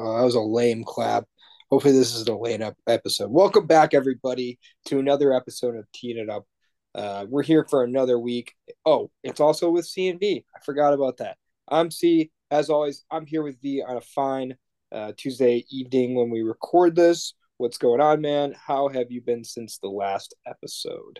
Oh, 0.00 0.16
that 0.16 0.24
was 0.24 0.36
a 0.36 0.40
lame 0.40 0.84
clap. 0.84 1.24
Hopefully, 1.70 1.92
this 1.92 2.14
is 2.14 2.28
a 2.28 2.34
late 2.34 2.62
up 2.62 2.76
episode. 2.86 3.32
Welcome 3.32 3.66
back, 3.66 3.94
everybody, 3.94 4.60
to 4.86 5.00
another 5.00 5.32
episode 5.32 5.74
of 5.74 5.90
Teed 5.92 6.18
It 6.18 6.30
Up. 6.30 6.46
Uh, 6.94 7.26
we're 7.28 7.42
here 7.42 7.66
for 7.68 7.82
another 7.82 8.16
week. 8.16 8.54
Oh, 8.86 9.10
it's 9.24 9.40
also 9.40 9.70
with 9.70 9.86
C 9.86 10.06
and 10.06 10.20
V. 10.20 10.44
I 10.54 10.60
forgot 10.60 10.92
about 10.92 11.16
that. 11.16 11.36
I'm 11.66 11.90
C. 11.90 12.30
As 12.52 12.70
always, 12.70 13.04
I'm 13.10 13.26
here 13.26 13.42
with 13.42 13.60
V 13.60 13.82
on 13.82 13.96
a 13.96 14.00
fine 14.00 14.56
uh, 14.92 15.14
Tuesday 15.16 15.64
evening 15.68 16.14
when 16.14 16.30
we 16.30 16.42
record 16.42 16.94
this. 16.94 17.34
What's 17.56 17.78
going 17.78 18.00
on, 18.00 18.20
man? 18.20 18.54
How 18.56 18.86
have 18.86 19.10
you 19.10 19.20
been 19.20 19.42
since 19.42 19.78
the 19.78 19.88
last 19.88 20.32
episode? 20.46 21.18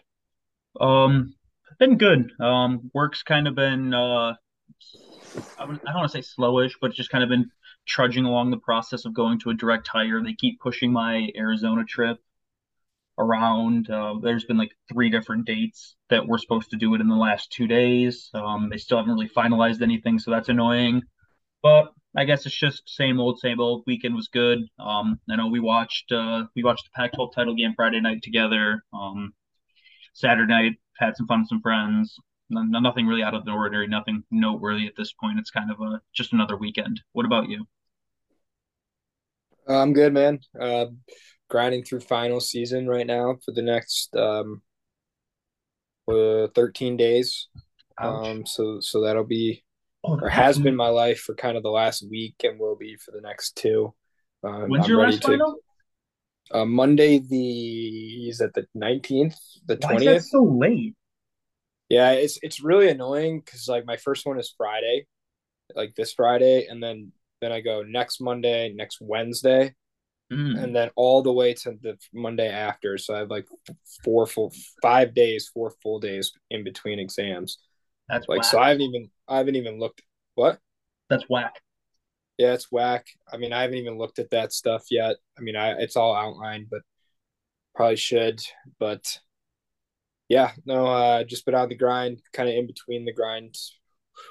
Um, 0.81 1.35
been 1.81 1.99
good. 1.99 2.31
Um, 2.41 2.93
work's 2.95 3.25
kind 3.25 3.49
of 3.49 3.57
been 3.57 3.93
uh, 3.93 4.35
I 5.59 5.67
don't 5.67 5.85
want 5.85 6.13
to 6.13 6.23
say 6.23 6.27
slowish, 6.41 6.73
but 6.81 6.93
just 6.93 7.11
kind 7.11 7.25
of 7.25 7.31
been 7.31 7.51
trudging 7.89 8.25
along 8.25 8.51
the 8.51 8.59
process 8.59 9.05
of 9.05 9.15
going 9.15 9.41
to 9.41 9.51
a 9.51 9.55
direct 9.55 9.89
hire. 9.89 10.23
They 10.23 10.35
keep 10.35 10.61
pushing 10.61 10.93
my 10.93 11.31
Arizona 11.37 11.85
trip 11.85 12.19
around. 13.19 13.91
Uh, 13.91 14.15
there's 14.23 14.45
been 14.45 14.59
like 14.59 14.73
three 14.93 15.11
different 15.11 15.47
dates 15.47 15.97
that 16.11 16.27
we're 16.27 16.39
supposed 16.39 16.71
to 16.71 16.77
do 16.77 16.95
it 16.95 17.01
in 17.01 17.09
the 17.09 17.17
last 17.17 17.51
two 17.51 17.67
days. 17.67 18.31
Um, 18.35 18.69
they 18.71 18.77
still 18.77 18.99
haven't 18.99 19.13
really 19.13 19.29
finalized 19.29 19.83
anything, 19.83 20.19
so 20.19 20.31
that's 20.31 20.49
annoying. 20.49 21.03
But 21.63 21.93
I 22.17 22.25
guess 22.25 22.47
it's 22.47 22.55
just 22.55 22.89
same 22.89 23.21
old, 23.21 23.41
same 23.41 23.61
old. 23.61 23.85
Weekend 23.87 24.15
was 24.15 24.29
good. 24.29 24.61
Um, 24.79 25.21
I 25.31 25.37
know 25.37 25.49
we 25.49 25.61
watched 25.61 26.13
uh, 26.13 26.45
we 26.55 26.63
watched 26.63 26.85
the 26.85 26.91
Pac-12 26.95 27.35
title 27.35 27.55
game 27.55 27.75
Friday 27.75 28.01
night 28.01 28.23
together. 28.23 28.85
Um, 28.93 29.33
Saturday 30.15 30.53
night 30.53 30.73
had 30.99 31.17
some 31.17 31.27
fun 31.27 31.41
with 31.41 31.49
some 31.49 31.61
friends. 31.63 32.17
nothing 32.51 33.07
really 33.07 33.23
out 33.23 33.35
of 33.35 33.45
the 33.45 33.53
ordinary, 33.53 33.87
nothing 33.89 34.25
noteworthy 34.31 34.87
at 34.87 34.97
this 34.97 35.13
point. 35.13 35.39
It's 35.39 35.51
kind 35.51 35.71
of 35.71 35.81
a 35.81 36.01
just 36.13 36.33
another 36.33 36.57
weekend. 36.57 37.01
What 37.13 37.27
about 37.27 37.49
you? 37.49 37.67
Uh, 39.69 39.83
I'm 39.83 39.93
good, 39.93 40.13
man. 40.13 40.41
Uh, 40.59 40.87
grinding 41.51 41.85
through 41.85 42.01
final 42.01 42.41
season 42.41 42.87
right 42.87 43.07
now 43.07 43.37
for 43.45 43.53
the 43.53 43.63
next 43.63 44.15
um, 44.17 44.63
uh, 46.09 46.49
13 46.55 46.97
days. 46.97 47.49
Um, 48.01 48.47
so 48.47 48.79
so 48.81 49.03
that'll 49.03 49.25
be 49.25 49.65
oh, 50.05 50.19
or 50.21 50.29
has 50.29 50.59
been 50.59 50.77
my 50.77 50.89
life 50.89 51.19
for 51.19 51.35
kind 51.35 51.57
of 51.57 51.65
the 51.65 51.71
last 51.71 52.09
week 52.09 52.37
and 52.45 52.59
will 52.59 52.77
be 52.77 52.97
for 52.97 53.11
the 53.11 53.21
next 53.21 53.57
two. 53.57 53.93
Uh, 54.45 54.67
When's 54.67 54.85
I'm 54.85 54.91
your 54.91 55.03
last 55.03 55.23
to, 55.23 55.27
final? 55.27 55.57
Uh, 56.51 56.65
Monday 56.65 57.19
the 57.19 58.29
is 58.29 58.39
that 58.39 58.55
the 58.55 58.67
19th, 58.77 59.35
the 59.67 59.77
20th. 59.77 60.23
so 60.23 60.45
late? 60.45 60.95
Yeah, 61.89 62.13
it's 62.13 62.39
it's 62.43 62.63
really 62.63 62.89
annoying 62.89 63.43
because 63.45 63.67
like 63.67 63.85
my 63.85 63.97
first 63.97 64.27
one 64.27 64.39
is 64.39 64.55
Friday, 64.57 65.07
like 65.75 65.95
this 65.97 66.13
Friday, 66.13 66.67
and 66.67 66.83
then 66.83 67.13
then 67.41 67.53
I 67.53 67.61
go 67.61 67.83
next 67.83 68.21
Monday, 68.21 68.73
next 68.75 68.99
Wednesday, 69.01 69.75
mm. 70.33 70.63
and 70.63 70.75
then 70.75 70.91
all 70.97 71.23
the 71.23 71.33
way 71.33 71.55
to 71.55 71.77
the 71.83 71.97
Monday 72.13 72.51
after. 72.51 72.99
So 72.99 73.15
I 73.15 73.19
have 73.19 73.31
like 73.31 73.47
four 74.05 74.27
full, 74.27 74.53
five 74.83 75.15
days, 75.15 75.49
four 75.49 75.73
full 75.83 76.01
days 76.01 76.33
in 76.51 76.65
between 76.65 76.99
exams. 76.99 77.59
That's 78.09 78.29
like 78.29 78.39
whack. 78.39 78.51
so. 78.51 78.59
I 78.59 78.69
haven't 78.69 78.83
even 78.83 79.11
I 79.27 79.39
haven't 79.39 79.57
even 79.57 79.79
looked. 79.79 80.03
What? 80.35 80.59
That's 81.11 81.25
whack. 81.29 81.61
Yeah, 82.39 82.53
it's 82.53 82.71
whack. 82.71 83.07
I 83.33 83.37
mean, 83.37 83.53
I 83.53 83.63
haven't 83.63 83.79
even 83.79 83.99
looked 83.99 84.19
at 84.19 84.31
that 84.31 84.53
stuff 84.53 84.85
yet. 84.91 85.17
I 85.37 85.41
mean, 85.41 85.57
I 85.57 85.73
it's 85.73 85.97
all 85.97 86.15
outlined, 86.15 86.69
but 86.71 86.83
probably 87.75 87.97
should. 87.97 88.41
But 88.79 89.19
yeah, 90.29 90.53
no, 90.65 90.87
uh, 90.87 91.25
just 91.25 91.45
been 91.47 91.55
on 91.55 91.69
the 91.69 91.75
grind, 91.75 92.21
kind 92.33 92.49
of 92.49 92.55
in 92.55 92.67
between 92.67 93.05
the 93.05 93.13
grinds. 93.13 93.79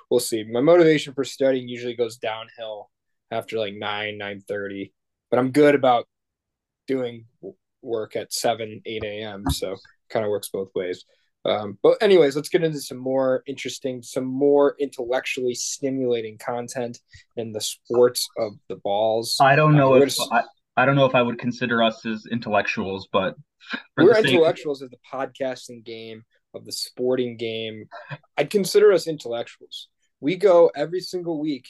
We'll 0.09 0.19
see. 0.19 0.43
My 0.43 0.61
motivation 0.61 1.13
for 1.13 1.23
studying 1.23 1.67
usually 1.67 1.95
goes 1.95 2.17
downhill 2.17 2.89
after 3.31 3.57
like 3.57 3.73
nine 3.73 4.17
nine 4.17 4.41
thirty, 4.47 4.93
but 5.29 5.39
I'm 5.39 5.51
good 5.51 5.75
about 5.75 6.07
doing 6.87 7.25
work 7.81 8.15
at 8.15 8.33
seven 8.33 8.81
eight 8.85 9.03
a.m. 9.03 9.43
So 9.49 9.75
kind 10.09 10.25
of 10.25 10.29
works 10.29 10.49
both 10.49 10.69
ways. 10.75 11.05
Um, 11.45 11.77
but 11.81 11.97
anyways, 12.01 12.35
let's 12.35 12.49
get 12.49 12.63
into 12.63 12.81
some 12.81 12.97
more 12.97 13.41
interesting, 13.47 14.01
some 14.01 14.25
more 14.25 14.75
intellectually 14.79 15.53
stimulating 15.53 16.37
content 16.37 16.99
in 17.37 17.53
the 17.53 17.61
sports 17.61 18.27
of 18.37 18.53
the 18.67 18.75
balls. 18.75 19.37
I 19.39 19.55
don't 19.55 19.75
know 19.75 19.95
uh, 19.95 19.99
if 19.99 20.17
I, 20.31 20.43
I, 20.75 20.85
don't 20.85 20.97
know 20.97 21.05
if 21.05 21.15
I 21.15 21.21
would 21.21 21.39
consider 21.39 21.81
us 21.81 22.05
as 22.05 22.25
intellectuals, 22.29 23.07
but 23.13 23.35
we're 23.95 24.17
intellectuals 24.17 24.81
of, 24.81 24.87
of 24.87 24.91
the 24.91 24.97
podcasting 25.11 25.85
game, 25.85 26.23
of 26.53 26.65
the 26.65 26.71
sporting 26.73 27.37
game. 27.37 27.85
I'd 28.37 28.49
consider 28.49 28.91
us 28.91 29.07
intellectuals. 29.07 29.87
We 30.19 30.35
go 30.35 30.69
every 30.75 30.99
single 30.99 31.39
week. 31.39 31.69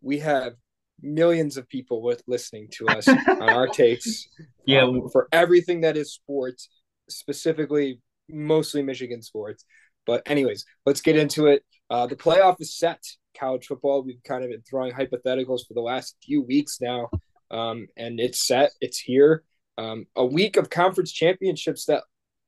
We 0.00 0.18
have 0.18 0.54
millions 1.02 1.56
of 1.56 1.68
people 1.68 2.02
with 2.02 2.22
listening 2.26 2.68
to 2.72 2.86
us 2.88 3.08
on 3.28 3.42
our 3.42 3.66
takes. 3.66 4.28
Yeah, 4.66 4.82
um, 4.82 5.08
for 5.10 5.28
everything 5.32 5.82
that 5.82 5.96
is 5.96 6.12
sports, 6.12 6.68
specifically 7.08 8.00
mostly 8.28 8.82
Michigan 8.82 9.22
sports. 9.22 9.64
But 10.06 10.22
anyways, 10.26 10.64
let's 10.86 11.00
get 11.00 11.16
into 11.16 11.46
it. 11.46 11.64
Uh, 11.90 12.06
the 12.06 12.16
playoff 12.16 12.56
is 12.60 12.76
set. 12.76 13.02
College 13.38 13.66
football. 13.66 14.02
We've 14.02 14.22
kind 14.24 14.44
of 14.44 14.50
been 14.50 14.62
throwing 14.68 14.92
hypotheticals 14.92 15.66
for 15.66 15.74
the 15.74 15.80
last 15.80 16.16
few 16.24 16.42
weeks 16.42 16.78
now, 16.80 17.08
um, 17.50 17.86
and 17.96 18.20
it's 18.20 18.46
set. 18.46 18.72
It's 18.80 18.98
here. 18.98 19.44
Um, 19.78 20.06
a 20.16 20.24
week 20.24 20.56
of 20.56 20.70
conference 20.70 21.12
championships. 21.12 21.86
That, 21.86 22.02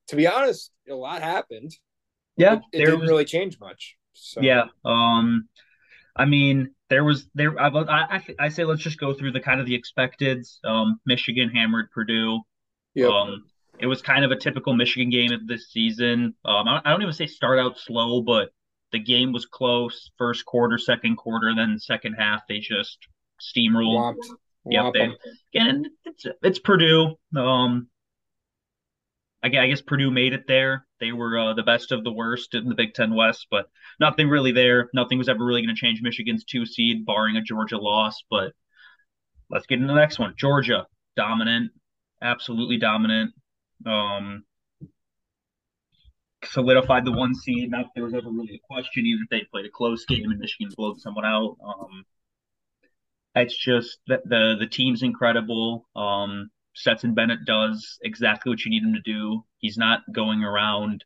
to 0.08 0.16
be 0.16 0.26
honest, 0.26 0.70
a 0.88 0.94
lot 0.94 1.22
happened. 1.22 1.72
Yeah, 2.36 2.54
it, 2.54 2.62
it 2.72 2.84
didn't 2.84 3.00
was, 3.00 3.08
really 3.08 3.24
change 3.24 3.58
much. 3.60 3.96
So. 4.12 4.40
Yeah. 4.40 4.64
Um, 4.84 5.48
I 6.16 6.26
mean, 6.26 6.74
there 6.94 7.02
was 7.02 7.26
there. 7.34 7.60
I, 7.60 7.68
I 7.68 8.20
I 8.38 8.48
say 8.50 8.64
let's 8.64 8.80
just 8.80 9.00
go 9.00 9.12
through 9.14 9.32
the 9.32 9.40
kind 9.40 9.60
of 9.60 9.66
the 9.66 9.74
expected. 9.74 10.46
Um, 10.62 11.00
Michigan 11.04 11.48
hammered 11.48 11.90
Purdue. 11.90 12.40
Yep. 12.94 13.10
Um, 13.10 13.44
it 13.80 13.88
was 13.88 14.00
kind 14.00 14.24
of 14.24 14.30
a 14.30 14.36
typical 14.36 14.76
Michigan 14.76 15.10
game 15.10 15.32
of 15.32 15.48
this 15.48 15.72
season. 15.72 16.36
Um, 16.44 16.68
I, 16.68 16.80
I 16.84 16.90
don't 16.90 17.02
even 17.02 17.12
say 17.12 17.26
start 17.26 17.58
out 17.58 17.80
slow, 17.80 18.22
but 18.22 18.50
the 18.92 19.00
game 19.00 19.32
was 19.32 19.44
close. 19.44 20.12
First 20.18 20.44
quarter, 20.44 20.78
second 20.78 21.16
quarter, 21.16 21.52
then 21.56 21.80
second 21.80 22.14
half 22.14 22.42
they 22.48 22.60
just 22.60 22.98
steamrolled. 23.42 24.14
Yep. 24.66 24.92
They, 24.94 25.08
again, 25.52 25.86
it's 26.04 26.26
it's 26.44 26.58
Purdue. 26.60 27.16
Um, 27.36 27.88
I 29.44 29.68
guess 29.68 29.82
Purdue 29.82 30.10
made 30.10 30.32
it 30.32 30.44
there. 30.48 30.86
They 31.00 31.12
were 31.12 31.38
uh, 31.38 31.54
the 31.54 31.62
best 31.62 31.92
of 31.92 32.02
the 32.02 32.12
worst 32.12 32.54
in 32.54 32.68
the 32.68 32.74
Big 32.74 32.94
Ten 32.94 33.14
West, 33.14 33.46
but 33.50 33.66
nothing 34.00 34.28
really 34.28 34.52
there. 34.52 34.88
Nothing 34.94 35.18
was 35.18 35.28
ever 35.28 35.44
really 35.44 35.60
going 35.60 35.74
to 35.74 35.80
change 35.80 36.00
Michigan's 36.02 36.44
two 36.44 36.64
seed, 36.64 37.04
barring 37.04 37.36
a 37.36 37.42
Georgia 37.42 37.76
loss. 37.76 38.22
But 38.30 38.52
let's 39.50 39.66
get 39.66 39.80
into 39.80 39.92
the 39.92 40.00
next 40.00 40.18
one. 40.18 40.34
Georgia, 40.38 40.86
dominant, 41.14 41.72
absolutely 42.22 42.78
dominant. 42.78 43.34
Um, 43.84 44.44
solidified 46.44 47.04
the 47.04 47.12
one 47.12 47.34
seed. 47.34 47.70
Not 47.70 47.82
that 47.82 47.90
there 47.94 48.04
was 48.04 48.14
ever 48.14 48.30
really 48.30 48.54
a 48.54 48.66
question, 48.66 49.04
even 49.04 49.24
if 49.24 49.30
they 49.30 49.46
played 49.50 49.66
a 49.66 49.70
close 49.70 50.06
game 50.06 50.30
and 50.30 50.40
Michigan 50.40 50.72
blowed 50.76 51.00
someone 51.00 51.26
out. 51.26 51.56
Um, 51.62 52.04
it's 53.34 53.56
just 53.56 53.98
that 54.06 54.22
the 54.24 54.56
the 54.58 54.66
team's 54.66 55.02
incredible. 55.02 55.86
Um, 55.94 56.50
Stetson 56.74 57.14
Bennett 57.14 57.44
does 57.44 57.98
exactly 58.02 58.50
what 58.50 58.64
you 58.64 58.70
need 58.70 58.82
him 58.82 58.94
to 58.94 59.00
do. 59.00 59.44
He's 59.58 59.78
not 59.78 60.00
going 60.12 60.42
around 60.42 61.04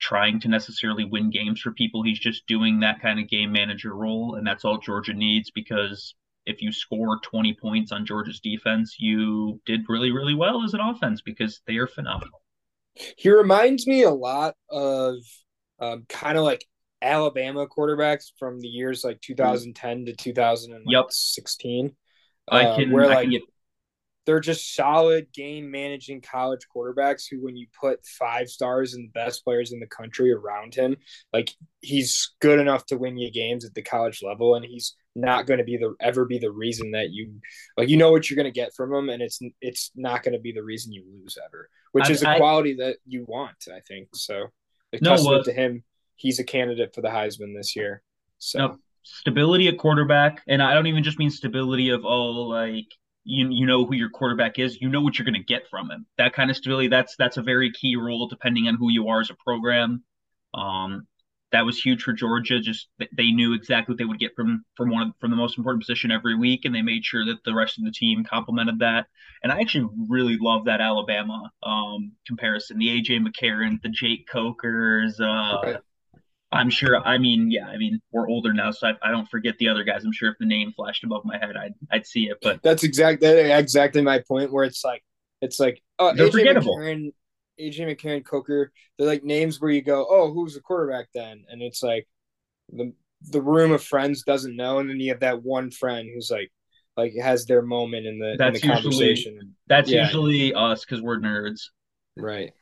trying 0.00 0.40
to 0.40 0.48
necessarily 0.48 1.04
win 1.04 1.30
games 1.30 1.60
for 1.60 1.72
people. 1.72 2.02
He's 2.02 2.18
just 2.18 2.46
doing 2.46 2.80
that 2.80 3.00
kind 3.00 3.20
of 3.20 3.28
game 3.28 3.52
manager 3.52 3.94
role, 3.94 4.34
and 4.34 4.46
that's 4.46 4.64
all 4.64 4.78
Georgia 4.78 5.14
needs 5.14 5.50
because 5.50 6.14
if 6.46 6.62
you 6.62 6.72
score 6.72 7.18
20 7.22 7.54
points 7.54 7.92
on 7.92 8.06
Georgia's 8.06 8.40
defense, 8.40 8.96
you 8.98 9.60
did 9.66 9.80
really, 9.88 10.12
really 10.12 10.34
well 10.34 10.62
as 10.64 10.74
an 10.74 10.80
offense 10.80 11.20
because 11.20 11.60
they 11.66 11.76
are 11.76 11.86
phenomenal. 11.86 12.40
He 13.16 13.30
reminds 13.30 13.86
me 13.86 14.04
a 14.04 14.10
lot 14.10 14.54
of 14.70 15.16
um, 15.80 16.06
kind 16.08 16.38
of 16.38 16.44
like 16.44 16.64
Alabama 17.02 17.66
quarterbacks 17.66 18.26
from 18.38 18.60
the 18.60 18.68
years 18.68 19.04
like 19.04 19.20
2010 19.20 20.06
to 20.06 20.14
2016. 20.14 21.84
Yep. 21.84 21.92
Uh, 22.50 22.54
I 22.54 22.76
can, 22.76 22.92
where 22.92 23.06
I 23.06 23.08
like 23.08 23.22
can 23.22 23.30
get 23.32 23.42
they're 24.26 24.40
just 24.40 24.74
solid 24.74 25.32
game 25.32 25.70
managing 25.70 26.20
college 26.20 26.66
quarterbacks 26.74 27.24
who 27.30 27.42
when 27.42 27.56
you 27.56 27.66
put 27.80 28.04
five 28.04 28.48
stars 28.48 28.92
and 28.92 29.04
the 29.04 29.12
best 29.12 29.44
players 29.44 29.72
in 29.72 29.80
the 29.80 29.86
country 29.86 30.32
around 30.32 30.74
him 30.74 30.96
like 31.32 31.52
he's 31.80 32.34
good 32.40 32.58
enough 32.58 32.84
to 32.84 32.98
win 32.98 33.16
you 33.16 33.30
games 33.30 33.64
at 33.64 33.72
the 33.74 33.82
college 33.82 34.22
level 34.22 34.54
and 34.56 34.64
he's 34.64 34.96
not 35.14 35.46
going 35.46 35.58
to 35.58 35.64
be 35.64 35.78
the 35.78 35.94
ever 36.00 36.26
be 36.26 36.38
the 36.38 36.50
reason 36.50 36.90
that 36.90 37.10
you 37.10 37.32
like 37.76 37.88
you 37.88 37.96
know 37.96 38.10
what 38.10 38.28
you're 38.28 38.36
going 38.36 38.44
to 38.44 38.50
get 38.50 38.74
from 38.74 38.92
him 38.92 39.08
and 39.08 39.22
it's 39.22 39.40
it's 39.62 39.90
not 39.94 40.22
going 40.22 40.34
to 40.34 40.40
be 40.40 40.52
the 40.52 40.62
reason 40.62 40.92
you 40.92 41.04
lose 41.10 41.38
ever 41.46 41.70
which 41.92 42.06
I, 42.06 42.12
is 42.12 42.22
a 42.22 42.30
I, 42.30 42.36
quality 42.36 42.74
that 42.74 42.98
you 43.06 43.24
want 43.26 43.56
i 43.74 43.80
think 43.88 44.08
so. 44.14 44.48
No, 45.00 45.10
testament 45.10 45.44
to 45.46 45.52
him 45.52 45.84
he's 46.16 46.38
a 46.38 46.44
candidate 46.44 46.94
for 46.94 47.00
the 47.00 47.08
heisman 47.08 47.54
this 47.56 47.76
year 47.76 48.02
so. 48.38 48.58
No, 48.58 48.76
stability 49.02 49.68
at 49.68 49.78
quarterback 49.78 50.42
and 50.48 50.62
i 50.62 50.74
don't 50.74 50.88
even 50.88 51.04
just 51.04 51.18
mean 51.18 51.30
stability 51.30 51.90
of 51.90 52.04
oh 52.04 52.48
like 52.48 52.86
you 53.26 53.48
you 53.50 53.66
know 53.66 53.84
who 53.84 53.94
your 53.94 54.08
quarterback 54.08 54.58
is, 54.58 54.80
you 54.80 54.88
know 54.88 55.02
what 55.02 55.18
you're 55.18 55.26
going 55.26 55.34
to 55.34 55.42
get 55.42 55.68
from 55.68 55.90
him. 55.90 56.06
That 56.16 56.32
kind 56.32 56.50
of 56.50 56.56
stability 56.56 56.88
that's 56.88 57.16
that's 57.16 57.36
a 57.36 57.42
very 57.42 57.72
key 57.72 57.96
role 57.96 58.28
depending 58.28 58.68
on 58.68 58.76
who 58.76 58.90
you 58.90 59.08
are 59.08 59.20
as 59.20 59.30
a 59.30 59.34
program. 59.34 60.04
Um, 60.54 61.06
that 61.52 61.64
was 61.64 61.80
huge 61.80 62.02
for 62.02 62.12
Georgia. 62.12 62.60
Just 62.60 62.88
they 62.98 63.30
knew 63.30 63.52
exactly 63.52 63.92
what 63.92 63.98
they 63.98 64.04
would 64.04 64.20
get 64.20 64.34
from 64.36 64.64
from 64.76 64.90
one 64.90 65.08
of, 65.08 65.12
from 65.20 65.30
the 65.30 65.36
most 65.36 65.58
important 65.58 65.82
position 65.82 66.10
every 66.10 66.36
week, 66.36 66.64
and 66.64 66.74
they 66.74 66.82
made 66.82 67.04
sure 67.04 67.26
that 67.26 67.42
the 67.44 67.54
rest 67.54 67.78
of 67.78 67.84
the 67.84 67.90
team 67.90 68.24
complemented 68.24 68.78
that. 68.78 69.06
And 69.42 69.52
I 69.52 69.60
actually 69.60 69.88
really 70.08 70.38
love 70.40 70.64
that 70.66 70.80
Alabama 70.80 71.50
um, 71.62 72.12
comparison. 72.26 72.78
The 72.78 72.88
AJ 72.88 73.26
McCarron, 73.26 73.82
the 73.82 73.88
Jake 73.88 74.28
Cokers. 74.28 75.20
Uh, 75.20 75.78
I'm 76.52 76.70
sure. 76.70 77.00
I 77.04 77.18
mean, 77.18 77.50
yeah. 77.50 77.66
I 77.66 77.76
mean, 77.76 78.00
we're 78.12 78.28
older 78.28 78.52
now, 78.52 78.70
so 78.70 78.88
I, 78.88 78.92
I, 79.02 79.10
don't 79.10 79.28
forget 79.28 79.58
the 79.58 79.68
other 79.68 79.82
guys. 79.82 80.04
I'm 80.04 80.12
sure 80.12 80.30
if 80.30 80.38
the 80.38 80.46
name 80.46 80.72
flashed 80.72 81.02
above 81.04 81.24
my 81.24 81.38
head, 81.38 81.56
I'd 81.56 81.74
I'd 81.90 82.06
see 82.06 82.24
it. 82.24 82.38
But 82.40 82.62
that's 82.62 82.84
exactly 82.84 83.28
exactly 83.28 84.02
my 84.02 84.22
point. 84.26 84.52
Where 84.52 84.64
it's 84.64 84.84
like 84.84 85.02
it's 85.42 85.58
like 85.58 85.82
oh, 85.98 86.14
they're 86.14 86.28
AJ 86.28 86.32
forgettable. 86.32 86.78
McCarron, 86.78 87.12
AJ 87.60 87.80
McCarron, 87.80 88.24
Coker. 88.24 88.72
They're 88.96 89.06
like 89.06 89.24
names 89.24 89.60
where 89.60 89.70
you 89.70 89.82
go, 89.82 90.06
oh, 90.08 90.32
who's 90.32 90.54
the 90.54 90.60
quarterback 90.60 91.08
then? 91.14 91.44
And 91.48 91.62
it's 91.62 91.82
like 91.82 92.06
the 92.72 92.92
the 93.22 93.42
room 93.42 93.72
of 93.72 93.82
friends 93.82 94.22
doesn't 94.22 94.56
know, 94.56 94.78
and 94.78 94.88
then 94.88 95.00
you 95.00 95.10
have 95.10 95.20
that 95.20 95.42
one 95.42 95.70
friend 95.70 96.08
who's 96.14 96.30
like 96.30 96.52
like 96.96 97.12
has 97.20 97.46
their 97.46 97.62
moment 97.62 98.06
in 98.06 98.18
the 98.18 98.36
that's 98.38 98.62
in 98.62 98.68
the 98.68 98.74
conversation. 98.74 99.56
That's 99.66 99.90
yeah. 99.90 100.04
usually 100.04 100.54
us 100.54 100.84
because 100.84 101.02
we're 101.02 101.18
nerds. 101.18 101.62
Right. 102.16 102.52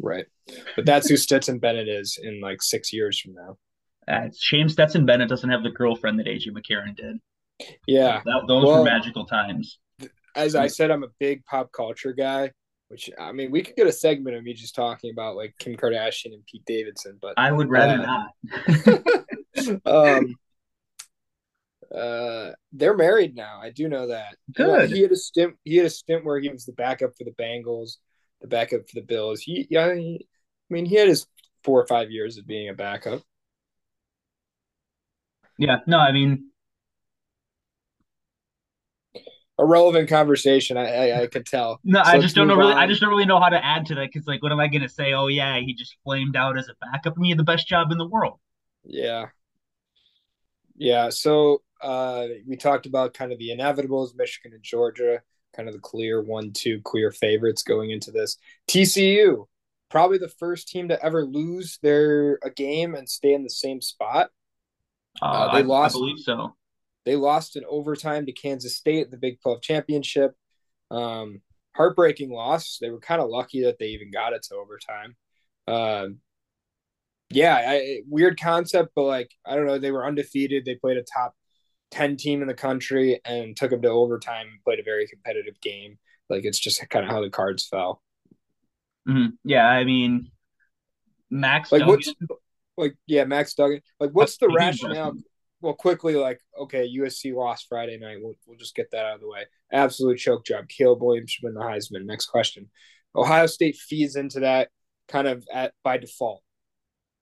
Right. 0.00 0.26
But 0.76 0.86
that's 0.86 1.08
who 1.08 1.16
Stetson 1.16 1.58
Bennett 1.58 1.88
is 1.88 2.18
in 2.22 2.40
like 2.40 2.62
six 2.62 2.92
years 2.92 3.18
from 3.18 3.34
now. 3.34 3.58
Uh, 4.08 4.26
it's 4.26 4.42
shame 4.42 4.68
Stetson 4.68 5.06
Bennett 5.06 5.28
doesn't 5.28 5.48
have 5.48 5.62
the 5.62 5.70
girlfriend 5.70 6.18
that 6.18 6.26
AJ 6.26 6.48
McCarron 6.48 6.96
did. 6.96 7.18
Yeah. 7.86 8.20
That, 8.24 8.44
those 8.48 8.64
well, 8.64 8.78
were 8.78 8.84
magical 8.84 9.24
times. 9.24 9.78
As 10.34 10.54
I 10.54 10.66
said, 10.66 10.90
I'm 10.90 11.04
a 11.04 11.08
big 11.20 11.44
pop 11.44 11.70
culture 11.72 12.12
guy, 12.12 12.50
which 12.88 13.10
I 13.20 13.32
mean, 13.32 13.50
we 13.50 13.62
could 13.62 13.76
get 13.76 13.86
a 13.86 13.92
segment 13.92 14.36
of 14.36 14.42
me 14.42 14.54
just 14.54 14.74
talking 14.74 15.10
about 15.12 15.36
like 15.36 15.54
Kim 15.58 15.76
Kardashian 15.76 16.32
and 16.32 16.44
Pete 16.46 16.64
Davidson, 16.66 17.18
but 17.20 17.34
I 17.36 17.52
would 17.52 17.68
rather 17.68 18.02
uh, 18.02 18.86
not. 19.66 19.86
um, 19.86 20.36
uh, 21.94 22.52
they're 22.72 22.96
married 22.96 23.36
now. 23.36 23.60
I 23.62 23.70
do 23.70 23.88
know 23.88 24.08
that. 24.08 24.36
Good. 24.54 24.90
he 24.90 25.02
had 25.02 25.12
a 25.12 25.16
stint. 25.16 25.54
He 25.64 25.76
had 25.76 25.86
a 25.86 25.90
stint 25.90 26.24
where 26.24 26.40
he 26.40 26.48
was 26.48 26.64
the 26.64 26.72
backup 26.72 27.10
for 27.16 27.24
the 27.24 27.32
Bengals 27.32 27.98
the 28.42 28.48
backup 28.48 28.88
for 28.88 28.94
the 28.94 29.06
Bills. 29.06 29.40
He, 29.40 29.66
yeah, 29.70 29.86
I 29.86 30.18
mean, 30.68 30.84
he 30.84 30.96
had 30.96 31.08
his 31.08 31.26
four 31.64 31.80
or 31.80 31.86
five 31.86 32.10
years 32.10 32.36
of 32.36 32.46
being 32.46 32.68
a 32.68 32.74
backup. 32.74 33.22
Yeah, 35.58 35.78
no, 35.86 35.98
I 35.98 36.12
mean, 36.12 36.50
a 39.58 39.64
relevant 39.64 40.08
conversation. 40.08 40.76
I, 40.76 41.10
I, 41.10 41.22
I 41.22 41.26
could 41.28 41.46
tell. 41.46 41.78
No, 41.84 42.02
so 42.02 42.10
I 42.10 42.18
just 42.18 42.34
don't 42.34 42.48
know 42.48 42.56
really. 42.56 42.72
On. 42.72 42.78
I 42.78 42.86
just 42.86 43.00
don't 43.00 43.10
really 43.10 43.26
know 43.26 43.38
how 43.38 43.48
to 43.48 43.64
add 43.64 43.86
to 43.86 43.94
that 43.94 44.10
because, 44.12 44.26
like, 44.26 44.42
what 44.42 44.50
am 44.50 44.60
I 44.60 44.66
going 44.68 44.82
to 44.82 44.88
say? 44.88 45.12
Oh 45.12 45.28
yeah, 45.28 45.58
he 45.60 45.74
just 45.74 45.96
flamed 46.04 46.36
out 46.36 46.58
as 46.58 46.68
a 46.68 46.74
backup. 46.80 47.14
I 47.16 47.20
mean, 47.20 47.26
he 47.26 47.30
had 47.30 47.38
the 47.38 47.44
best 47.44 47.68
job 47.68 47.92
in 47.92 47.98
the 47.98 48.08
world. 48.08 48.40
Yeah, 48.84 49.26
yeah. 50.76 51.10
So 51.10 51.62
uh, 51.80 52.26
we 52.46 52.56
talked 52.56 52.86
about 52.86 53.14
kind 53.14 53.30
of 53.30 53.38
the 53.38 53.50
inevitables, 53.50 54.16
Michigan 54.16 54.52
and 54.54 54.62
Georgia 54.62 55.22
kind 55.54 55.68
of 55.68 55.74
the 55.74 55.80
clear 55.80 56.22
one, 56.22 56.52
two 56.52 56.80
clear 56.82 57.10
favorites 57.10 57.62
going 57.62 57.90
into 57.90 58.10
this. 58.10 58.38
TCU, 58.68 59.46
probably 59.90 60.18
the 60.18 60.28
first 60.28 60.68
team 60.68 60.88
to 60.88 61.04
ever 61.04 61.24
lose 61.24 61.78
their 61.82 62.38
a 62.42 62.50
game 62.50 62.94
and 62.94 63.08
stay 63.08 63.32
in 63.34 63.42
the 63.42 63.50
same 63.50 63.80
spot. 63.80 64.30
Uh, 65.20 65.26
uh, 65.26 65.52
they 65.52 65.58
I, 65.58 65.62
lost. 65.62 65.96
I 65.96 65.98
believe 65.98 66.18
so. 66.20 66.54
They 67.04 67.16
lost 67.16 67.56
in 67.56 67.64
overtime 67.68 68.26
to 68.26 68.32
Kansas 68.32 68.76
State 68.76 69.10
the 69.10 69.16
Big 69.16 69.40
12 69.42 69.60
championship. 69.60 70.34
Um, 70.90 71.40
heartbreaking 71.74 72.30
loss. 72.30 72.78
They 72.80 72.90
were 72.90 73.00
kind 73.00 73.20
of 73.20 73.28
lucky 73.28 73.64
that 73.64 73.78
they 73.78 73.88
even 73.88 74.10
got 74.10 74.32
it 74.32 74.42
to 74.44 74.56
overtime. 74.56 75.16
Um, 75.66 76.18
yeah, 77.30 77.56
I, 77.56 78.00
weird 78.06 78.38
concept, 78.40 78.92
but 78.94 79.04
like 79.04 79.30
I 79.44 79.56
don't 79.56 79.66
know, 79.66 79.78
they 79.78 79.90
were 79.90 80.06
undefeated. 80.06 80.64
They 80.64 80.74
played 80.74 80.98
a 80.98 81.02
top 81.02 81.34
10 81.92 82.16
team 82.16 82.42
in 82.42 82.48
the 82.48 82.54
country 82.54 83.20
and 83.24 83.56
took 83.56 83.70
them 83.70 83.82
to 83.82 83.88
overtime 83.88 84.48
and 84.50 84.64
played 84.64 84.80
a 84.80 84.82
very 84.82 85.06
competitive 85.06 85.60
game. 85.60 85.98
Like 86.28 86.44
it's 86.44 86.58
just 86.58 86.86
kind 86.88 87.04
of 87.04 87.10
how 87.10 87.22
the 87.22 87.30
cards 87.30 87.66
fell. 87.68 88.02
Mm-hmm. 89.08 89.34
Yeah, 89.44 89.66
I 89.66 89.84
mean, 89.84 90.30
Max 91.30 91.70
like 91.70 91.80
Duggan. 91.80 91.94
what's 91.94 92.14
like 92.76 92.94
yeah, 93.06 93.24
Max 93.24 93.54
Duggan. 93.54 93.80
Like 94.00 94.10
what's 94.10 94.38
the 94.38 94.48
rationale? 94.48 95.14
Well, 95.60 95.74
quickly, 95.74 96.14
like 96.14 96.40
okay, 96.58 96.88
USC 96.98 97.34
lost 97.34 97.66
Friday 97.68 97.98
night. 97.98 98.18
We'll 98.20 98.34
we'll 98.46 98.58
just 98.58 98.74
get 98.74 98.90
that 98.92 99.04
out 99.04 99.16
of 99.16 99.20
the 99.20 99.28
way. 99.28 99.44
Absolute 99.72 100.18
choke 100.18 100.44
job. 100.44 100.68
Caleb 100.68 101.02
Williams 101.02 101.30
should 101.30 101.44
win 101.44 101.54
the 101.54 101.60
Heisman. 101.60 102.04
Next 102.04 102.26
question. 102.26 102.70
Ohio 103.14 103.46
State 103.46 103.76
feeds 103.76 104.16
into 104.16 104.40
that 104.40 104.70
kind 105.08 105.28
of 105.28 105.46
at 105.52 105.74
by 105.84 105.98
default. 105.98 106.42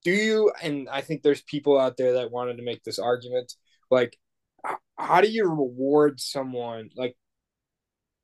Do 0.04 0.12
you? 0.12 0.52
And 0.62 0.88
I 0.88 1.00
think 1.00 1.22
there's 1.22 1.42
people 1.42 1.78
out 1.78 1.96
there 1.96 2.14
that 2.14 2.30
wanted 2.30 2.58
to 2.58 2.62
make 2.62 2.84
this 2.84 2.98
argument. 2.98 3.52
Like 3.90 4.16
how 4.96 5.20
do 5.20 5.30
you 5.30 5.48
reward 5.48 6.20
someone 6.20 6.90
like 6.96 7.16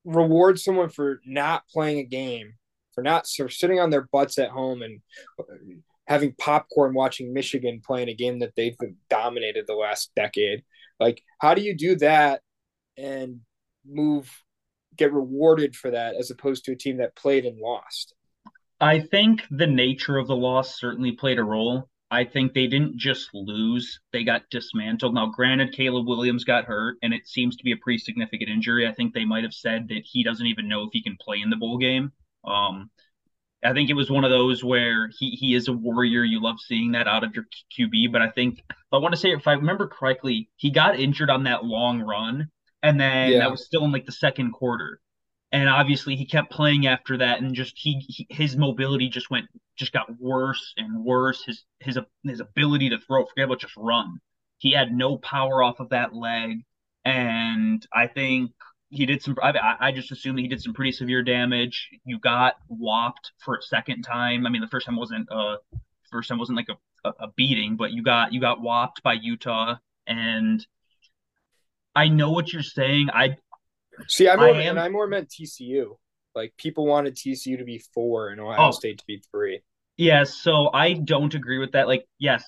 reward 0.05 0.59
someone 0.59 0.89
for 0.89 1.21
not 1.27 1.67
playing 1.69 1.99
a 1.99 2.05
game 2.05 2.55
for 2.95 3.03
not 3.03 3.27
for 3.27 3.49
sitting 3.49 3.81
on 3.81 3.91
their 3.91 4.07
butts 4.13 4.39
at 4.39 4.51
home 4.51 4.83
and 4.83 5.01
uh, 5.39 5.43
having 6.07 6.35
popcorn 6.39 6.95
watching 6.95 7.33
Michigan 7.33 7.81
playing 7.85 8.09
a 8.09 8.15
game 8.15 8.39
that 8.39 8.53
they've 8.57 8.77
dominated 9.11 9.67
the 9.67 9.75
last 9.75 10.11
decade 10.15 10.63
like 11.01 11.23
how 11.41 11.55
do 11.55 11.63
you 11.63 11.77
do 11.77 11.97
that 11.97 12.41
and 12.97 13.41
move 13.87 14.31
get 14.97 15.13
rewarded 15.13 15.77
for 15.77 15.91
that 15.91 16.15
as 16.15 16.31
opposed 16.31 16.65
to 16.65 16.73
a 16.73 16.77
team 16.77 16.99
that 16.99 17.17
played 17.17 17.45
and 17.45 17.59
lost 17.59 18.15
I 18.81 19.01
think 19.01 19.43
the 19.51 19.67
nature 19.67 20.19
of 20.19 20.27
the 20.27 20.37
loss 20.37 20.79
certainly 20.79 21.13
played 21.13 21.39
a 21.39 21.45
role. 21.45 21.89
I 22.11 22.25
think 22.25 22.53
they 22.53 22.69
didn't 22.69 22.99
just 22.99 23.31
lose, 23.35 23.99
they 24.13 24.23
got 24.23 24.49
dismantled. 24.51 25.15
Now, 25.15 25.27
granted, 25.27 25.73
Caleb 25.73 26.07
Williams 26.07 26.45
got 26.45 26.65
hurt, 26.65 26.99
and 27.03 27.13
it 27.13 27.27
seems 27.27 27.57
to 27.57 27.65
be 27.65 27.73
a 27.73 27.77
pretty 27.77 27.99
significant 27.99 28.49
injury. 28.49 28.87
I 28.87 28.93
think 28.93 29.13
they 29.13 29.25
might 29.25 29.43
have 29.43 29.53
said 29.53 29.89
that 29.89 30.05
he 30.05 30.23
doesn't 30.23 30.47
even 30.47 30.69
know 30.69 30.85
if 30.85 30.91
he 30.93 31.03
can 31.03 31.17
play 31.21 31.41
in 31.41 31.51
the 31.51 31.57
bowl 31.57 31.79
game. 31.79 32.13
Um, 32.45 32.91
I 33.65 33.73
think 33.73 33.91
it 33.91 33.95
was 33.95 34.09
one 34.09 34.25
of 34.25 34.31
those 34.31 34.63
where 34.63 35.09
he 35.19 35.31
he 35.31 35.55
is 35.55 35.67
a 35.67 35.73
warrior. 35.73 36.23
You 36.23 36.41
love 36.41 36.61
seeing 36.61 36.93
that 36.93 37.09
out 37.09 37.25
of 37.25 37.35
your 37.35 37.47
QB, 37.77 38.13
but 38.13 38.23
I 38.23 38.31
think 38.31 38.63
I 38.93 38.99
want 38.99 39.15
to 39.15 39.21
say 39.21 39.31
if 39.31 39.49
I 39.49 39.55
remember 39.55 39.89
correctly, 39.89 40.49
he 40.57 40.71
got 40.71 41.01
injured 41.01 41.31
on 41.31 41.45
that 41.45 41.65
long 41.65 42.01
run, 42.01 42.51
and 42.85 43.01
then 43.01 43.33
yeah. 43.33 43.39
that 43.41 43.51
was 43.51 43.65
still 43.65 43.85
in 43.85 43.91
like 43.91 44.07
the 44.07 44.13
second 44.13 44.53
quarter 44.53 45.01
and 45.57 45.71
obviously 45.71 46.17
he 46.17 46.27
kept 46.27 46.51
playing 46.51 46.87
after 46.87 47.17
that 47.17 47.41
and 47.41 47.55
just 47.55 47.73
he, 47.79 48.05
he, 48.07 48.27
his 48.29 48.59
mobility 48.59 49.09
just 49.09 49.31
went 49.31 49.47
just 49.75 49.91
got 49.91 50.21
worse 50.21 50.75
and 50.77 51.03
worse. 51.03 51.43
His 51.45 51.65
his 51.81 51.99
his 52.25 52.41
ability 52.41 52.91
to 52.91 52.99
throw 52.99 53.25
forget 53.25 53.47
about 53.47 53.61
just 53.61 53.75
run. 53.75 54.21
He 54.59 54.73
had 54.73 54.93
no 54.93 55.17
power 55.17 55.63
off 55.63 55.81
of 55.81 55.89
that 55.91 56.15
leg 56.15 56.63
and 57.07 57.87
i 57.95 58.09
think 58.09 58.51
he 58.91 59.07
did 59.07 59.23
some 59.23 59.37
I, 59.43 59.77
I 59.81 59.93
just 59.93 60.11
assume 60.13 60.37
that 60.37 60.43
he 60.43 60.49
did 60.49 60.61
some 60.61 60.75
pretty 60.75 60.93
severe 60.93 61.23
damage. 61.23 61.89
You 62.05 62.19
got 62.19 62.57
whopped 62.69 63.33
for 63.39 63.57
a 63.57 63.63
second 63.63 64.03
time. 64.03 64.47
I 64.47 64.51
mean 64.51 64.61
the 64.61 64.69
first 64.69 64.87
time 64.87 64.97
wasn't 64.97 65.27
uh 65.33 65.57
first 66.11 66.29
time 66.29 66.39
wasn't 66.39 66.57
like 66.57 66.69
a, 67.05 67.13
a 67.19 67.29
beating 67.35 67.77
but 67.77 67.93
you 67.93 68.03
got 68.03 68.35
you 68.35 68.41
got 68.41 68.61
whopped 68.61 69.03
by 69.03 69.15
utah 69.15 69.77
and 70.07 70.67
I 71.95 72.09
know 72.09 72.31
what 72.31 72.53
you're 72.53 72.63
saying. 72.63 73.09
I 73.15 73.39
See, 74.09 74.29
I 74.29 74.37
more 74.37 74.55
I 74.55 74.63
am, 74.63 74.79
I 74.79 74.89
more 74.89 75.07
meant 75.07 75.29
TCU. 75.29 75.97
Like 76.35 76.55
people 76.59 76.87
wanted 76.87 77.17
TCU 77.17 77.59
to 77.59 77.65
be 77.65 77.83
four 77.95 78.29
and 78.29 78.41
Ohio 78.41 78.69
oh, 78.69 78.71
State 78.71 78.99
to 78.99 79.05
be 79.07 79.23
three. 79.31 79.61
Yeah, 79.97 80.25
so 80.25 80.71
I 80.73 80.93
don't 80.93 81.35
agree 81.35 81.59
with 81.59 81.73
that. 81.73 81.89
Like, 81.89 82.07
yes, 82.19 82.45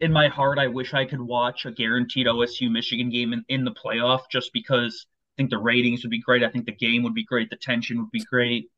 in 0.00 0.12
my 0.12 0.28
heart, 0.28 0.58
I 0.58 0.66
wish 0.66 0.94
I 0.94 1.04
could 1.04 1.20
watch 1.20 1.64
a 1.64 1.70
guaranteed 1.70 2.26
OSU 2.26 2.70
Michigan 2.70 3.10
game 3.10 3.32
in, 3.32 3.44
in 3.48 3.64
the 3.64 3.72
playoff 3.72 4.22
just 4.30 4.52
because 4.52 5.06
I 5.08 5.42
think 5.42 5.50
the 5.50 5.58
ratings 5.58 6.02
would 6.02 6.10
be 6.10 6.20
great. 6.20 6.42
I 6.42 6.50
think 6.50 6.66
the 6.66 6.72
game 6.72 7.04
would 7.04 7.14
be 7.14 7.24
great. 7.24 7.50
The 7.50 7.56
tension 7.56 7.98
would 7.98 8.10
be 8.10 8.24
great. 8.24 8.68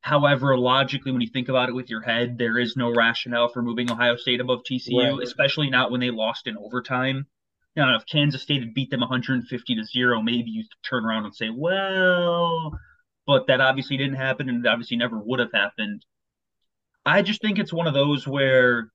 However, 0.00 0.58
logically, 0.58 1.12
when 1.12 1.22
you 1.22 1.28
think 1.28 1.48
about 1.48 1.70
it 1.70 1.74
with 1.74 1.88
your 1.88 2.02
head, 2.02 2.36
there 2.36 2.58
is 2.58 2.76
no 2.76 2.94
rationale 2.94 3.48
for 3.48 3.62
moving 3.62 3.90
Ohio 3.90 4.16
State 4.16 4.40
above 4.40 4.60
TCU, 4.70 5.14
right. 5.14 5.22
especially 5.22 5.70
not 5.70 5.90
when 5.90 6.00
they 6.00 6.10
lost 6.10 6.46
in 6.46 6.58
overtime. 6.58 7.26
Now, 7.76 7.96
if 7.96 8.06
Kansas 8.06 8.42
State 8.42 8.62
had 8.62 8.74
beat 8.74 8.90
them 8.90 9.00
150 9.00 9.74
to 9.74 9.84
zero, 9.84 10.22
maybe 10.22 10.50
you 10.50 10.64
turn 10.88 11.04
around 11.04 11.24
and 11.24 11.34
say, 11.34 11.50
well, 11.50 12.78
but 13.26 13.48
that 13.48 13.60
obviously 13.60 13.96
didn't 13.96 14.14
happen 14.14 14.48
and 14.48 14.64
it 14.64 14.68
obviously 14.68 14.96
never 14.96 15.18
would 15.18 15.40
have 15.40 15.52
happened. 15.52 16.04
I 17.04 17.22
just 17.22 17.40
think 17.40 17.58
it's 17.58 17.72
one 17.72 17.86
of 17.86 17.94
those 17.94 18.26
where 18.26 18.90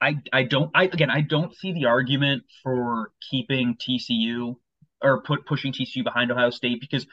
I 0.00 0.16
I 0.32 0.42
don't 0.42 0.70
I 0.74 0.84
again 0.84 1.10
I 1.10 1.20
don't 1.20 1.54
see 1.54 1.72
the 1.72 1.86
argument 1.86 2.42
for 2.62 3.12
keeping 3.30 3.76
TCU 3.76 4.56
or 5.00 5.22
put 5.22 5.46
pushing 5.46 5.72
TCU 5.72 6.02
behind 6.02 6.32
Ohio 6.32 6.50
State 6.50 6.80
because 6.80 7.06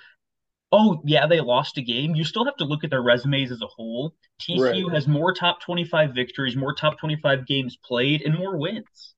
oh 0.72 1.02
yeah 1.06 1.28
they 1.28 1.40
lost 1.40 1.78
a 1.78 1.82
game 1.82 2.16
you 2.16 2.24
still 2.24 2.46
have 2.46 2.56
to 2.58 2.66
look 2.66 2.84
at 2.84 2.90
their 2.90 3.02
resumes 3.02 3.52
as 3.52 3.62
a 3.62 3.68
whole 3.68 4.16
TCU 4.42 4.86
right. 4.86 4.94
has 4.94 5.08
more 5.08 5.34
top 5.34 5.62
25 5.62 6.14
victories 6.16 6.56
more 6.56 6.74
top 6.74 7.00
25 7.00 7.46
games 7.46 7.78
played 7.84 8.22
and 8.22 8.38
more 8.38 8.58
wins 8.58 9.16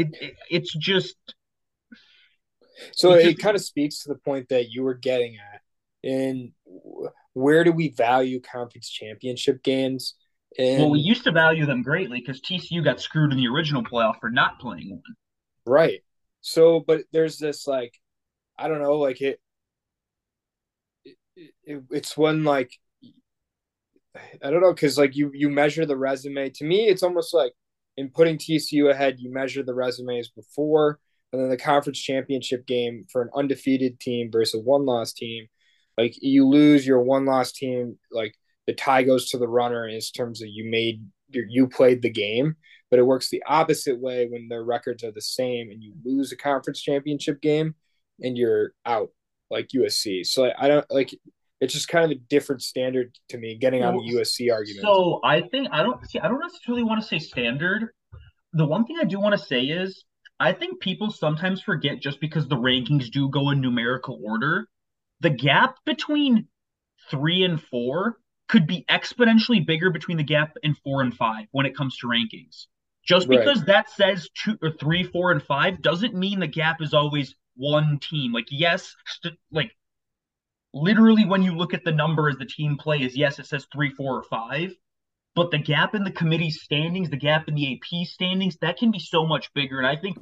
it, 0.00 0.08
it 0.20 0.34
it's 0.50 0.72
just 0.74 1.16
so 2.92 3.12
it 3.12 3.38
kind 3.38 3.56
of 3.56 3.62
speaks 3.62 4.02
to 4.02 4.08
the 4.08 4.14
point 4.16 4.48
that 4.48 4.70
you 4.70 4.82
were 4.82 4.94
getting 4.94 5.36
at 5.36 5.60
in 6.02 6.52
where 7.34 7.64
do 7.64 7.72
we 7.72 7.88
value 7.88 8.40
conference 8.40 8.88
championship 8.88 9.62
games 9.62 10.14
And 10.58 10.80
Well, 10.80 10.90
we 10.90 10.98
used 10.98 11.22
to 11.24 11.30
value 11.32 11.64
them 11.64 11.82
greatly 11.82 12.18
because 12.20 12.40
TCU 12.40 12.82
got 12.82 13.00
screwed 13.00 13.30
in 13.32 13.38
the 13.38 13.46
original 13.48 13.84
playoff 13.84 14.18
for 14.20 14.30
not 14.30 14.58
playing 14.58 14.90
one. 14.90 15.16
right. 15.66 16.00
So, 16.40 16.80
but 16.80 17.02
there's 17.12 17.38
this 17.38 17.66
like, 17.66 17.94
I 18.58 18.68
don't 18.68 18.80
know, 18.82 18.98
like 18.98 19.20
it, 19.20 19.40
it, 21.04 21.16
it 21.64 21.82
it's 21.90 22.16
when 22.16 22.44
like 22.44 22.72
I 24.42 24.50
don't 24.50 24.60
know 24.60 24.72
because 24.72 24.98
like 24.98 25.16
you 25.16 25.30
you 25.34 25.48
measure 25.48 25.86
the 25.86 25.96
resume. 25.96 26.50
To 26.50 26.64
me, 26.64 26.88
it's 26.88 27.02
almost 27.02 27.32
like 27.34 27.52
in 28.00 28.08
putting 28.08 28.38
TCU 28.38 28.90
ahead, 28.90 29.20
you 29.20 29.30
measure 29.30 29.62
the 29.62 29.74
resumes 29.74 30.30
before, 30.30 30.98
and 31.32 31.40
then 31.40 31.50
the 31.50 31.56
conference 31.56 32.00
championship 32.00 32.66
game 32.66 33.04
for 33.12 33.20
an 33.20 33.28
undefeated 33.34 34.00
team 34.00 34.30
versus 34.32 34.54
a 34.54 34.62
one 34.62 34.86
loss 34.86 35.12
team. 35.12 35.46
Like 35.98 36.14
you 36.22 36.48
lose 36.48 36.86
your 36.86 37.00
one 37.00 37.26
loss 37.26 37.52
team, 37.52 37.98
like 38.10 38.34
the 38.66 38.72
tie 38.72 39.02
goes 39.02 39.28
to 39.30 39.38
the 39.38 39.46
runner 39.46 39.86
in 39.86 40.00
terms 40.16 40.40
of 40.40 40.48
you 40.48 40.68
made 40.70 41.06
you 41.28 41.68
played 41.68 42.00
the 42.00 42.10
game. 42.10 42.56
But 42.90 42.98
it 42.98 43.06
works 43.06 43.28
the 43.28 43.42
opposite 43.46 44.00
way 44.00 44.26
when 44.28 44.48
their 44.48 44.64
records 44.64 45.04
are 45.04 45.12
the 45.12 45.20
same 45.20 45.70
and 45.70 45.82
you 45.82 45.92
lose 46.02 46.32
a 46.32 46.36
conference 46.36 46.80
championship 46.80 47.42
game 47.42 47.74
and 48.20 48.36
you're 48.36 48.72
out 48.86 49.10
like 49.50 49.68
USC. 49.68 50.26
So 50.26 50.50
I 50.58 50.68
don't 50.68 50.90
like 50.90 51.14
it's 51.60 51.74
just 51.74 51.88
kind 51.88 52.04
of 52.04 52.10
a 52.10 52.20
different 52.28 52.62
standard 52.62 53.16
to 53.28 53.38
me 53.38 53.56
getting 53.56 53.82
on 53.82 53.94
the 53.94 54.14
USC 54.14 54.52
argument. 54.52 54.82
So 54.82 55.20
I 55.22 55.42
think 55.42 55.68
I 55.70 55.82
don't 55.82 56.04
see 56.08 56.18
I 56.18 56.28
don't 56.28 56.40
necessarily 56.40 56.82
want 56.82 57.00
to 57.02 57.06
say 57.06 57.18
standard. 57.18 57.88
The 58.52 58.66
one 58.66 58.84
thing 58.84 58.96
I 59.00 59.04
do 59.04 59.20
want 59.20 59.38
to 59.38 59.46
say 59.46 59.62
is 59.62 60.04
I 60.40 60.52
think 60.52 60.80
people 60.80 61.10
sometimes 61.10 61.60
forget 61.60 62.00
just 62.00 62.20
because 62.20 62.48
the 62.48 62.56
rankings 62.56 63.10
do 63.10 63.28
go 63.28 63.50
in 63.50 63.60
numerical 63.60 64.18
order, 64.24 64.66
the 65.20 65.30
gap 65.30 65.76
between 65.84 66.48
three 67.10 67.44
and 67.44 67.62
four 67.62 68.16
could 68.48 68.66
be 68.66 68.84
exponentially 68.88 69.64
bigger 69.64 69.90
between 69.90 70.16
the 70.16 70.24
gap 70.24 70.56
in 70.62 70.74
four 70.82 71.02
and 71.02 71.14
five 71.14 71.46
when 71.52 71.66
it 71.66 71.76
comes 71.76 71.96
to 71.98 72.06
rankings. 72.06 72.66
Just 73.04 73.28
because 73.28 73.58
right. 73.58 73.66
that 73.66 73.90
says 73.90 74.28
two 74.34 74.58
or 74.62 74.70
three, 74.70 75.04
four, 75.04 75.30
and 75.32 75.42
five 75.42 75.82
doesn't 75.82 76.14
mean 76.14 76.40
the 76.40 76.46
gap 76.46 76.80
is 76.80 76.94
always 76.94 77.34
one 77.56 77.98
team. 77.98 78.32
Like, 78.32 78.46
yes, 78.50 78.94
st- 79.06 79.38
like 79.50 79.72
literally 80.72 81.24
when 81.24 81.42
you 81.42 81.56
look 81.56 81.74
at 81.74 81.84
the 81.84 81.92
number 81.92 82.28
as 82.28 82.36
the 82.36 82.46
team 82.46 82.76
plays, 82.76 83.16
yes, 83.16 83.38
it 83.38 83.46
says 83.46 83.66
three, 83.72 83.90
four, 83.90 84.16
or 84.18 84.22
five. 84.24 84.72
But 85.34 85.50
the 85.50 85.58
gap 85.58 85.94
in 85.94 86.04
the 86.04 86.10
committee 86.10 86.50
standings, 86.50 87.10
the 87.10 87.16
gap 87.16 87.48
in 87.48 87.54
the 87.54 87.74
AP 87.74 88.06
standings, 88.06 88.56
that 88.60 88.78
can 88.78 88.90
be 88.90 88.98
so 88.98 89.26
much 89.26 89.52
bigger. 89.54 89.78
And 89.78 89.86
I 89.86 89.96
think 89.96 90.18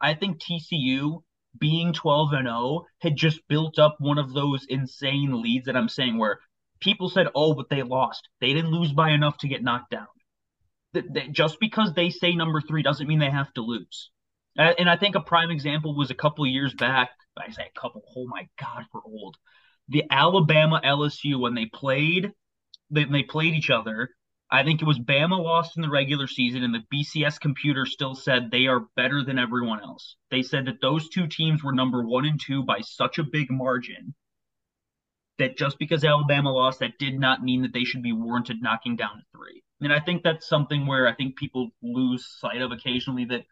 I 0.00 0.14
think 0.14 0.40
TCU 0.40 1.22
being 1.58 1.92
12 1.92 2.32
and 2.32 2.46
0 2.46 2.84
had 3.00 3.16
just 3.16 3.46
built 3.48 3.78
up 3.78 3.96
one 3.98 4.18
of 4.18 4.32
those 4.32 4.64
insane 4.68 5.42
leads 5.42 5.66
that 5.66 5.76
I'm 5.76 5.88
saying 5.88 6.16
where 6.16 6.38
people 6.80 7.08
said, 7.08 7.28
"Oh, 7.34 7.54
but 7.54 7.68
they 7.68 7.82
lost. 7.82 8.28
They 8.40 8.54
didn't 8.54 8.70
lose 8.70 8.92
by 8.92 9.10
enough 9.10 9.38
to 9.38 9.48
get 9.48 9.62
knocked 9.62 9.90
down." 9.90 10.06
just 11.30 11.58
because 11.58 11.94
they 11.94 12.10
say 12.10 12.34
number 12.34 12.60
three 12.60 12.82
doesn't 12.82 13.06
mean 13.08 13.18
they 13.18 13.30
have 13.30 13.52
to 13.54 13.62
lose. 13.62 14.10
And 14.56 14.90
I 14.90 14.96
think 14.96 15.14
a 15.14 15.20
prime 15.20 15.50
example 15.50 15.96
was 15.96 16.10
a 16.10 16.14
couple 16.14 16.46
years 16.46 16.74
back. 16.74 17.10
I 17.36 17.50
say 17.50 17.70
a 17.74 17.80
couple. 17.80 18.02
Oh 18.14 18.26
my 18.26 18.46
God, 18.60 18.84
we're 18.92 19.00
old. 19.04 19.36
The 19.88 20.04
Alabama 20.10 20.80
LSU 20.84 21.38
when 21.40 21.54
they 21.54 21.66
played, 21.66 22.32
they, 22.90 23.04
they 23.04 23.22
played 23.22 23.54
each 23.54 23.70
other. 23.70 24.10
I 24.50 24.64
think 24.64 24.82
it 24.82 24.86
was 24.86 24.98
Bama 24.98 25.42
lost 25.42 25.76
in 25.76 25.82
the 25.82 25.88
regular 25.88 26.26
season, 26.26 26.62
and 26.62 26.74
the 26.74 26.84
BCS 26.92 27.40
computer 27.40 27.86
still 27.86 28.14
said 28.14 28.50
they 28.50 28.66
are 28.66 28.86
better 28.96 29.24
than 29.24 29.38
everyone 29.38 29.80
else. 29.80 30.16
They 30.30 30.42
said 30.42 30.66
that 30.66 30.80
those 30.82 31.08
two 31.08 31.26
teams 31.26 31.64
were 31.64 31.72
number 31.72 32.04
one 32.04 32.26
and 32.26 32.38
two 32.38 32.62
by 32.62 32.80
such 32.80 33.18
a 33.18 33.24
big 33.24 33.50
margin 33.50 34.14
that 35.38 35.56
just 35.56 35.78
because 35.78 36.04
Alabama 36.04 36.52
lost, 36.52 36.80
that 36.80 36.98
did 36.98 37.18
not 37.18 37.42
mean 37.42 37.62
that 37.62 37.72
they 37.72 37.84
should 37.84 38.02
be 38.02 38.12
warranted 38.12 38.62
knocking 38.62 38.96
down 38.96 39.24
three. 39.34 39.62
And 39.80 39.92
I 39.92 40.00
think 40.00 40.22
that's 40.22 40.48
something 40.48 40.86
where 40.86 41.08
I 41.08 41.14
think 41.14 41.36
people 41.36 41.70
lose 41.82 42.26
sight 42.38 42.62
of 42.62 42.70
occasionally 42.70 43.24
that 43.26 43.44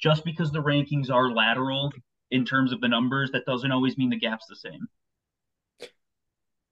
just 0.00 0.24
because 0.24 0.50
the 0.50 0.62
rankings 0.62 1.10
are 1.10 1.32
lateral 1.32 1.92
in 2.30 2.44
terms 2.44 2.72
of 2.72 2.80
the 2.80 2.88
numbers, 2.88 3.30
that 3.32 3.46
doesn't 3.46 3.72
always 3.72 3.96
mean 3.96 4.10
the 4.10 4.18
gap's 4.18 4.46
the 4.48 4.56
same. 4.56 4.88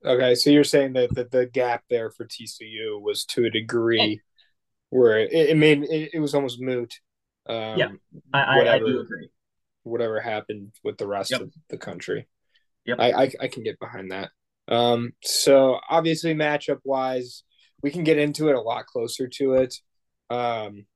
Okay, 0.07 0.37
so 0.37 0.51
you're 0.51 0.65
saying 0.65 0.93
that, 0.93 1.15
that 1.17 1.33
the 1.33 1.47
gap 1.47 1.83
there 1.91 2.11
for 2.11 2.27
TCU 2.27 3.01
was 3.01 3.25
to 3.27 3.45
a 3.45 3.51
degree 3.51 4.21
where 4.91 5.19
it, 5.19 5.33
it 5.33 5.57
made 5.57 5.83
it, 5.83 6.11
it, 6.15 6.21
was 6.21 6.35
almost 6.35 6.61
moot. 6.61 7.01
Um, 7.49 7.77
yeah, 7.77 7.89
I, 8.33 8.59
whatever, 8.59 8.87
I, 8.87 8.89
do 8.89 9.01
agree. 9.01 9.29
Whatever 9.83 10.21
happened 10.21 10.73
with 10.85 10.97
the 10.97 11.09
rest 11.09 11.33
yep. 11.33 11.41
of 11.41 11.53
the 11.71 11.77
country, 11.77 12.29
yep. 12.85 12.99
I, 13.01 13.25
I 13.25 13.31
I 13.41 13.49
can 13.49 13.65
get 13.65 13.81
behind 13.81 14.13
that. 14.13 14.31
Um, 14.69 15.13
so 15.23 15.81
obviously 15.89 16.35
matchup 16.35 16.79
wise, 16.85 17.43
we 17.83 17.91
can 17.91 18.05
get 18.05 18.19
into 18.19 18.49
it 18.49 18.55
a 18.55 18.61
lot 18.61 18.87
closer 18.87 19.27
to 19.27 19.55
it. 19.55 19.75
Um, 20.31 20.87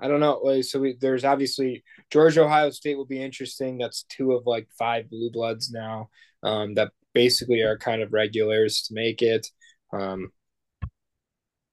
I 0.00 0.08
don't 0.08 0.20
know. 0.20 0.62
So 0.62 0.80
we, 0.80 0.96
there's 0.98 1.24
obviously 1.24 1.84
Georgia, 2.10 2.44
Ohio 2.44 2.70
State 2.70 2.96
will 2.96 3.06
be 3.06 3.22
interesting. 3.22 3.78
That's 3.78 4.04
two 4.04 4.32
of 4.32 4.46
like 4.46 4.68
five 4.78 5.10
blue 5.10 5.30
bloods 5.30 5.70
now 5.70 6.08
um, 6.42 6.74
that 6.74 6.92
basically 7.18 7.62
are 7.62 7.76
kind 7.76 8.00
of 8.00 8.12
regulars 8.12 8.82
to 8.82 8.94
make 8.94 9.22
it. 9.22 9.44
Um, 9.92 10.30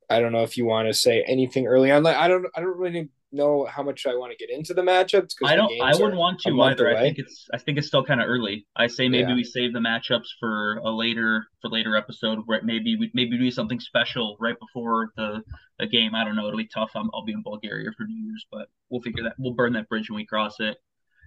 I 0.09 0.19
don't 0.19 0.31
know 0.31 0.41
if 0.41 0.57
you 0.57 0.65
want 0.65 0.87
to 0.87 0.93
say 0.93 1.23
anything 1.27 1.67
early 1.67 1.91
on. 1.91 2.01
Like 2.01 2.15
I 2.15 2.27
don't, 2.27 2.47
I 2.55 2.61
don't 2.61 2.77
really 2.79 3.09
know 3.31 3.65
how 3.65 3.83
much 3.83 4.07
I 4.07 4.15
want 4.15 4.31
to 4.31 4.37
get 4.37 4.49
into 4.49 4.73
the 4.73 4.81
matchups. 4.81 5.33
I 5.43 5.55
don't. 5.55 5.71
I 5.79 5.91
wouldn't 5.93 6.17
want 6.17 6.39
to 6.41 6.61
either. 6.61 6.89
Away. 6.89 6.97
I 6.97 7.01
think 7.01 7.19
it's. 7.19 7.47
I 7.53 7.59
think 7.59 7.77
it's 7.77 7.85
still 7.85 8.03
kind 8.03 8.21
of 8.21 8.27
early. 8.27 8.65
I 8.75 8.87
say 8.87 9.07
maybe 9.07 9.29
yeah. 9.29 9.35
we 9.35 9.43
save 9.43 9.71
the 9.73 9.79
matchups 9.79 10.29
for 10.39 10.77
a 10.77 10.89
later 10.89 11.45
for 11.61 11.69
later 11.69 11.95
episode 11.95 12.39
where 12.47 12.61
maybe 12.63 12.95
we 12.99 13.11
maybe 13.13 13.37
do 13.37 13.51
something 13.51 13.79
special 13.79 14.37
right 14.39 14.57
before 14.59 15.09
the 15.15 15.43
the 15.77 15.85
game. 15.85 16.15
I 16.15 16.23
don't 16.25 16.35
know. 16.35 16.47
It'll 16.47 16.57
be 16.57 16.67
tough. 16.73 16.89
i 16.95 17.01
will 17.01 17.25
be 17.25 17.33
in 17.33 17.43
Bulgaria 17.43 17.91
for 17.95 18.05
New 18.05 18.25
Year's, 18.25 18.47
but 18.51 18.67
we'll 18.89 19.01
figure 19.01 19.23
that. 19.23 19.35
We'll 19.37 19.53
burn 19.53 19.73
that 19.73 19.89
bridge 19.89 20.09
when 20.09 20.17
we 20.17 20.25
cross 20.25 20.55
it. 20.59 20.77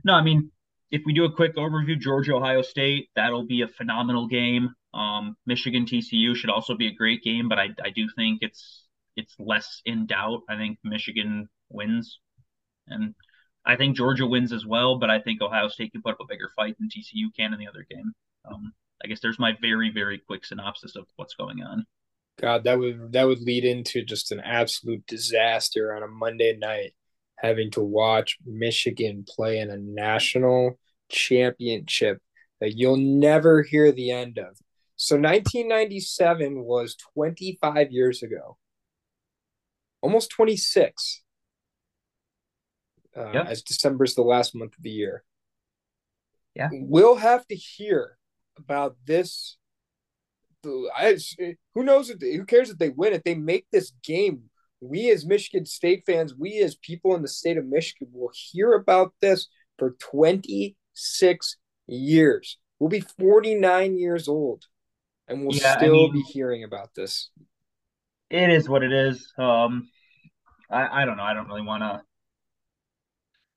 No, 0.04 0.14
I 0.14 0.22
mean 0.22 0.50
if 0.90 1.02
we 1.04 1.12
do 1.12 1.24
a 1.24 1.32
quick 1.32 1.56
overview, 1.56 1.98
Georgia 1.98 2.34
Ohio 2.34 2.62
State, 2.62 3.10
that'll 3.14 3.46
be 3.46 3.62
a 3.62 3.68
phenomenal 3.68 4.26
game. 4.26 4.74
Um, 4.94 5.36
Michigan 5.46 5.84
TCU 5.84 6.34
should 6.34 6.50
also 6.50 6.74
be 6.74 6.86
a 6.88 6.94
great 6.94 7.22
game, 7.22 7.48
but 7.48 7.58
I 7.58 7.68
I 7.84 7.90
do 7.90 8.08
think 8.16 8.38
it's 8.42 8.86
it's 9.16 9.34
less 9.38 9.82
in 9.84 10.06
doubt. 10.06 10.42
I 10.48 10.56
think 10.56 10.78
Michigan 10.82 11.48
wins, 11.68 12.20
and 12.86 13.14
I 13.66 13.76
think 13.76 13.96
Georgia 13.96 14.26
wins 14.26 14.52
as 14.52 14.64
well. 14.64 14.98
But 14.98 15.10
I 15.10 15.20
think 15.20 15.42
Ohio 15.42 15.68
State 15.68 15.92
can 15.92 16.02
put 16.02 16.12
up 16.12 16.20
a 16.20 16.26
bigger 16.26 16.50
fight 16.56 16.76
than 16.78 16.88
TCU 16.88 17.34
can 17.36 17.52
in 17.52 17.58
the 17.58 17.68
other 17.68 17.86
game. 17.88 18.12
Um, 18.50 18.72
I 19.04 19.08
guess 19.08 19.20
there's 19.20 19.38
my 19.38 19.52
very 19.60 19.90
very 19.90 20.18
quick 20.18 20.44
synopsis 20.44 20.96
of 20.96 21.06
what's 21.16 21.34
going 21.34 21.62
on. 21.62 21.86
God, 22.40 22.64
that 22.64 22.78
would 22.78 23.12
that 23.12 23.26
would 23.26 23.40
lead 23.40 23.64
into 23.64 24.02
just 24.04 24.32
an 24.32 24.40
absolute 24.40 25.06
disaster 25.06 25.94
on 25.94 26.02
a 26.02 26.08
Monday 26.08 26.56
night, 26.56 26.94
having 27.40 27.70
to 27.72 27.80
watch 27.80 28.38
Michigan 28.44 29.24
play 29.28 29.58
in 29.58 29.70
a 29.70 29.76
national 29.76 30.78
championship 31.08 32.18
that 32.60 32.76
you'll 32.76 32.96
never 32.96 33.62
hear 33.62 33.92
the 33.92 34.10
end 34.10 34.38
of. 34.38 34.58
So 34.96 35.14
1997 35.14 36.64
was 36.64 36.96
25 37.14 37.92
years 37.92 38.22
ago, 38.22 38.56
almost 40.02 40.30
26 40.30 41.22
uh, 43.16 43.44
as 43.46 43.62
December 43.62 44.04
is 44.04 44.14
the 44.14 44.22
last 44.22 44.54
month 44.54 44.76
of 44.76 44.82
the 44.82 44.90
year. 44.90 45.22
Yeah, 46.54 46.68
we'll 46.72 47.16
have 47.16 47.46
to 47.46 47.54
hear 47.54 48.18
about 48.56 48.96
this. 49.06 49.56
I, 50.66 51.16
who 51.74 51.84
knows? 51.84 52.10
If 52.10 52.18
they, 52.18 52.34
who 52.34 52.44
cares 52.44 52.70
if 52.70 52.78
they 52.78 52.88
win? 52.88 53.12
If 53.12 53.22
they 53.22 53.36
make 53.36 53.66
this 53.70 53.92
game, 54.02 54.50
we 54.80 55.10
as 55.10 55.26
Michigan 55.26 55.66
State 55.66 56.04
fans, 56.06 56.34
we 56.36 56.58
as 56.58 56.76
people 56.76 57.14
in 57.14 57.22
the 57.22 57.28
state 57.28 57.56
of 57.56 57.66
Michigan, 57.66 58.08
will 58.12 58.30
hear 58.32 58.74
about 58.74 59.12
this 59.20 59.48
for 59.78 59.96
26 59.98 61.56
years. 61.86 62.58
We'll 62.78 62.90
be 62.90 63.00
49 63.00 63.98
years 63.98 64.28
old, 64.28 64.64
and 65.26 65.44
we'll 65.44 65.56
yeah, 65.56 65.76
still 65.76 65.94
I 65.94 65.98
mean, 65.98 66.12
be 66.12 66.22
hearing 66.22 66.64
about 66.64 66.94
this. 66.94 67.30
It 68.30 68.50
is 68.50 68.68
what 68.68 68.82
it 68.82 68.92
is. 68.92 69.32
Um, 69.38 69.88
I, 70.70 71.02
I 71.02 71.04
don't 71.04 71.16
know. 71.16 71.22
I 71.22 71.34
don't 71.34 71.48
really 71.48 71.62
want 71.62 71.82
to 71.82 72.02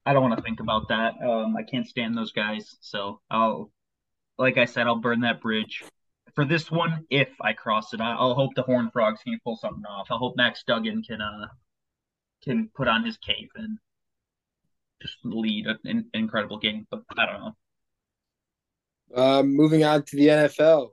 I 0.06 0.14
don't 0.14 0.24
want 0.24 0.38
to 0.38 0.42
think 0.42 0.60
about 0.60 0.88
that. 0.90 1.14
Um, 1.24 1.56
I 1.56 1.64
can't 1.64 1.88
stand 1.88 2.18
those 2.18 2.32
guys. 2.32 2.78
So 2.82 3.22
I'll, 3.30 3.72
like 4.38 4.58
I 4.58 4.66
said, 4.66 4.88
I'll 4.88 5.00
burn 5.00 5.22
that 5.22 5.42
bridge. 5.42 5.84
For 6.36 6.46
this 6.46 6.72
one, 6.72 7.06
if 7.10 7.30
I 7.42 7.54
cross 7.54 7.94
it, 7.94 8.02
I'll 8.02 8.34
hope 8.34 8.56
the 8.56 8.64
Horn 8.64 8.90
Frogs 8.92 9.22
can 9.24 9.40
pull 9.44 9.58
something 9.58 9.84
off. 9.86 10.08
I 10.12 10.16
hope 10.16 10.36
Max 10.38 10.64
Duggan 10.66 11.04
can 11.04 11.22
uh 11.22 11.48
can 12.44 12.70
put 12.76 12.88
on 12.88 13.06
his 13.06 13.18
cape 13.18 13.52
and 13.56 13.78
just 15.02 15.18
lead 15.24 15.68
an 15.84 16.10
incredible 16.14 16.58
game. 16.58 16.88
But 16.90 17.04
I 17.18 17.26
don't 17.26 17.42
know. 17.42 17.56
Uh, 19.14 19.44
moving 19.44 19.84
on 19.84 20.04
to 20.04 20.16
the 20.16 20.28
NFL, 20.28 20.90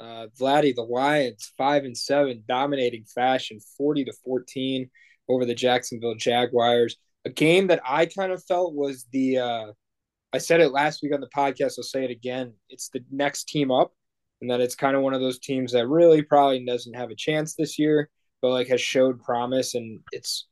uh, 0.00 0.26
Vladi, 0.38 0.74
the 0.74 0.82
Lions, 0.82 1.52
five 1.56 1.84
and 1.84 1.96
seven, 1.96 2.42
dominating 2.48 3.04
fashion, 3.04 3.60
forty 3.76 4.04
to 4.04 4.12
fourteen 4.24 4.90
over 5.28 5.44
the 5.44 5.54
Jacksonville 5.54 6.16
Jaguars 6.16 6.96
a 7.24 7.30
game 7.30 7.68
that 7.68 7.80
I 7.84 8.06
kind 8.06 8.32
of 8.32 8.42
felt 8.44 8.74
was 8.74 9.06
the 9.12 9.38
uh, 9.38 9.66
I 10.32 10.38
said 10.38 10.60
it 10.60 10.70
last 10.70 11.02
week 11.02 11.12
on 11.12 11.20
the 11.20 11.28
podcast. 11.28 11.74
I'll 11.78 11.84
say 11.84 12.04
it 12.04 12.10
again. 12.10 12.54
It's 12.68 12.88
the 12.88 13.04
next 13.10 13.44
team 13.48 13.70
up, 13.70 13.92
and 14.40 14.50
that 14.50 14.60
it's 14.60 14.74
kind 14.74 14.96
of 14.96 15.02
one 15.02 15.14
of 15.14 15.20
those 15.20 15.38
teams 15.38 15.72
that 15.72 15.88
really 15.88 16.22
probably 16.22 16.64
doesn't 16.64 16.94
have 16.94 17.10
a 17.10 17.14
chance 17.16 17.54
this 17.54 17.78
year. 17.78 18.10
but 18.42 18.50
like 18.50 18.68
has 18.68 18.80
showed 18.80 19.22
promise, 19.22 19.74
and 19.74 20.00
it's 20.12 20.46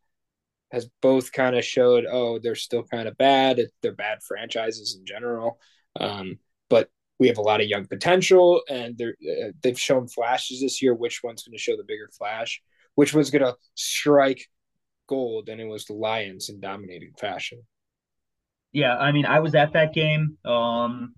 has 0.72 0.88
both 1.00 1.32
kind 1.32 1.56
of 1.56 1.64
showed 1.64 2.04
oh 2.10 2.38
they're 2.38 2.54
still 2.54 2.82
kind 2.84 3.08
of 3.08 3.16
bad. 3.18 3.60
They're 3.82 3.92
bad 3.92 4.22
franchises 4.22 4.96
in 4.98 5.06
general, 5.06 5.58
um, 6.00 6.38
but 6.68 6.90
we 7.18 7.28
have 7.28 7.38
a 7.38 7.42
lot 7.42 7.60
of 7.60 7.66
young 7.68 7.86
potential, 7.86 8.62
and 8.68 8.96
they're 8.98 9.16
uh, 9.22 9.52
they've 9.62 9.78
shown 9.78 10.08
flashes 10.08 10.60
this 10.60 10.82
year. 10.82 10.94
Which 10.94 11.22
one's 11.22 11.42
going 11.42 11.56
to 11.56 11.58
show 11.62 11.76
the 11.76 11.84
bigger 11.84 12.08
flash? 12.16 12.62
Which 12.94 13.14
one's 13.14 13.30
going 13.30 13.44
to 13.44 13.56
strike 13.74 14.48
gold? 15.08 15.48
And 15.48 15.60
it 15.60 15.66
was 15.66 15.84
the 15.86 15.94
Lions 15.94 16.48
in 16.48 16.60
dominating 16.60 17.12
fashion. 17.18 17.62
Yeah, 18.72 18.96
I 18.96 19.12
mean, 19.12 19.24
I 19.26 19.40
was 19.40 19.54
at 19.54 19.72
that 19.72 19.94
game. 19.94 20.36
Um, 20.44 21.14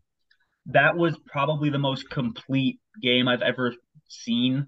that 0.66 0.96
was 0.96 1.16
probably 1.26 1.70
the 1.70 1.78
most 1.78 2.08
complete 2.10 2.78
game 3.02 3.28
I've 3.28 3.42
ever 3.42 3.74
seen. 4.08 4.66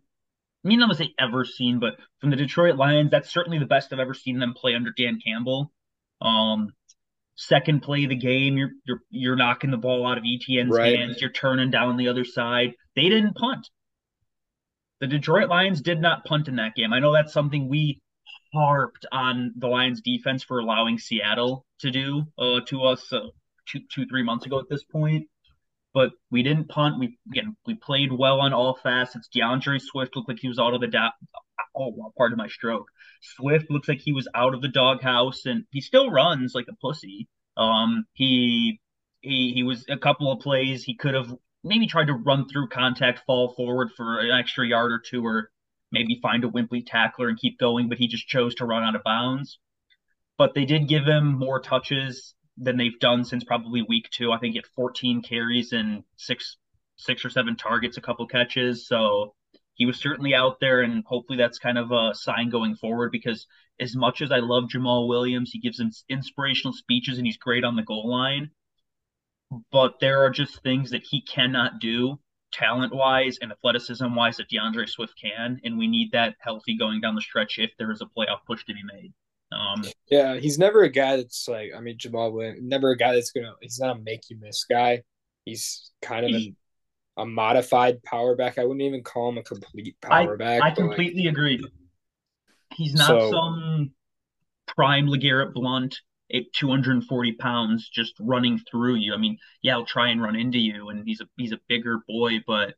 I 0.64 0.68
mean, 0.68 0.80
I'm 0.80 0.88
gonna 0.88 0.98
say 0.98 1.14
ever 1.18 1.44
seen, 1.44 1.80
but 1.80 1.94
from 2.20 2.30
the 2.30 2.36
Detroit 2.36 2.76
Lions, 2.76 3.10
that's 3.10 3.32
certainly 3.32 3.58
the 3.58 3.66
best 3.66 3.92
I've 3.92 3.98
ever 3.98 4.14
seen 4.14 4.38
them 4.38 4.54
play 4.54 4.74
under 4.74 4.92
Dan 4.96 5.18
Campbell. 5.24 5.72
Um, 6.20 6.70
second 7.36 7.82
play 7.82 8.04
of 8.04 8.10
the 8.10 8.16
game, 8.16 8.56
you're 8.56 8.70
you're 8.84 9.00
you're 9.10 9.36
knocking 9.36 9.70
the 9.70 9.76
ball 9.76 10.06
out 10.06 10.18
of 10.18 10.24
Etienne's 10.24 10.76
right. 10.76 10.98
hands, 10.98 11.20
you're 11.20 11.30
turning 11.30 11.70
down 11.70 11.96
the 11.96 12.08
other 12.08 12.24
side. 12.24 12.74
They 12.94 13.08
didn't 13.08 13.34
punt. 13.34 13.68
The 15.00 15.08
Detroit 15.08 15.48
Lions 15.48 15.80
did 15.80 16.00
not 16.00 16.24
punt 16.24 16.46
in 16.46 16.56
that 16.56 16.76
game. 16.76 16.92
I 16.92 17.00
know 17.00 17.12
that's 17.12 17.32
something 17.32 17.68
we 17.68 18.00
harped 18.54 19.04
on 19.10 19.52
the 19.56 19.66
Lions 19.66 20.00
defense 20.00 20.44
for 20.44 20.60
allowing 20.60 20.98
Seattle 20.98 21.66
to 21.80 21.90
do 21.90 22.24
uh, 22.38 22.60
to 22.66 22.84
us 22.84 23.12
uh, 23.12 23.20
two 23.66 23.80
two 23.92 24.06
three 24.06 24.22
months 24.22 24.46
ago 24.46 24.60
at 24.60 24.68
this 24.68 24.84
point 24.84 25.26
but 25.94 26.10
we 26.30 26.42
didn't 26.42 26.68
punt. 26.68 26.98
We 26.98 27.18
again 27.30 27.56
we 27.66 27.74
played 27.74 28.12
well 28.12 28.40
on 28.40 28.52
all 28.52 28.78
facets. 28.82 29.28
D'Andre 29.28 29.78
Swift 29.78 30.16
looked 30.16 30.28
like 30.28 30.38
he 30.40 30.48
was 30.48 30.58
out 30.58 30.74
of 30.74 30.80
the 30.80 30.86
da- 30.88 31.10
oh 31.76 32.12
pardon 32.16 32.38
my 32.38 32.48
stroke. 32.48 32.88
Swift 33.20 33.70
looks 33.70 33.88
like 33.88 34.00
he 34.00 34.12
was 34.12 34.28
out 34.34 34.54
of 34.54 34.62
the 34.62 34.68
doghouse, 34.68 35.46
and 35.46 35.64
he 35.70 35.80
still 35.80 36.10
runs 36.10 36.54
like 36.54 36.66
a 36.68 36.76
pussy. 36.76 37.28
Um, 37.56 38.04
he 38.14 38.80
he 39.20 39.52
he 39.54 39.62
was 39.62 39.84
a 39.88 39.98
couple 39.98 40.32
of 40.32 40.40
plays 40.40 40.82
he 40.82 40.96
could 40.96 41.14
have 41.14 41.34
maybe 41.64 41.86
tried 41.86 42.06
to 42.06 42.14
run 42.14 42.48
through 42.48 42.68
contact, 42.68 43.22
fall 43.26 43.54
forward 43.54 43.90
for 43.96 44.18
an 44.20 44.30
extra 44.30 44.66
yard 44.66 44.92
or 44.92 44.98
two, 45.04 45.24
or 45.24 45.50
maybe 45.92 46.18
find 46.22 46.44
a 46.44 46.48
wimpy 46.48 46.84
tackler 46.84 47.28
and 47.28 47.38
keep 47.38 47.58
going, 47.58 47.88
but 47.88 47.98
he 47.98 48.08
just 48.08 48.26
chose 48.26 48.54
to 48.56 48.64
run 48.64 48.82
out 48.82 48.96
of 48.96 49.04
bounds. 49.04 49.58
But 50.38 50.54
they 50.54 50.64
did 50.64 50.88
give 50.88 51.04
him 51.04 51.38
more 51.38 51.60
touches 51.60 52.34
than 52.56 52.76
they've 52.76 52.98
done 53.00 53.24
since 53.24 53.44
probably 53.44 53.82
week 53.82 54.08
two. 54.10 54.32
I 54.32 54.38
think 54.38 54.56
at 54.56 54.66
14 54.66 55.22
carries 55.22 55.72
and 55.72 56.04
six 56.16 56.56
six 56.96 57.24
or 57.24 57.30
seven 57.30 57.56
targets, 57.56 57.96
a 57.96 58.00
couple 58.00 58.26
catches. 58.26 58.86
So 58.86 59.34
he 59.74 59.86
was 59.86 59.98
certainly 59.98 60.34
out 60.34 60.60
there, 60.60 60.82
and 60.82 61.04
hopefully 61.04 61.38
that's 61.38 61.58
kind 61.58 61.78
of 61.78 61.90
a 61.90 62.14
sign 62.14 62.50
going 62.50 62.76
forward. 62.76 63.10
Because 63.10 63.46
as 63.80 63.96
much 63.96 64.22
as 64.22 64.30
I 64.30 64.38
love 64.38 64.64
Jamaal 64.64 65.08
Williams, 65.08 65.50
he 65.50 65.58
gives 65.58 65.82
inspirational 66.08 66.72
speeches 66.72 67.18
and 67.18 67.26
he's 67.26 67.36
great 67.36 67.64
on 67.64 67.76
the 67.76 67.82
goal 67.82 68.10
line. 68.10 68.50
But 69.70 70.00
there 70.00 70.24
are 70.24 70.30
just 70.30 70.62
things 70.62 70.90
that 70.90 71.04
he 71.04 71.22
cannot 71.22 71.78
do 71.78 72.18
talent 72.52 72.94
wise 72.94 73.38
and 73.40 73.50
athleticism 73.50 74.14
wise 74.14 74.36
that 74.36 74.48
D'Andre 74.48 74.86
Swift 74.86 75.14
can, 75.20 75.60
and 75.64 75.78
we 75.78 75.88
need 75.88 76.12
that 76.12 76.36
healthy 76.40 76.76
going 76.76 77.00
down 77.00 77.14
the 77.14 77.20
stretch 77.22 77.58
if 77.58 77.70
there 77.78 77.90
is 77.90 78.02
a 78.02 78.06
playoff 78.06 78.44
push 78.46 78.64
to 78.66 78.74
be 78.74 78.82
made. 78.84 79.12
Um, 79.52 79.84
yeah, 80.10 80.36
he's 80.36 80.58
never 80.58 80.82
a 80.82 80.88
guy 80.88 81.16
that's 81.16 81.46
like, 81.48 81.70
I 81.76 81.80
mean, 81.80 81.98
Jamaal 81.98 82.32
Williams, 82.32 82.60
never 82.62 82.90
a 82.90 82.96
guy 82.96 83.14
that's 83.14 83.30
gonna. 83.30 83.52
He's 83.60 83.78
not 83.78 83.96
a 83.96 84.00
make 84.00 84.30
you 84.30 84.38
miss 84.40 84.64
guy. 84.64 85.02
He's 85.44 85.90
kind 86.00 86.24
of 86.24 86.30
he, 86.30 86.54
a, 87.16 87.22
a, 87.22 87.26
modified 87.26 88.02
power 88.02 88.36
back. 88.36 88.58
I 88.58 88.64
wouldn't 88.64 88.82
even 88.82 89.02
call 89.02 89.28
him 89.30 89.38
a 89.38 89.42
complete 89.42 89.96
power 90.00 90.34
I, 90.34 90.36
back. 90.36 90.62
I 90.62 90.70
completely 90.70 91.24
like, 91.24 91.32
agree. 91.32 91.64
He's 92.74 92.94
not 92.94 93.06
so, 93.06 93.30
some 93.30 93.92
prime 94.66 95.06
LeGarrette 95.06 95.52
Blount 95.52 96.00
at 96.32 96.52
240 96.54 97.32
pounds 97.32 97.88
just 97.88 98.14
running 98.20 98.58
through 98.70 98.94
you. 98.94 99.12
I 99.14 99.18
mean, 99.18 99.38
yeah, 99.62 99.74
he'll 99.74 99.84
try 99.84 100.08
and 100.08 100.22
run 100.22 100.36
into 100.36 100.58
you, 100.58 100.88
and 100.88 101.06
he's 101.06 101.20
a 101.20 101.26
he's 101.36 101.52
a 101.52 101.60
bigger 101.68 101.98
boy, 102.08 102.42
but 102.46 102.74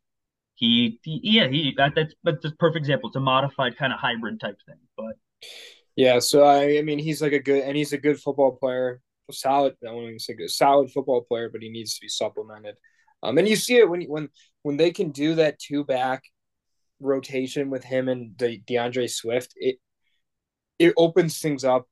he, 0.54 1.00
he 1.02 1.20
yeah, 1.22 1.48
he 1.48 1.74
that, 1.76 1.94
that's 1.94 2.14
that's 2.22 2.44
a 2.44 2.50
perfect 2.52 2.78
example. 2.78 3.08
It's 3.08 3.16
a 3.16 3.20
modified 3.20 3.76
kind 3.76 3.92
of 3.92 3.98
hybrid 3.98 4.40
type 4.40 4.58
thing, 4.66 4.78
but 4.96 5.16
yeah, 5.96 6.18
so 6.18 6.44
I, 6.44 6.78
I 6.78 6.82
mean, 6.82 6.98
he's 6.98 7.22
like 7.22 7.32
a 7.32 7.38
good, 7.38 7.62
and 7.62 7.76
he's 7.76 7.92
a 7.92 7.98
good 7.98 8.20
football 8.20 8.52
player, 8.52 9.00
solid. 9.30 9.74
I 9.86 9.94
even 9.94 10.18
say 10.18 10.34
good, 10.34 10.50
solid 10.50 10.90
football 10.90 11.22
player, 11.22 11.48
but 11.48 11.62
he 11.62 11.70
needs 11.70 11.94
to 11.94 12.00
be 12.00 12.08
supplemented. 12.08 12.74
Um, 13.22 13.38
and 13.38 13.48
you 13.48 13.56
see 13.56 13.76
it 13.76 13.88
when 13.88 14.02
when 14.02 14.28
when 14.62 14.76
they 14.76 14.90
can 14.90 15.10
do 15.10 15.36
that 15.36 15.58
two 15.58 15.84
back 15.84 16.24
rotation 17.00 17.70
with 17.70 17.84
him 17.84 18.08
and 18.08 18.36
De- 18.36 18.58
D'Andre 18.66 19.06
Swift, 19.06 19.54
it 19.56 19.76
it 20.78 20.94
opens 20.96 21.38
things 21.38 21.64
up. 21.64 21.86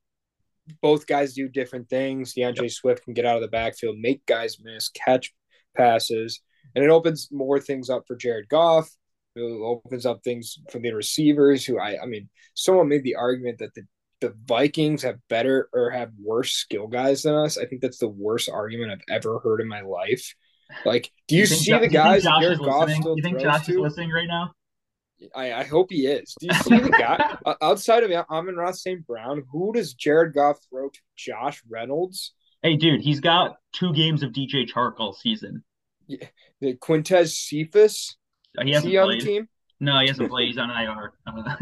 Both 0.81 1.07
guys 1.07 1.33
do 1.33 1.47
different 1.47 1.89
things. 1.89 2.33
D'Andre 2.33 2.67
Swift 2.67 3.03
can 3.05 3.13
get 3.13 3.25
out 3.25 3.37
of 3.37 3.41
the 3.41 3.47
backfield, 3.47 3.97
make 3.99 4.25
guys 4.25 4.57
miss, 4.61 4.89
catch 4.89 5.33
passes, 5.75 6.41
and 6.75 6.83
it 6.83 6.89
opens 6.89 7.29
more 7.31 7.59
things 7.59 7.89
up 7.89 8.03
for 8.07 8.15
Jared 8.15 8.49
Goff 8.49 8.89
it 9.35 9.41
opens 9.41 10.05
up 10.05 10.23
things 10.23 10.59
for 10.71 10.79
the 10.79 10.91
receivers 10.91 11.65
who 11.65 11.79
I 11.79 12.01
I 12.01 12.05
mean 12.05 12.29
someone 12.53 12.89
made 12.89 13.03
the 13.03 13.15
argument 13.15 13.59
that 13.59 13.73
the 13.73 13.83
the 14.23 14.33
Vikings 14.45 15.03
have 15.03 15.19
better 15.29 15.69
or 15.73 15.91
have 15.91 16.11
worse 16.17 16.53
skill 16.53 16.87
guys 16.87 17.23
than 17.23 17.35
us. 17.35 17.57
I 17.57 17.65
think 17.65 17.81
that's 17.81 17.97
the 17.97 18.07
worst 18.07 18.49
argument 18.49 18.93
I've 18.93 19.15
ever 19.15 19.39
heard 19.39 19.59
in 19.59 19.67
my 19.67 19.81
life. 19.81 20.33
Like, 20.85 21.11
do 21.27 21.35
you, 21.35 21.41
you 21.41 21.45
see 21.45 21.77
the 21.77 21.89
guys 21.89 22.23
Josh 22.23 22.43
is 22.45 22.59
listening? 22.59 23.03
You 23.17 23.21
think 23.21 23.39
Josh 23.41 23.65
to? 23.65 23.73
is 23.73 23.77
listening 23.77 24.11
right 24.11 24.27
now? 24.27 24.53
I, 25.35 25.53
I 25.53 25.63
hope 25.65 25.91
he 25.91 26.07
is. 26.07 26.35
Do 26.39 26.47
you 26.47 26.53
see 26.53 26.79
the 26.79 26.89
guy 26.89 27.37
outside 27.61 28.03
of 28.03 28.11
Amon-Ra 28.29 28.71
St. 28.71 29.05
Brown? 29.05 29.43
Who 29.51 29.73
does 29.73 29.93
Jared 29.93 30.33
Goff 30.33 30.57
throw 30.69 30.89
to? 30.89 30.99
Josh 31.17 31.61
Reynolds? 31.69 32.33
Hey, 32.61 32.77
dude, 32.77 33.01
he's 33.01 33.19
got 33.19 33.57
two 33.73 33.93
games 33.93 34.23
of 34.23 34.31
DJ 34.31 34.65
Chark 34.69 34.93
all 34.99 35.13
season. 35.13 35.63
Yeah, 36.07 36.27
the 36.61 36.75
Quintez 36.75 37.33
Cephus. 37.35 38.15
He 38.61 38.71
hasn't 38.71 38.89
he 38.89 38.97
on 38.97 39.07
played. 39.07 39.21
the 39.21 39.25
team? 39.25 39.49
No, 39.79 39.99
he 39.99 40.07
hasn't 40.07 40.29
played. 40.29 40.47
He's 40.47 40.57
on 40.57 40.69
IR. 40.69 41.13
Uh, 41.27 41.55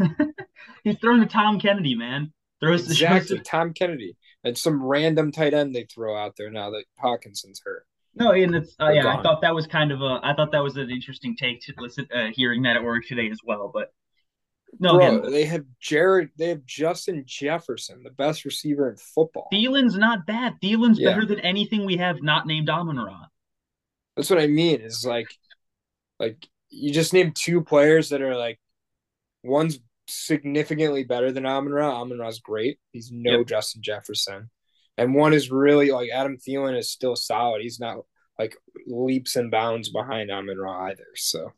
he's 0.84 0.96
throwing 0.98 1.20
to 1.20 1.26
Tom 1.26 1.58
Kennedy, 1.58 1.96
man. 1.96 2.32
Throws 2.62 2.88
exactly 2.88 3.38
to 3.38 3.42
Tom 3.42 3.72
Kennedy 3.72 4.16
and 4.44 4.56
some 4.56 4.82
random 4.82 5.32
tight 5.32 5.52
end 5.52 5.74
they 5.74 5.84
throw 5.84 6.16
out 6.16 6.36
there 6.36 6.50
now 6.50 6.70
that 6.70 6.84
Hockenson's 7.02 7.60
hurt. 7.64 7.84
No, 8.14 8.30
and 8.30 8.54
it's 8.54 8.76
uh, 8.80 8.90
yeah. 8.90 9.02
Gone. 9.02 9.18
I 9.18 9.22
thought 9.22 9.40
that 9.40 9.54
was 9.54 9.66
kind 9.66 9.90
of 9.90 10.00
a. 10.00 10.20
I 10.22 10.34
thought 10.34 10.52
that 10.52 10.62
was 10.62 10.76
an 10.76 10.90
interesting 10.90 11.34
take 11.34 11.62
to 11.62 11.74
listen, 11.78 12.06
uh, 12.14 12.28
hearing 12.32 12.62
that 12.62 12.76
at 12.76 12.84
work 12.84 13.04
today 13.06 13.30
as 13.30 13.40
well. 13.44 13.70
But 13.72 13.92
no, 14.78 14.98
Bro, 14.98 15.06
again, 15.06 15.32
they 15.32 15.44
have 15.46 15.64
Jared. 15.80 16.30
They 16.36 16.50
have 16.50 16.64
Justin 16.64 17.24
Jefferson, 17.26 18.02
the 18.02 18.10
best 18.10 18.44
receiver 18.44 18.90
in 18.90 18.96
football. 18.96 19.48
Thielen's 19.52 19.96
not 19.96 20.26
bad. 20.26 20.54
Thielen's 20.62 21.00
yeah. 21.00 21.10
better 21.10 21.26
than 21.26 21.40
anything 21.40 21.86
we 21.86 21.96
have 21.96 22.22
not 22.22 22.46
named 22.46 22.68
Amon 22.68 22.98
Ra. 22.98 23.26
That's 24.16 24.30
what 24.30 24.38
I 24.38 24.46
mean. 24.46 24.82
Is 24.82 25.06
like, 25.06 25.34
like 26.20 26.46
you 26.68 26.92
just 26.92 27.14
named 27.14 27.34
two 27.34 27.62
players 27.62 28.10
that 28.10 28.20
are 28.20 28.36
like 28.36 28.60
one's 29.42 29.78
significantly 30.14 31.04
better 31.04 31.32
than 31.32 31.46
Amon 31.46 31.72
Ra. 31.72 32.00
Amon 32.00 32.18
Ra's 32.18 32.40
great. 32.40 32.78
He's 32.92 33.10
no 33.12 33.38
yep. 33.38 33.46
Justin 33.46 33.82
Jefferson. 33.82 34.50
And 34.98 35.14
one 35.14 35.32
is 35.32 35.50
really 35.50 35.90
like 35.90 36.10
Adam 36.12 36.36
Thielen 36.36 36.78
is 36.78 36.90
still 36.90 37.16
solid. 37.16 37.62
He's 37.62 37.80
not 37.80 37.98
like 38.38 38.56
leaps 38.86 39.36
and 39.36 39.50
bounds 39.50 39.88
behind 39.88 40.30
Amon 40.30 40.58
Ra 40.58 40.86
either. 40.86 41.06
So 41.14 41.52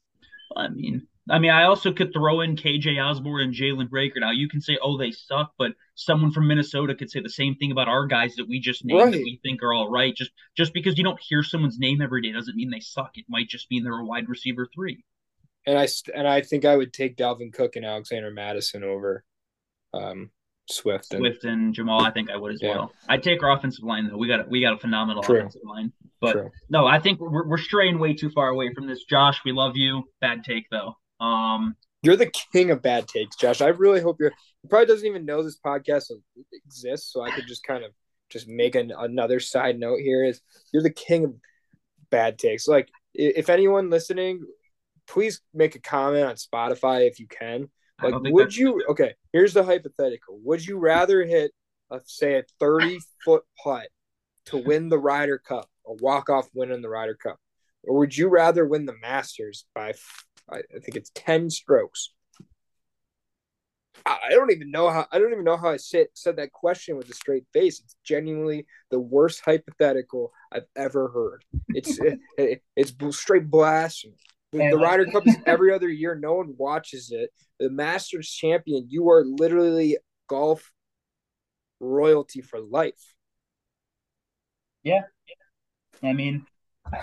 I 0.56 0.68
mean 0.68 1.06
I 1.30 1.38
mean, 1.38 1.50
I 1.50 1.64
also 1.64 1.90
could 1.90 2.12
throw 2.12 2.42
in 2.42 2.54
KJ 2.54 3.02
Osborn 3.02 3.40
and 3.40 3.54
Jalen 3.54 3.88
Reagor. 3.88 4.20
Now 4.20 4.30
you 4.30 4.46
can 4.46 4.60
say, 4.60 4.76
"Oh, 4.82 4.98
they 4.98 5.10
suck," 5.10 5.54
but 5.56 5.72
someone 5.94 6.32
from 6.32 6.46
Minnesota 6.46 6.94
could 6.94 7.10
say 7.10 7.20
the 7.20 7.30
same 7.30 7.54
thing 7.54 7.72
about 7.72 7.88
our 7.88 8.06
guys 8.06 8.34
that 8.36 8.46
we 8.46 8.60
just 8.60 8.84
named 8.84 9.00
right. 9.00 9.12
that 9.12 9.22
we 9.22 9.40
think 9.42 9.62
are 9.62 9.72
all 9.72 9.90
right. 9.90 10.14
Just 10.14 10.32
just 10.54 10.74
because 10.74 10.98
you 10.98 11.04
don't 11.04 11.20
hear 11.20 11.42
someone's 11.42 11.78
name 11.78 12.02
every 12.02 12.20
day 12.20 12.32
doesn't 12.32 12.56
mean 12.56 12.70
they 12.70 12.80
suck. 12.80 13.12
It 13.14 13.24
might 13.28 13.48
just 13.48 13.70
mean 13.70 13.84
they're 13.84 13.98
a 13.98 14.04
wide 14.04 14.28
receiver 14.28 14.68
three. 14.74 15.02
And 15.66 15.78
I 15.78 15.88
and 16.14 16.28
I 16.28 16.42
think 16.42 16.64
I 16.64 16.76
would 16.76 16.92
take 16.92 17.16
Dalvin 17.16 17.52
Cook 17.52 17.76
and 17.76 17.84
Alexander 17.84 18.30
Mattison 18.30 18.84
over 18.84 19.24
um, 19.94 20.30
Swift 20.68 21.12
and 21.12 21.20
Swift 21.20 21.44
and 21.44 21.74
Jamaal. 21.74 22.02
I 22.02 22.10
think 22.10 22.30
I 22.30 22.36
would 22.36 22.54
as 22.54 22.62
yeah. 22.62 22.76
well. 22.76 22.92
I'd 23.08 23.22
take 23.22 23.42
our 23.42 23.50
offensive 23.50 23.84
line 23.84 24.08
though. 24.08 24.16
We 24.16 24.28
got 24.28 24.48
we 24.48 24.60
got 24.60 24.74
a 24.74 24.78
phenomenal 24.78 25.22
True. 25.22 25.38
offensive 25.38 25.62
line. 25.64 25.92
But 26.20 26.32
True. 26.32 26.50
no, 26.68 26.86
I 26.86 27.00
think 27.00 27.20
we're 27.20 27.46
we're 27.46 27.58
straying 27.58 27.98
way 27.98 28.14
too 28.14 28.30
far 28.30 28.48
away 28.48 28.72
from 28.74 28.86
this. 28.86 29.04
Josh, 29.04 29.40
we 29.44 29.52
love 29.52 29.76
you. 29.76 30.04
Bad 30.20 30.44
take 30.44 30.66
though. 30.70 30.94
Um, 31.20 31.76
you're 32.02 32.16
the 32.16 32.30
king 32.52 32.70
of 32.70 32.82
bad 32.82 33.08
takes, 33.08 33.36
Josh. 33.36 33.60
I 33.60 33.68
really 33.68 34.00
hope 34.00 34.16
you're. 34.20 34.32
He 34.62 34.68
probably 34.68 34.86
doesn't 34.86 35.06
even 35.06 35.24
know 35.24 35.42
this 35.42 35.58
podcast 35.58 36.10
exists, 36.52 37.12
so 37.12 37.22
I 37.22 37.30
could 37.30 37.46
just 37.46 37.64
kind 37.64 37.84
of 37.84 37.92
just 38.30 38.48
make 38.48 38.74
an, 38.74 38.92
another 38.96 39.40
side 39.40 39.78
note 39.78 40.00
here. 40.00 40.24
Is 40.24 40.40
you're 40.72 40.82
the 40.82 40.90
king 40.90 41.24
of 41.24 41.34
bad 42.10 42.38
takes. 42.38 42.68
Like, 42.68 42.88
if 43.14 43.48
anyone 43.48 43.90
listening, 43.90 44.44
please 45.06 45.40
make 45.52 45.74
a 45.74 45.80
comment 45.80 46.26
on 46.26 46.34
Spotify 46.36 47.08
if 47.08 47.18
you 47.18 47.26
can. 47.26 47.68
Like, 48.02 48.14
would 48.18 48.56
you? 48.56 48.82
Okay, 48.88 49.14
here's 49.32 49.54
the 49.54 49.62
hypothetical. 49.62 50.38
Would 50.42 50.66
you 50.66 50.78
rather 50.78 51.24
hit, 51.24 51.52
let's 51.90 52.16
say, 52.16 52.38
a 52.38 52.44
30 52.58 52.98
foot 53.24 53.44
putt 53.62 53.88
to 54.46 54.56
win 54.66 54.88
the 54.88 54.98
Ryder 54.98 55.38
Cup, 55.38 55.68
a 55.86 55.94
walk 55.94 56.28
off 56.28 56.48
win 56.54 56.72
in 56.72 56.82
the 56.82 56.88
Ryder 56.88 57.14
Cup, 57.14 57.38
or 57.84 57.98
would 57.98 58.16
you 58.16 58.28
rather 58.28 58.66
win 58.66 58.84
the 58.84 58.96
Masters 59.00 59.64
by 59.74 59.94
I, 60.50 60.58
think 60.58 60.96
it's 60.96 61.10
10 61.14 61.50
strokes. 61.50 62.10
I 64.06 64.30
don't 64.30 64.50
even 64.50 64.70
know 64.70 64.90
how 64.90 65.06
I 65.10 65.18
don't 65.18 65.32
even 65.32 65.44
know 65.44 65.56
how 65.56 65.70
I 65.70 65.78
said 65.78 66.08
said 66.12 66.36
that 66.36 66.52
question 66.52 66.98
with 66.98 67.08
a 67.08 67.14
straight 67.14 67.44
face. 67.54 67.80
It's 67.80 67.96
genuinely 68.04 68.66
the 68.90 69.00
worst 69.00 69.40
hypothetical 69.42 70.30
I've 70.52 70.66
ever 70.76 71.08
heard. 71.08 71.42
It's 71.68 71.98
it, 72.38 72.62
it's 72.76 72.92
straight 73.16 73.48
blasphemy. 73.48 74.16
The, 74.54 74.70
the 74.70 74.78
Ryder 74.78 75.06
Cup 75.06 75.26
is 75.26 75.36
every 75.46 75.74
other 75.74 75.88
year. 75.88 76.14
No 76.14 76.34
one 76.34 76.54
watches 76.56 77.10
it. 77.10 77.30
The 77.58 77.70
Masters 77.70 78.30
champion, 78.30 78.86
you 78.88 79.10
are 79.10 79.24
literally 79.24 79.98
golf 80.28 80.72
royalty 81.80 82.40
for 82.40 82.60
life. 82.60 83.14
Yeah. 84.84 85.02
I 86.04 86.12
mean, 86.12 86.46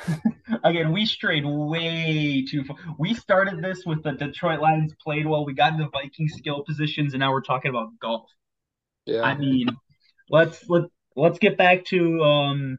again, 0.64 0.94
we 0.94 1.06
strayed 1.06 1.44
way 1.46 2.46
too 2.50 2.64
far. 2.64 2.78
We 2.98 3.14
started 3.14 3.62
this 3.62 3.86
with 3.86 4.02
the 4.04 4.14
Detroit 4.14 4.62
Lions 4.62 4.94
played 5.04 5.26
well. 5.26 5.44
We 5.44 5.54
got 5.54 5.74
into 5.74 5.90
Viking 5.90 6.30
skill 6.30 6.64
positions, 6.64 7.14
and 7.14 7.20
now 7.20 7.32
we're 7.32 7.42
talking 7.42 7.70
about 7.70 7.90
golf. 8.00 8.30
Yeah. 9.06 9.24
I 9.24 9.36
mean, 9.36 9.68
let's 10.30 10.70
let 10.70 10.84
let's 11.18 11.40
get 11.40 11.58
back 11.58 11.84
to 11.86 12.24
um. 12.24 12.78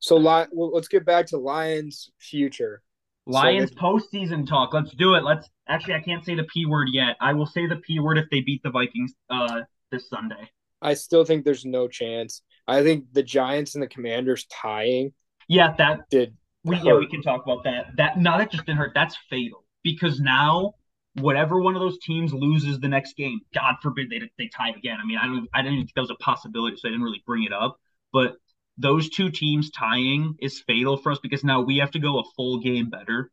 So, 0.00 0.16
let's 0.16 0.86
get 0.86 1.04
back 1.04 1.26
to 1.26 1.38
Lions' 1.38 2.10
future. 2.20 2.82
Lions 3.28 3.70
so 3.70 3.76
postseason 3.76 4.46
talk. 4.46 4.72
Let's 4.72 4.92
do 4.92 5.14
it. 5.14 5.22
Let's 5.22 5.48
actually, 5.68 5.94
I 5.94 6.00
can't 6.00 6.24
say 6.24 6.34
the 6.34 6.44
p 6.44 6.66
word 6.66 6.88
yet. 6.92 7.16
I 7.20 7.32
will 7.32 7.46
say 7.46 7.66
the 7.66 7.76
p 7.76 8.00
word 8.00 8.18
if 8.18 8.24
they 8.30 8.40
beat 8.40 8.62
the 8.62 8.70
Vikings 8.70 9.12
uh 9.30 9.60
this 9.90 10.08
Sunday. 10.08 10.50
I 10.80 10.94
still 10.94 11.24
think 11.24 11.44
there's 11.44 11.64
no 11.64 11.88
chance. 11.88 12.42
I 12.66 12.82
think 12.82 13.06
the 13.12 13.22
Giants 13.22 13.74
and 13.74 13.82
the 13.82 13.88
Commanders 13.88 14.46
tying 14.46 15.12
yeah, 15.48 15.74
that 15.78 16.10
did. 16.10 16.36
We 16.64 16.76
hurt. 16.76 16.84
yeah, 16.84 16.94
we 16.98 17.08
can 17.08 17.22
talk 17.22 17.42
about 17.44 17.64
that. 17.64 17.86
That 17.96 18.20
not 18.20 18.38
that 18.38 18.50
just 18.50 18.66
didn't 18.66 18.78
hurt. 18.78 18.92
That's 18.94 19.16
fatal 19.30 19.64
because 19.82 20.20
now 20.20 20.74
whatever 21.14 21.60
one 21.60 21.74
of 21.74 21.80
those 21.80 21.98
teams 22.00 22.32
loses 22.32 22.78
the 22.78 22.88
next 22.88 23.16
game, 23.16 23.40
God 23.54 23.76
forbid 23.82 24.10
they 24.10 24.20
they 24.38 24.48
tie 24.54 24.70
again. 24.70 24.98
I 25.02 25.06
mean, 25.06 25.18
I 25.18 25.26
don't 25.26 25.48
I 25.54 25.62
didn't 25.62 25.78
think 25.78 25.94
that 25.94 26.02
was 26.02 26.10
a 26.10 26.22
possibility, 26.22 26.76
so 26.76 26.88
I 26.88 26.90
didn't 26.90 27.02
really 27.02 27.22
bring 27.26 27.44
it 27.44 27.52
up. 27.52 27.80
But 28.12 28.36
those 28.78 29.10
two 29.10 29.30
teams 29.30 29.70
tying 29.70 30.36
is 30.40 30.62
fatal 30.66 30.96
for 30.96 31.12
us 31.12 31.18
because 31.20 31.44
now 31.44 31.60
we 31.60 31.78
have 31.78 31.90
to 31.90 31.98
go 31.98 32.20
a 32.20 32.24
full 32.36 32.60
game 32.60 32.88
better. 32.88 33.30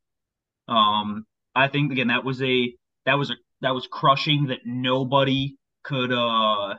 Um, 0.67 1.25
I 1.53 1.67
think 1.67 1.91
again 1.91 2.07
that 2.07 2.25
was 2.25 2.41
a 2.41 2.75
that 3.05 3.13
was 3.15 3.29
a 3.29 3.35
that 3.61 3.73
was 3.73 3.87
crushing 3.87 4.47
that 4.47 4.59
nobody 4.65 5.55
could 5.83 6.11
uh 6.11 6.75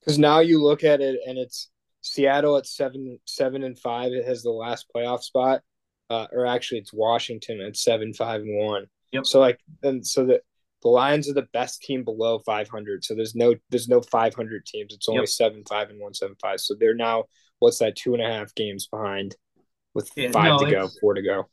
because 0.00 0.18
now 0.18 0.40
you 0.40 0.62
look 0.62 0.84
at 0.84 1.00
it 1.00 1.18
and 1.26 1.38
it's 1.38 1.70
Seattle 2.02 2.56
at 2.56 2.66
seven 2.66 3.18
seven 3.24 3.62
and 3.62 3.78
five. 3.78 4.12
It 4.12 4.24
has 4.26 4.42
the 4.42 4.50
last 4.50 4.86
playoff 4.94 5.22
spot, 5.22 5.62
uh, 6.08 6.26
or 6.32 6.46
actually 6.46 6.80
it's 6.80 6.92
Washington 6.92 7.60
at 7.60 7.76
seven 7.76 8.14
five 8.14 8.40
and 8.40 8.56
one. 8.56 8.86
Yep. 9.12 9.26
So 9.26 9.40
like 9.40 9.58
and 9.82 10.06
so 10.06 10.26
that 10.26 10.42
the 10.82 10.88
Lions 10.88 11.28
are 11.28 11.34
the 11.34 11.48
best 11.52 11.82
team 11.82 12.04
below 12.04 12.38
500. 12.40 13.04
So 13.04 13.14
there's 13.14 13.34
no 13.34 13.54
there's 13.70 13.88
no 13.88 14.00
500 14.00 14.66
teams. 14.66 14.94
It's 14.94 15.08
only 15.08 15.22
yep. 15.22 15.28
seven 15.28 15.64
five 15.68 15.90
and 15.90 16.00
one 16.00 16.14
seven 16.14 16.36
five. 16.40 16.60
So 16.60 16.74
they're 16.78 16.94
now 16.94 17.24
what's 17.58 17.78
that 17.78 17.96
two 17.96 18.14
and 18.14 18.22
a 18.22 18.26
half 18.26 18.54
games 18.54 18.86
behind 18.86 19.36
with 19.94 20.10
yeah, 20.16 20.30
five 20.30 20.60
no, 20.60 20.66
to 20.66 20.70
go, 20.70 20.88
four 21.00 21.14
to 21.14 21.22
go 21.22 21.48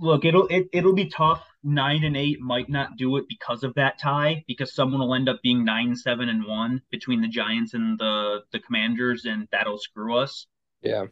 look, 0.00 0.24
it'll 0.24 0.46
it, 0.48 0.68
it'll 0.72 0.94
be 0.94 1.08
tough. 1.08 1.44
Nine 1.62 2.04
and 2.04 2.16
eight 2.16 2.40
might 2.40 2.68
not 2.68 2.96
do 2.96 3.16
it 3.16 3.24
because 3.28 3.64
of 3.64 3.74
that 3.74 3.98
tie, 3.98 4.44
because 4.46 4.74
someone 4.74 5.00
will 5.00 5.14
end 5.14 5.28
up 5.28 5.40
being 5.42 5.64
nine, 5.64 5.96
seven, 5.96 6.28
and 6.28 6.46
one 6.46 6.82
between 6.90 7.20
the 7.20 7.28
Giants 7.28 7.74
and 7.74 7.98
the 7.98 8.40
the 8.52 8.60
Commanders, 8.60 9.24
and 9.24 9.48
that'll 9.50 9.78
screw 9.78 10.16
us. 10.16 10.46
Yeah. 10.82 11.06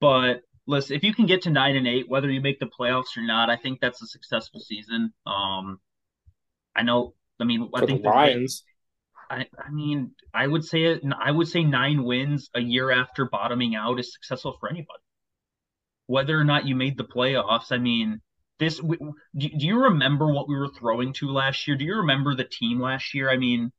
But 0.00 0.42
listen, 0.66 0.96
if 0.96 1.04
you 1.04 1.14
can 1.14 1.26
get 1.26 1.42
to 1.42 1.50
nine 1.50 1.76
and 1.76 1.86
eight, 1.86 2.08
whether 2.08 2.30
you 2.30 2.40
make 2.40 2.58
the 2.58 2.66
playoffs 2.66 3.16
or 3.16 3.22
not, 3.22 3.50
I 3.50 3.56
think 3.56 3.80
that's 3.80 4.02
a 4.02 4.06
successful 4.06 4.60
season. 4.60 5.12
Um, 5.26 5.78
I 6.74 6.82
know. 6.82 7.14
I 7.40 7.44
mean, 7.44 7.68
I 7.74 7.84
think 7.84 8.02
the 8.02 8.08
Lions. 8.08 8.64
I, 9.30 9.46
I 9.58 9.70
mean, 9.70 10.12
I 10.34 10.46
would 10.46 10.64
say 10.64 10.84
it. 10.84 11.02
I 11.18 11.30
would 11.30 11.48
say 11.48 11.64
nine 11.64 12.04
wins 12.04 12.50
a 12.54 12.60
year 12.60 12.90
after 12.90 13.24
bottoming 13.24 13.74
out 13.74 13.98
is 13.98 14.12
successful 14.12 14.56
for 14.60 14.68
anybody 14.68 15.00
whether 16.06 16.38
or 16.38 16.44
not 16.44 16.66
you 16.66 16.74
made 16.74 16.98
the 16.98 17.04
playoffs. 17.04 17.70
I 17.70 17.78
mean, 17.78 18.20
this 18.58 18.78
do, 18.78 19.08
do 19.34 19.66
you 19.66 19.84
remember 19.84 20.32
what 20.32 20.48
we 20.48 20.56
were 20.56 20.68
throwing 20.78 21.12
to 21.14 21.30
last 21.30 21.66
year? 21.66 21.76
Do 21.76 21.84
you 21.84 21.96
remember 21.96 22.34
the 22.34 22.44
team 22.44 22.80
last 22.80 23.14
year? 23.14 23.30
I 23.30 23.36
mean, 23.38 23.72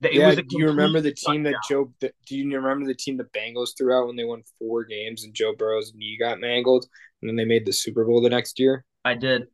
it 0.00 0.14
yeah, 0.14 0.34
do 0.34 0.44
you 0.52 0.66
remember 0.66 1.00
the 1.00 1.12
team 1.12 1.42
that 1.44 1.56
Joe? 1.68 1.92
The, 2.00 2.12
do 2.26 2.36
you 2.36 2.56
remember 2.56 2.86
the 2.86 2.94
team 2.94 3.16
the 3.16 3.24
Bengals 3.24 3.76
threw 3.76 3.94
out 3.94 4.06
when 4.06 4.16
they 4.16 4.24
won 4.24 4.42
four 4.58 4.84
games 4.84 5.24
and 5.24 5.34
Joe 5.34 5.54
Burrow's 5.54 5.92
knee 5.94 6.16
got 6.18 6.40
mangled, 6.40 6.86
and 7.20 7.28
then 7.28 7.36
they 7.36 7.44
made 7.44 7.66
the 7.66 7.72
Super 7.72 8.04
Bowl 8.04 8.20
the 8.20 8.30
next 8.30 8.58
year? 8.58 8.84
I 9.04 9.14
did. 9.14 9.44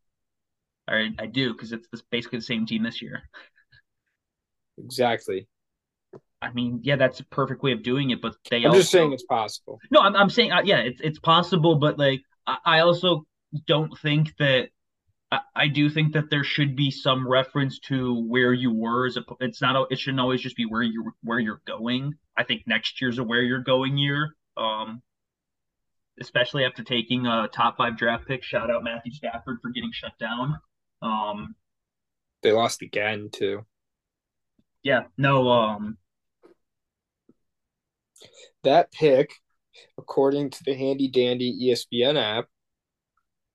I 0.90 1.10
I 1.18 1.26
do 1.26 1.52
because 1.52 1.72
it's 1.72 2.02
basically 2.10 2.38
the 2.38 2.44
same 2.44 2.66
team 2.66 2.82
this 2.82 3.00
year. 3.00 3.22
Exactly. 4.78 5.46
I 6.42 6.52
mean, 6.52 6.80
yeah, 6.82 6.96
that's 6.96 7.20
a 7.20 7.24
perfect 7.26 7.62
way 7.62 7.72
of 7.72 7.82
doing 7.82 8.10
it, 8.10 8.22
but 8.22 8.34
they. 8.50 8.58
I'm 8.58 8.66
also, 8.66 8.80
just 8.80 8.90
saying 8.90 9.12
it's 9.12 9.24
possible. 9.24 9.78
No, 9.90 10.00
I'm, 10.00 10.16
I'm 10.16 10.30
saying, 10.30 10.52
uh, 10.52 10.62
yeah, 10.64 10.78
it's 10.78 11.00
it's 11.02 11.18
possible, 11.18 11.76
but 11.76 11.98
like, 11.98 12.22
I, 12.46 12.56
I 12.64 12.80
also 12.80 13.26
don't 13.66 13.96
think 13.98 14.36
that. 14.38 14.68
I, 15.32 15.40
I, 15.54 15.68
do 15.68 15.88
think 15.88 16.14
that 16.14 16.28
there 16.28 16.42
should 16.42 16.74
be 16.74 16.90
some 16.90 17.28
reference 17.28 17.78
to 17.80 18.26
where 18.26 18.52
you 18.52 18.72
were. 18.72 19.06
As 19.06 19.16
a, 19.16 19.22
it's 19.40 19.60
not. 19.60 19.86
It 19.92 19.98
shouldn't 19.98 20.20
always 20.20 20.40
just 20.40 20.56
be 20.56 20.64
where 20.64 20.82
you 20.82 21.12
where 21.22 21.38
you're 21.38 21.60
going. 21.66 22.14
I 22.36 22.44
think 22.44 22.62
next 22.66 23.00
year's 23.00 23.18
a 23.18 23.22
where 23.22 23.42
you're 23.42 23.62
going 23.62 23.98
year. 23.98 24.34
Um, 24.56 25.02
especially 26.20 26.64
after 26.64 26.82
taking 26.82 27.26
a 27.26 27.48
top 27.52 27.76
five 27.76 27.96
draft 27.96 28.26
pick. 28.26 28.42
Shout 28.42 28.70
out 28.70 28.82
Matthew 28.82 29.12
Stafford 29.12 29.58
for 29.62 29.70
getting 29.70 29.92
shut 29.92 30.12
down. 30.18 30.58
Um, 31.02 31.54
they 32.42 32.52
lost 32.52 32.82
again 32.82 33.30
too. 33.32 33.64
Yeah. 34.82 35.04
No. 35.16 35.48
Um 35.50 35.98
that 38.62 38.92
pick, 38.92 39.32
according 39.98 40.50
to 40.50 40.64
the 40.64 40.74
handy 40.74 41.08
dandy 41.08 41.68
ESPN 41.68 42.16
app, 42.20 42.46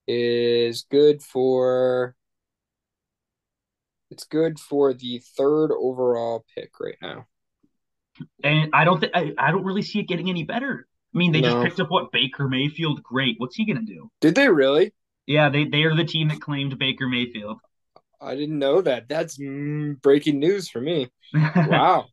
is 0.08 0.86
good 0.90 1.22
for 1.22 2.16
it's 4.12 4.26
good 4.26 4.60
for 4.60 4.94
the 4.94 5.22
third 5.36 5.72
overall 5.72 6.46
pick 6.56 6.72
right 6.80 6.98
now. 7.02 7.26
And 8.44 8.70
I 8.74 8.86
don't 8.86 9.00
think 9.00 9.12
I, 9.16 9.34
I 9.38 9.52
don't 9.52 9.66
really 9.66 9.82
see 9.82 10.00
it 10.00 10.08
getting 10.08 10.30
any 10.30 10.44
better. 10.44 10.88
I 11.14 11.18
mean, 11.18 11.32
they 11.32 11.42
no. 11.42 11.52
just 11.52 11.64
picked 11.64 11.80
up 11.80 11.92
what 11.92 12.12
Baker 12.12 12.48
Mayfield. 12.48 13.04
Great. 13.04 13.36
What's 13.38 13.56
he 13.56 13.66
gonna 13.66 13.86
do? 13.86 14.10
Did 14.22 14.36
they 14.36 14.50
really? 14.50 14.94
Yeah, 15.28 15.50
they 15.50 15.66
they 15.66 15.84
are 15.84 15.96
the 15.96 16.06
team 16.06 16.28
that 16.30 16.42
claimed 16.42 16.78
Baker 16.78 17.08
Mayfield. 17.08 17.60
I 18.22 18.36
didn't 18.36 18.60
know 18.60 18.82
that. 18.82 19.08
That's 19.08 19.38
mm, 19.38 20.02
breaking 20.02 20.40
news 20.40 20.70
for 20.70 20.82
me. 20.82 21.10
Wow. 21.56 22.08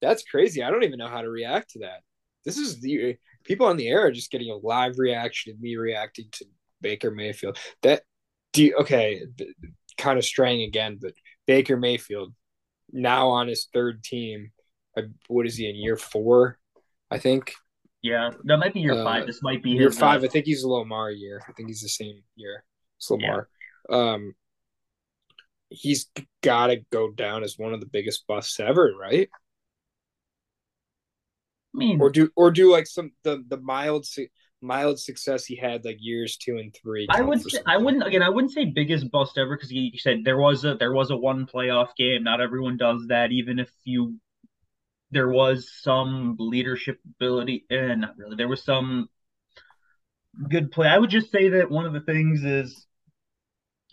That's 0.00 0.22
crazy. 0.22 0.62
I 0.62 0.70
don't 0.70 0.84
even 0.84 0.98
know 0.98 1.08
how 1.08 1.20
to 1.20 1.28
react 1.28 1.70
to 1.72 1.80
that. 1.80 2.00
This 2.44 2.56
is 2.56 2.80
the 2.80 3.16
people 3.44 3.66
on 3.66 3.76
the 3.76 3.88
air 3.88 4.06
are 4.06 4.10
just 4.10 4.30
getting 4.30 4.50
a 4.50 4.56
live 4.56 4.98
reaction 4.98 5.52
of 5.52 5.60
me 5.60 5.76
reacting 5.76 6.26
to 6.32 6.46
Baker 6.80 7.10
Mayfield. 7.10 7.58
That 7.82 8.02
do 8.52 8.64
you, 8.64 8.76
okay, 8.80 9.22
kind 9.98 10.18
of 10.18 10.24
straying 10.24 10.62
again, 10.62 10.98
but 11.00 11.12
Baker 11.46 11.76
Mayfield 11.76 12.32
now 12.92 13.28
on 13.28 13.48
his 13.48 13.68
third 13.72 14.02
team. 14.02 14.52
Uh, 14.96 15.02
what 15.28 15.46
is 15.46 15.56
he 15.56 15.68
in 15.68 15.76
year 15.76 15.96
four? 15.96 16.58
I 17.10 17.18
think. 17.18 17.54
Yeah, 18.02 18.30
that 18.44 18.56
might 18.56 18.72
be 18.72 18.80
year 18.80 18.94
uh, 18.94 19.04
five. 19.04 19.26
This 19.26 19.42
might 19.42 19.62
be 19.62 19.70
year 19.70 19.90
five. 19.90 20.22
Uh, 20.22 20.26
I 20.26 20.28
think 20.28 20.46
he's 20.46 20.62
a 20.62 20.68
Lamar 20.68 21.10
year. 21.10 21.42
I 21.48 21.52
think 21.52 21.68
he's 21.68 21.82
the 21.82 21.88
same 21.88 22.22
year. 22.34 22.64
It's 22.98 23.10
Lamar. 23.10 23.48
Yeah. 23.88 23.96
Um, 23.96 24.34
he's 25.68 26.10
got 26.42 26.68
to 26.68 26.78
go 26.90 27.10
down 27.10 27.44
as 27.44 27.58
one 27.58 27.74
of 27.74 27.80
the 27.80 27.86
biggest 27.86 28.26
busts 28.26 28.58
ever, 28.58 28.92
right? 28.98 29.28
I 31.74 31.78
mean, 31.78 32.00
or 32.00 32.10
do 32.10 32.30
or 32.36 32.50
do 32.50 32.70
like 32.70 32.86
some 32.86 33.12
the 33.22 33.44
the 33.48 33.58
mild 33.58 34.06
mild 34.60 34.98
success 34.98 35.44
he 35.44 35.56
had 35.56 35.84
like 35.84 35.98
years 36.00 36.36
two 36.36 36.58
and 36.58 36.74
three. 36.74 37.06
I 37.10 37.20
would 37.20 37.42
say, 37.42 37.60
I 37.66 37.76
wouldn't 37.76 38.06
again 38.06 38.22
I 38.22 38.28
wouldn't 38.28 38.52
say 38.52 38.64
biggest 38.64 39.10
bust 39.10 39.38
ever 39.38 39.56
because 39.56 39.70
he 39.70 39.98
said 39.98 40.18
there 40.24 40.38
was 40.38 40.64
a 40.64 40.74
there 40.74 40.92
was 40.92 41.10
a 41.10 41.16
one 41.16 41.46
playoff 41.46 41.94
game. 41.96 42.24
Not 42.24 42.40
everyone 42.40 42.76
does 42.76 43.06
that. 43.08 43.30
Even 43.30 43.58
if 43.58 43.70
you 43.84 44.16
there 45.10 45.28
was 45.28 45.70
some 45.82 46.36
leadership 46.38 47.00
ability, 47.16 47.64
and 47.70 47.90
eh, 47.90 47.94
not 47.94 48.16
really. 48.18 48.36
There 48.36 48.48
was 48.48 48.64
some 48.64 49.08
good 50.48 50.70
play. 50.70 50.88
I 50.88 50.98
would 50.98 51.10
just 51.10 51.30
say 51.30 51.48
that 51.50 51.70
one 51.70 51.86
of 51.86 51.92
the 51.92 52.00
things 52.00 52.44
is 52.44 52.86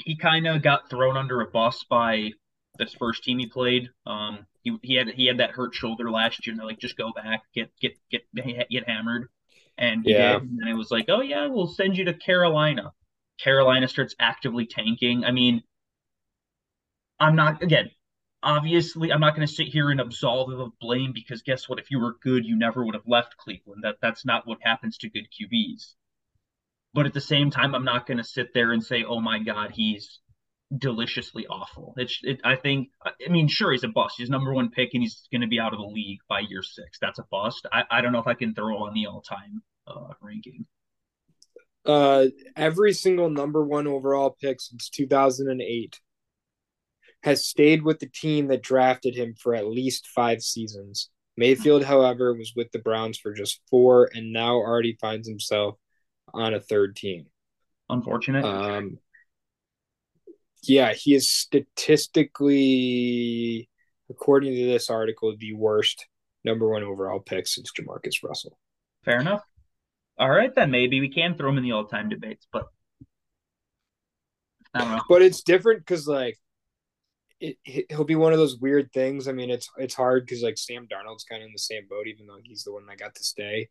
he 0.04 0.16
kind 0.16 0.48
of 0.48 0.62
got 0.62 0.90
thrown 0.90 1.18
under 1.18 1.42
a 1.42 1.48
bus 1.50 1.84
by 1.90 2.32
this 2.78 2.94
first 2.94 3.24
team 3.24 3.40
he 3.40 3.48
played. 3.48 3.90
Um, 4.06 4.46
he, 4.64 4.78
he 4.84 4.96
had 4.96 5.10
he 5.10 5.26
had 5.26 5.40
that 5.40 5.52
hurt 5.52 5.74
shoulder 5.74 6.12
last 6.12 6.46
year, 6.46 6.52
and 6.54 6.60
they're 6.60 6.68
like, 6.68 6.80
just 6.80 6.98
go 6.98 7.12
back, 7.14 7.44
get 7.54 7.72
get 7.82 7.98
get 8.12 8.24
get 8.70 8.88
hammered, 8.88 9.30
and 9.78 10.06
yeah, 10.06 10.40
did, 10.40 10.44
and 10.44 10.70
it 10.70 10.76
was 10.76 10.92
like, 10.92 11.06
oh 11.10 11.22
yeah, 11.22 11.48
we'll 11.48 11.68
send 11.68 11.98
you 11.98 12.06
to 12.06 12.14
Carolina. 12.14 12.92
Carolina 13.40 13.88
starts 13.88 14.16
actively 14.20 14.66
tanking. 14.66 15.24
I 15.24 15.32
mean, 15.32 15.64
I'm 17.20 17.36
not 17.36 17.62
again. 17.64 17.92
Obviously, 18.44 19.12
I'm 19.12 19.20
not 19.20 19.36
going 19.36 19.48
to 19.48 19.54
sit 19.54 19.68
here 19.68 19.90
and 19.92 20.00
absolve 20.00 20.52
him 20.52 20.60
of 20.60 20.80
blame 20.80 21.12
because 21.14 21.42
guess 21.44 21.68
what? 21.70 21.80
If 21.80 21.92
you 21.92 22.00
were 22.00 22.16
good, 22.22 22.46
you 22.46 22.56
never 22.58 22.86
would 22.86 22.96
have 22.96 23.08
left 23.08 23.38
Cleveland. 23.38 23.84
That 23.84 23.98
that's 24.02 24.26
not 24.26 24.48
what 24.48 24.60
happens 24.62 24.98
to 25.00 25.10
good 25.10 25.28
QBs. 25.32 25.94
but 26.94 27.06
at 27.06 27.14
the 27.14 27.22
same 27.22 27.52
time, 27.52 27.76
I'm 27.76 27.84
not 27.86 28.08
going 28.08 28.18
to 28.18 28.24
sit 28.24 28.54
there 28.54 28.72
and 28.72 28.84
say, 28.84 29.04
"Oh 29.04 29.20
my 29.20 29.40
God, 29.40 29.72
he's 29.72 30.20
deliciously 30.76 31.46
awful." 31.48 31.94
It's, 31.98 32.20
it, 32.24 32.42
I 32.44 32.56
think, 32.56 32.90
I 33.06 33.30
mean, 33.30 33.48
sure, 33.48 33.72
he's 33.72 33.84
a 33.84 33.88
bust. 33.88 34.16
He's 34.18 34.30
number 34.30 34.54
one 34.54 34.70
pick, 34.72 34.92
and 34.94 35.04
he's 35.04 35.28
going 35.32 35.42
to 35.42 35.48
be 35.48 35.60
out 35.60 35.74
of 35.74 35.80
the 35.80 35.86
league 35.86 36.20
by 36.30 36.40
year 36.42 36.64
six. 36.64 36.98
That's 37.00 37.20
a 37.20 37.26
bust. 37.32 37.66
I, 37.72 37.84
I 37.92 38.02
don't 38.02 38.12
know 38.14 38.20
if 38.20 38.28
I 38.28 38.34
can 38.34 38.54
throw 38.56 38.78
on 38.86 38.94
the 38.94 39.08
all-time 39.08 39.62
uh, 39.88 40.14
ranking. 40.22 40.66
Uh, 41.86 42.28
every 42.56 42.94
single 42.94 43.30
number 43.30 43.64
one 43.64 43.88
overall 43.88 44.36
pick 44.42 44.60
since 44.60 44.90
2008 44.90 46.00
has 47.24 47.48
stayed 47.48 47.84
with 47.84 48.00
the 48.00 48.10
team 48.10 48.48
that 48.48 48.62
drafted 48.62 49.16
him 49.16 49.34
for 49.38 49.56
at 49.56 49.68
least 49.68 50.08
five 50.08 50.42
seasons. 50.42 51.10
Mayfield, 51.36 51.84
however, 51.84 52.34
was 52.34 52.54
with 52.56 52.72
the 52.72 52.80
Browns 52.80 53.18
for 53.18 53.34
just 53.34 53.62
four 53.70 54.10
and 54.14 54.34
now 54.34 54.56
already 54.56 54.98
finds 55.00 55.28
himself 55.28 55.78
on 56.34 56.54
a 56.54 56.60
third 56.60 56.96
team. 56.96 57.28
Unfortunate. 57.90 58.44
Um, 58.44 59.00
yeah, 60.64 60.94
he 60.94 61.14
is 61.14 61.30
statistically, 61.30 63.70
according 64.10 64.56
to 64.56 64.66
this 64.66 64.90
article, 64.90 65.36
the 65.38 65.54
worst 65.54 66.08
number 66.44 66.70
one 66.70 66.84
overall 66.84 67.20
pick 67.20 67.48
since 67.48 67.72
Jamarcus 67.72 68.24
Russell. 68.24 68.58
Fair 69.06 69.20
enough. 69.20 69.44
All 70.20 70.30
right, 70.30 70.54
then 70.56 70.72
maybe 70.72 71.00
we 71.00 71.10
can 71.10 71.36
throw 71.36 71.50
him 71.50 71.58
in 71.58 71.64
the 71.64 71.74
all-time 71.74 72.10
debates, 72.10 72.48
but 72.52 72.66
I 74.74 74.80
don't 74.80 74.92
know. 74.92 75.04
But 75.08 75.22
it's 75.22 75.44
different 75.44 75.82
because 75.82 76.08
like 76.08 76.40
it, 77.40 77.58
he'll 77.64 78.04
be 78.04 78.16
one 78.16 78.34
of 78.34 78.40
those 78.40 78.58
weird 78.58 78.92
things. 78.94 79.28
I 79.28 79.32
mean, 79.32 79.50
it's 79.50 79.70
it's 79.78 79.96
hard 79.96 80.26
because 80.26 80.42
like 80.42 80.58
Sam 80.58 80.88
Darnold's 80.88 81.24
kind 81.24 81.42
of 81.42 81.48
in 81.48 81.54
the 81.54 81.60
same 81.60 81.88
boat, 81.90 82.08
even 82.08 82.26
though 82.26 82.40
he's 82.44 82.64
the 82.64 82.74
one 82.74 82.86
that 82.88 83.00
got 83.00 83.16
to 83.16 83.24
stay. 83.24 83.70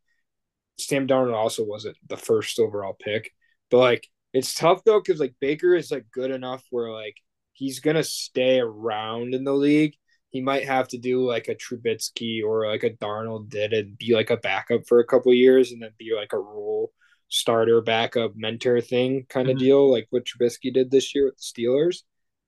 Sam 0.78 1.06
Darnold 1.06 1.34
also 1.34 1.64
wasn't 1.64 1.96
the 2.06 2.16
first 2.16 2.58
overall 2.58 2.96
pick, 2.98 3.30
but 3.70 3.78
like 3.78 4.08
it's 4.32 4.54
tough 4.54 4.84
though 4.84 5.00
because 5.00 5.20
like 5.20 5.34
Baker 5.40 5.74
is 5.74 5.90
like 5.90 6.06
good 6.12 6.30
enough 6.30 6.62
where 6.70 6.90
like 6.90 7.16
he's 7.52 7.80
gonna 7.80 8.04
stay 8.04 8.60
around 8.60 9.34
in 9.34 9.44
the 9.44 9.54
league. 9.54 9.94
He 10.30 10.42
might 10.42 10.66
have 10.66 10.88
to 10.88 10.98
do 10.98 11.26
like 11.26 11.48
a 11.48 11.54
Trubisky 11.54 12.42
or 12.44 12.66
like 12.66 12.84
a 12.84 12.90
Darnold 12.90 13.48
did 13.48 13.72
and 13.72 13.96
be 13.96 14.14
like 14.14 14.30
a 14.30 14.36
backup 14.36 14.82
for 14.86 15.00
a 15.00 15.06
couple 15.06 15.32
years 15.32 15.72
and 15.72 15.82
then 15.82 15.90
be 15.98 16.14
like 16.14 16.32
a 16.32 16.38
role 16.38 16.92
starter 17.28 17.80
backup 17.80 18.32
mentor 18.36 18.80
thing 18.80 19.26
kind 19.28 19.48
of 19.48 19.56
mm-hmm. 19.56 19.64
deal, 19.64 19.90
like 19.90 20.06
what 20.10 20.24
Trubisky 20.24 20.72
did 20.72 20.90
this 20.90 21.14
year 21.14 21.24
with 21.24 21.36
the 21.38 21.42
Steelers. 21.42 22.02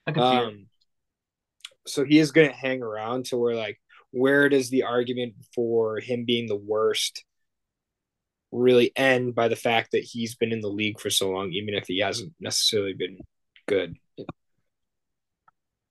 I 0.06 0.12
can 0.12 0.22
um, 0.22 0.66
so 1.88 2.04
he 2.04 2.18
is 2.18 2.32
going 2.32 2.48
to 2.48 2.56
hang 2.56 2.82
around 2.82 3.26
to 3.26 3.36
where 3.36 3.54
like 3.54 3.80
where 4.10 4.48
does 4.48 4.70
the 4.70 4.84
argument 4.84 5.34
for 5.54 6.00
him 6.00 6.24
being 6.24 6.46
the 6.46 6.56
worst 6.56 7.24
really 8.50 8.92
end 8.96 9.34
by 9.34 9.48
the 9.48 9.56
fact 9.56 9.92
that 9.92 10.04
he's 10.04 10.34
been 10.34 10.52
in 10.52 10.60
the 10.60 10.68
league 10.68 11.00
for 11.00 11.10
so 11.10 11.30
long, 11.30 11.52
even 11.52 11.74
if 11.74 11.86
he 11.86 12.00
hasn't 12.00 12.32
necessarily 12.40 12.94
been 12.94 13.18
good. 13.66 13.96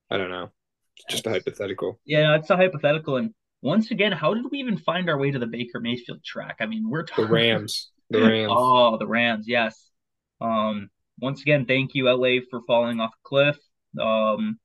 I 0.09 0.17
don't 0.17 0.31
know. 0.31 0.49
It's 0.97 1.05
just 1.09 1.27
a 1.27 1.29
hypothetical. 1.29 1.99
Yeah, 2.05 2.35
it's 2.35 2.49
a 2.49 2.55
hypothetical. 2.55 3.17
And 3.17 3.33
once 3.61 3.91
again, 3.91 4.11
how 4.11 4.33
did 4.33 4.45
we 4.51 4.59
even 4.59 4.77
find 4.77 5.09
our 5.09 5.17
way 5.17 5.31
to 5.31 5.39
the 5.39 5.45
Baker 5.45 5.79
Mayfield 5.79 6.23
track? 6.23 6.57
I 6.59 6.65
mean, 6.65 6.89
we're 6.89 7.03
talking 7.03 7.25
the 7.25 7.31
Rams. 7.31 7.91
The 8.09 8.21
Rams. 8.21 8.51
oh, 8.55 8.97
the 8.97 9.07
Rams. 9.07 9.45
Yes. 9.47 9.89
Um. 10.41 10.89
Once 11.19 11.41
again, 11.41 11.65
thank 11.65 11.95
you, 11.95 12.09
LA, 12.09 12.41
for 12.49 12.61
falling 12.67 12.99
off 12.99 13.11
a 13.11 13.27
cliff. 13.27 13.57
Um 13.99 14.59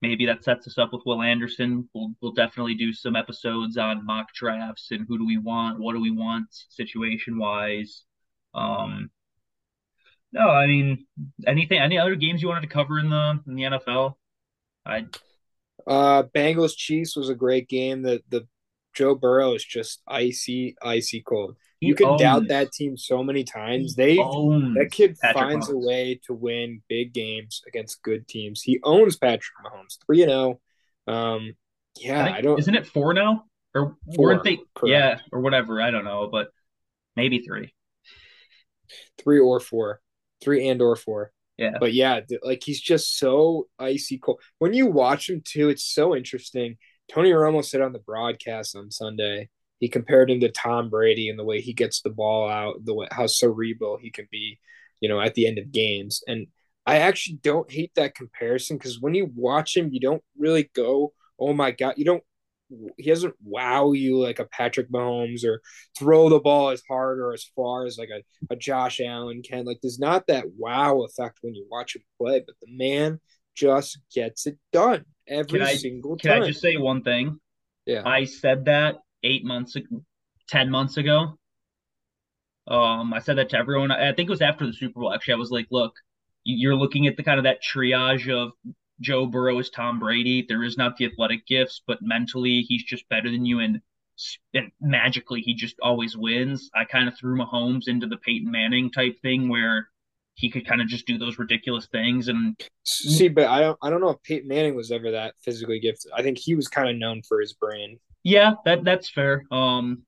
maybe 0.00 0.26
that 0.26 0.44
sets 0.44 0.66
us 0.66 0.78
up 0.78 0.92
with 0.92 1.02
Will 1.06 1.22
Anderson. 1.22 1.88
We'll 1.94 2.14
we'll 2.20 2.32
definitely 2.32 2.74
do 2.74 2.92
some 2.92 3.16
episodes 3.16 3.76
on 3.76 4.06
mock 4.06 4.32
drafts 4.34 4.88
and 4.90 5.06
who 5.08 5.18
do 5.18 5.26
we 5.26 5.38
want, 5.38 5.80
what 5.80 5.94
do 5.94 6.00
we 6.00 6.10
want 6.10 6.46
situation 6.50 7.38
wise. 7.38 8.04
Um, 8.54 9.10
no, 10.32 10.48
I 10.48 10.66
mean 10.66 11.06
anything. 11.46 11.78
Any 11.78 11.98
other 11.98 12.14
games 12.14 12.42
you 12.42 12.48
wanted 12.48 12.62
to 12.62 12.74
cover 12.74 12.98
in 12.98 13.10
the 13.10 13.40
in 13.46 13.54
the 13.54 13.62
NFL? 13.62 14.14
I. 14.84 15.06
Uh, 15.86 16.24
Bengals 16.34 16.76
Chiefs 16.76 17.16
was 17.16 17.30
a 17.30 17.34
great 17.34 17.68
game. 17.68 18.02
The 18.02 18.22
the 18.28 18.46
Joe 18.94 19.14
Burrow 19.14 19.54
is 19.54 19.64
just 19.64 20.02
icy, 20.06 20.76
icy 20.82 21.22
cold. 21.22 21.56
You 21.80 21.94
can 21.94 22.16
doubt 22.16 22.48
that 22.48 22.72
team 22.72 22.96
so 22.96 23.22
many 23.22 23.44
times. 23.44 23.94
They 23.94 24.16
that 24.16 24.88
kid 24.90 25.16
Patrick 25.20 25.42
finds 25.42 25.68
Mahomes. 25.68 25.74
a 25.74 25.86
way 25.86 26.20
to 26.26 26.34
win 26.34 26.82
big 26.88 27.12
games 27.12 27.62
against 27.68 28.02
good 28.02 28.26
teams. 28.26 28.62
He 28.62 28.80
owns 28.82 29.16
Patrick 29.16 29.54
Mahomes, 29.64 29.98
three 30.04 30.22
and 30.22 30.30
zero. 30.30 30.60
Oh. 31.06 31.12
Um, 31.12 31.54
yeah, 32.00 32.24
I, 32.24 32.36
I, 32.38 32.40
don't. 32.40 32.58
Isn't 32.58 32.74
it 32.74 32.86
four 32.86 33.14
now? 33.14 33.44
Or 33.74 33.96
four, 34.14 34.26
weren't 34.26 34.44
they? 34.44 34.58
Correct. 34.74 34.90
Yeah, 34.90 35.18
or 35.32 35.40
whatever. 35.40 35.80
I 35.80 35.90
don't 35.90 36.04
know, 36.04 36.28
but 36.30 36.48
maybe 37.16 37.40
three. 37.40 37.72
Three 39.18 39.38
or 39.38 39.60
four, 39.60 40.00
three 40.42 40.68
and 40.68 40.82
or 40.82 40.96
four. 40.96 41.32
Yeah. 41.56 41.74
But 41.78 41.92
yeah, 41.92 42.20
like 42.42 42.62
he's 42.64 42.80
just 42.80 43.18
so 43.18 43.68
icy 43.78 44.18
cold. 44.18 44.40
When 44.58 44.74
you 44.74 44.86
watch 44.86 45.28
him 45.28 45.42
too, 45.44 45.68
it's 45.68 45.84
so 45.84 46.16
interesting. 46.16 46.76
Tony 47.12 47.30
Romo 47.30 47.64
said 47.64 47.80
on 47.80 47.92
the 47.92 47.98
broadcast 47.98 48.76
on 48.76 48.90
Sunday 48.90 49.48
he 49.78 49.88
compared 49.88 50.30
him 50.30 50.40
to 50.40 50.50
Tom 50.50 50.90
Brady 50.90 51.28
and 51.28 51.38
the 51.38 51.44
way 51.44 51.60
he 51.60 51.72
gets 51.72 52.02
the 52.02 52.10
ball 52.10 52.48
out, 52.48 52.84
the 52.84 52.94
way 52.94 53.08
how 53.10 53.26
cerebral 53.26 53.98
he 54.00 54.10
can 54.10 54.26
be, 54.30 54.58
you 55.00 55.08
know, 55.08 55.20
at 55.20 55.34
the 55.34 55.46
end 55.46 55.58
of 55.58 55.72
games. 55.72 56.22
And 56.26 56.48
I 56.86 56.98
actually 56.98 57.38
don't 57.42 57.70
hate 57.70 57.92
that 57.96 58.14
comparison 58.14 58.76
because 58.76 59.00
when 59.00 59.14
you 59.14 59.30
watch 59.34 59.76
him, 59.76 59.90
you 59.92 60.00
don't 60.00 60.22
really 60.36 60.70
go, 60.74 61.12
"Oh 61.38 61.52
my 61.52 61.70
god!" 61.70 61.94
You 61.96 62.04
don't. 62.04 62.22
He 62.98 63.08
doesn't 63.08 63.34
wow 63.42 63.92
you 63.92 64.18
like 64.18 64.40
a 64.40 64.44
Patrick 64.44 64.90
Mahomes 64.90 65.42
or 65.42 65.62
throw 65.98 66.28
the 66.28 66.40
ball 66.40 66.68
as 66.68 66.82
hard 66.86 67.18
or 67.18 67.32
as 67.32 67.44
far 67.56 67.86
as 67.86 67.96
like 67.96 68.10
a, 68.10 68.22
a 68.52 68.56
Josh 68.56 69.00
Allen 69.00 69.42
can. 69.42 69.64
Like, 69.64 69.78
there's 69.82 69.98
not 69.98 70.26
that 70.26 70.44
wow 70.56 71.02
effect 71.02 71.38
when 71.40 71.54
you 71.54 71.66
watch 71.70 71.96
him 71.96 72.02
play, 72.18 72.42
but 72.44 72.56
the 72.60 72.68
man 72.70 73.20
just 73.54 73.98
gets 74.14 74.46
it 74.46 74.58
done 74.70 75.06
every 75.26 75.62
I, 75.62 75.76
single 75.76 76.16
can 76.16 76.28
time. 76.28 76.36
Can 76.40 76.42
I 76.42 76.46
just 76.48 76.60
say 76.60 76.76
one 76.76 77.02
thing? 77.02 77.40
Yeah. 77.86 78.02
I 78.04 78.24
said 78.24 78.66
that 78.66 78.96
eight 79.22 79.44
months, 79.44 79.76
ten 80.48 80.70
months 80.70 80.96
ago. 80.96 81.38
Um, 82.66 83.14
I 83.14 83.18
said 83.20 83.38
that 83.38 83.48
to 83.50 83.58
everyone. 83.58 83.90
I 83.90 84.12
think 84.12 84.28
it 84.28 84.30
was 84.30 84.42
after 84.42 84.66
the 84.66 84.72
Super 84.72 85.00
Bowl. 85.00 85.12
Actually, 85.12 85.34
I 85.34 85.38
was 85.38 85.50
like, 85.50 85.66
"Look, 85.70 85.94
you're 86.44 86.74
looking 86.74 87.06
at 87.06 87.16
the 87.16 87.22
kind 87.22 87.38
of 87.38 87.44
that 87.44 87.62
triage 87.62 88.30
of 88.32 88.52
Joe 89.00 89.26
Burrow 89.26 89.58
is 89.58 89.70
Tom 89.70 89.98
Brady. 89.98 90.44
There 90.46 90.64
is 90.64 90.76
not 90.76 90.96
the 90.96 91.06
athletic 91.06 91.46
gifts, 91.46 91.82
but 91.86 91.98
mentally 92.02 92.62
he's 92.62 92.82
just 92.82 93.08
better 93.08 93.30
than 93.30 93.44
you, 93.46 93.60
and 93.60 93.80
and 94.54 94.72
magically 94.80 95.40
he 95.40 95.54
just 95.54 95.76
always 95.80 96.16
wins. 96.16 96.70
I 96.74 96.84
kind 96.84 97.08
of 97.08 97.16
threw 97.16 97.38
Mahomes 97.38 97.86
into 97.86 98.06
the 98.06 98.16
Peyton 98.16 98.50
Manning 98.50 98.90
type 98.90 99.20
thing 99.22 99.48
where 99.48 99.88
he 100.34 100.50
could 100.50 100.66
kind 100.66 100.80
of 100.80 100.88
just 100.88 101.06
do 101.06 101.18
those 101.18 101.38
ridiculous 101.38 101.86
things 101.86 102.28
and 102.28 102.60
see. 102.84 103.28
But 103.28 103.46
I 103.46 103.60
don't 103.60 103.78
I 103.82 103.90
don't 103.90 104.00
know 104.00 104.10
if 104.10 104.22
Peyton 104.22 104.48
Manning 104.48 104.74
was 104.74 104.90
ever 104.90 105.10
that 105.12 105.34
physically 105.40 105.80
gifted. 105.80 106.12
I 106.14 106.22
think 106.22 106.38
he 106.38 106.54
was 106.54 106.68
kind 106.68 106.88
of 106.88 106.96
known 106.96 107.22
for 107.22 107.40
his 107.40 107.52
brain. 107.52 107.98
Yeah, 108.28 108.56
that 108.66 108.84
that's 108.84 109.08
fair. 109.08 109.44
Um, 109.50 110.02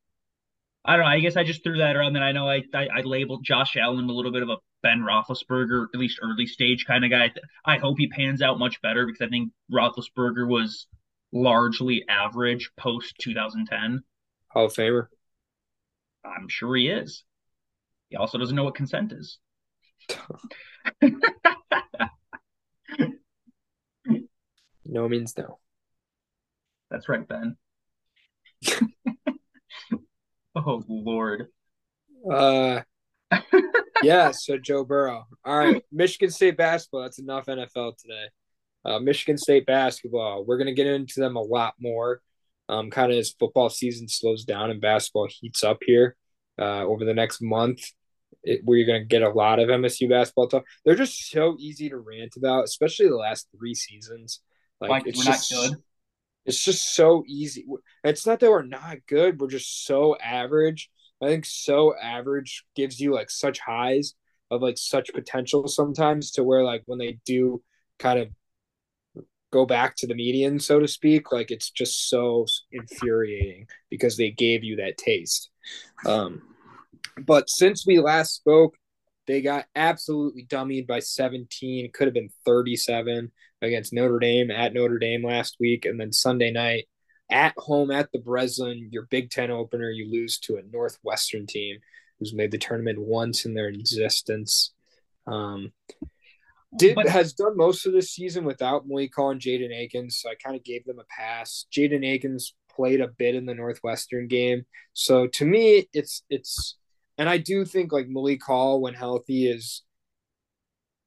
I 0.84 0.96
don't 0.96 1.06
know. 1.06 1.10
I 1.10 1.20
guess 1.20 1.38
I 1.38 1.44
just 1.44 1.64
threw 1.64 1.78
that 1.78 1.96
around. 1.96 2.12
Then 2.12 2.22
I 2.22 2.32
know 2.32 2.50
I, 2.50 2.62
I, 2.74 2.88
I 2.98 3.00
labeled 3.00 3.46
Josh 3.46 3.78
Allen 3.78 4.10
a 4.10 4.12
little 4.12 4.30
bit 4.30 4.42
of 4.42 4.50
a 4.50 4.58
Ben 4.82 5.00
Roethlisberger, 5.00 5.86
at 5.94 5.98
least 5.98 6.20
early 6.22 6.44
stage 6.44 6.84
kind 6.86 7.02
of 7.02 7.10
guy. 7.10 7.32
I 7.64 7.78
hope 7.78 7.96
he 7.96 8.08
pans 8.08 8.42
out 8.42 8.58
much 8.58 8.82
better 8.82 9.06
because 9.06 9.26
I 9.26 9.30
think 9.30 9.52
Roethlisberger 9.72 10.46
was 10.46 10.86
largely 11.32 12.04
average 12.10 12.70
post 12.78 13.14
2010. 13.22 14.02
Hall 14.48 14.66
of 14.66 14.74
Famer. 14.74 15.06
I'm 16.22 16.48
sure 16.50 16.76
he 16.76 16.88
is. 16.88 17.24
He 18.10 18.16
also 18.16 18.36
doesn't 18.36 18.54
know 18.54 18.64
what 18.64 18.74
consent 18.74 19.12
is. 19.12 19.38
no 24.84 25.08
means 25.08 25.34
no. 25.38 25.58
That's 26.90 27.08
right, 27.08 27.26
Ben. 27.26 27.56
oh 30.56 30.82
Lord. 30.88 31.46
Uh 32.30 32.80
yeah, 34.02 34.30
so 34.32 34.58
Joe 34.58 34.84
Burrow. 34.84 35.24
All 35.44 35.58
right, 35.58 35.82
Michigan 35.92 36.30
State 36.30 36.56
basketball. 36.56 37.02
That's 37.02 37.18
enough 37.18 37.46
NFL 37.46 37.96
today. 37.96 38.26
Uh, 38.84 38.98
Michigan 38.98 39.38
State 39.38 39.66
basketball. 39.66 40.44
We're 40.44 40.58
gonna 40.58 40.74
get 40.74 40.86
into 40.86 41.20
them 41.20 41.36
a 41.36 41.42
lot 41.42 41.74
more. 41.80 42.20
Um, 42.68 42.90
kind 42.90 43.10
of 43.10 43.18
as 43.18 43.32
football 43.32 43.68
season 43.68 44.08
slows 44.08 44.44
down 44.44 44.70
and 44.70 44.80
basketball 44.80 45.28
heats 45.28 45.64
up 45.64 45.78
here 45.84 46.16
uh, 46.60 46.84
over 46.84 47.04
the 47.04 47.14
next 47.14 47.42
month. 47.42 47.82
It, 48.42 48.62
we're 48.64 48.86
gonna 48.86 49.04
get 49.04 49.22
a 49.22 49.30
lot 49.30 49.58
of 49.58 49.68
MSU 49.68 50.08
basketball 50.08 50.48
talk. 50.48 50.64
They're 50.84 50.94
just 50.94 51.30
so 51.30 51.56
easy 51.58 51.88
to 51.90 51.98
rant 51.98 52.34
about, 52.36 52.64
especially 52.64 53.08
the 53.08 53.16
last 53.16 53.48
three 53.56 53.74
seasons. 53.74 54.40
Like, 54.80 54.90
like 54.90 55.06
it's 55.06 55.24
just, 55.24 55.52
not 55.52 55.70
good. 55.70 55.82
It's 56.46 56.62
just 56.62 56.94
so 56.94 57.24
easy. 57.26 57.66
It's 58.02 58.26
not 58.26 58.40
that 58.40 58.50
we're 58.50 58.62
not 58.62 58.98
good. 59.06 59.40
We're 59.40 59.48
just 59.48 59.84
so 59.86 60.16
average. 60.16 60.90
I 61.22 61.26
think 61.26 61.44
so 61.44 61.94
average 61.96 62.64
gives 62.74 62.98
you 62.98 63.12
like 63.12 63.30
such 63.30 63.60
highs 63.60 64.14
of 64.50 64.62
like 64.62 64.78
such 64.78 65.12
potential 65.12 65.68
sometimes 65.68 66.32
to 66.32 66.44
where 66.44 66.64
like 66.64 66.82
when 66.86 66.98
they 66.98 67.18
do 67.26 67.62
kind 67.98 68.18
of 68.18 68.28
go 69.52 69.66
back 69.66 69.96
to 69.96 70.06
the 70.06 70.14
median, 70.14 70.58
so 70.60 70.78
to 70.78 70.86
speak, 70.86 71.32
like 71.32 71.50
it's 71.50 71.70
just 71.70 72.08
so 72.08 72.46
infuriating 72.72 73.66
because 73.90 74.16
they 74.16 74.30
gave 74.30 74.62
you 74.62 74.76
that 74.76 74.96
taste. 74.96 75.50
Um, 76.06 76.42
but 77.26 77.50
since 77.50 77.86
we 77.86 78.00
last 78.00 78.34
spoke, 78.36 78.76
They 79.28 79.42
got 79.42 79.66
absolutely 79.76 80.46
dummied 80.46 80.88
by 80.88 81.00
17. 81.00 81.90
Could 81.94 82.08
have 82.08 82.14
been 82.14 82.30
37 82.44 83.32
against 83.62 83.92
Notre 83.92 84.18
Dame 84.18 84.50
at 84.50 84.72
Notre 84.72 84.98
Dame 84.98 85.24
last 85.24 85.56
week. 85.60 85.84
And 85.84 86.00
then 86.00 86.12
Sunday 86.12 86.50
night 86.50 86.88
at 87.30 87.54
home 87.56 87.90
at 87.90 88.10
the 88.12 88.18
Breslin, 88.18 88.88
your 88.90 89.06
Big 89.10 89.30
Ten 89.30 89.50
opener, 89.50 89.90
you 89.90 90.10
lose 90.10 90.38
to 90.40 90.56
a 90.56 90.62
Northwestern 90.62 91.46
team 91.46 91.78
who's 92.18 92.34
made 92.34 92.50
the 92.50 92.58
tournament 92.58 92.98
once 93.00 93.44
in 93.44 93.54
their 93.54 93.68
existence. 93.68 94.72
Um, 95.26 95.72
did 96.76 96.94
but, 96.94 97.08
has 97.08 97.32
done 97.32 97.56
most 97.56 97.86
of 97.86 97.92
the 97.92 98.02
season 98.02 98.44
without 98.44 98.86
Malik 98.86 99.14
Hall 99.14 99.30
and 99.30 99.40
Jaden 99.40 99.76
Akins, 99.76 100.20
so 100.20 100.30
I 100.30 100.34
kind 100.34 100.54
of 100.56 100.64
gave 100.64 100.84
them 100.84 101.00
a 101.00 101.04
pass. 101.04 101.66
Jaden 101.72 102.06
Akins 102.06 102.54
played 102.74 103.00
a 103.00 103.08
bit 103.08 103.34
in 103.34 103.46
the 103.46 103.54
Northwestern 103.54 104.28
game, 104.28 104.64
so 104.92 105.26
to 105.26 105.44
me, 105.44 105.88
it's 105.92 106.22
it's, 106.30 106.76
and 107.18 107.28
I 107.28 107.38
do 107.38 107.64
think 107.64 107.92
like 107.92 108.08
Malik 108.08 108.42
Hall 108.44 108.80
when 108.80 108.94
healthy 108.94 109.50
is 109.50 109.82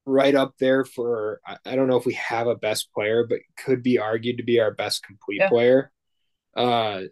right 0.06 0.34
up 0.34 0.54
there 0.58 0.84
for 0.84 1.40
I 1.64 1.76
don't 1.76 1.88
know 1.88 1.96
if 1.96 2.06
we 2.06 2.14
have 2.14 2.46
a 2.46 2.56
best 2.56 2.92
player, 2.92 3.26
but 3.28 3.40
could 3.56 3.82
be 3.82 3.98
argued 3.98 4.38
to 4.38 4.42
be 4.42 4.60
our 4.60 4.72
best 4.72 5.02
complete 5.04 5.38
yeah. 5.40 5.48
player. 5.48 5.92
Uh, 6.56 7.02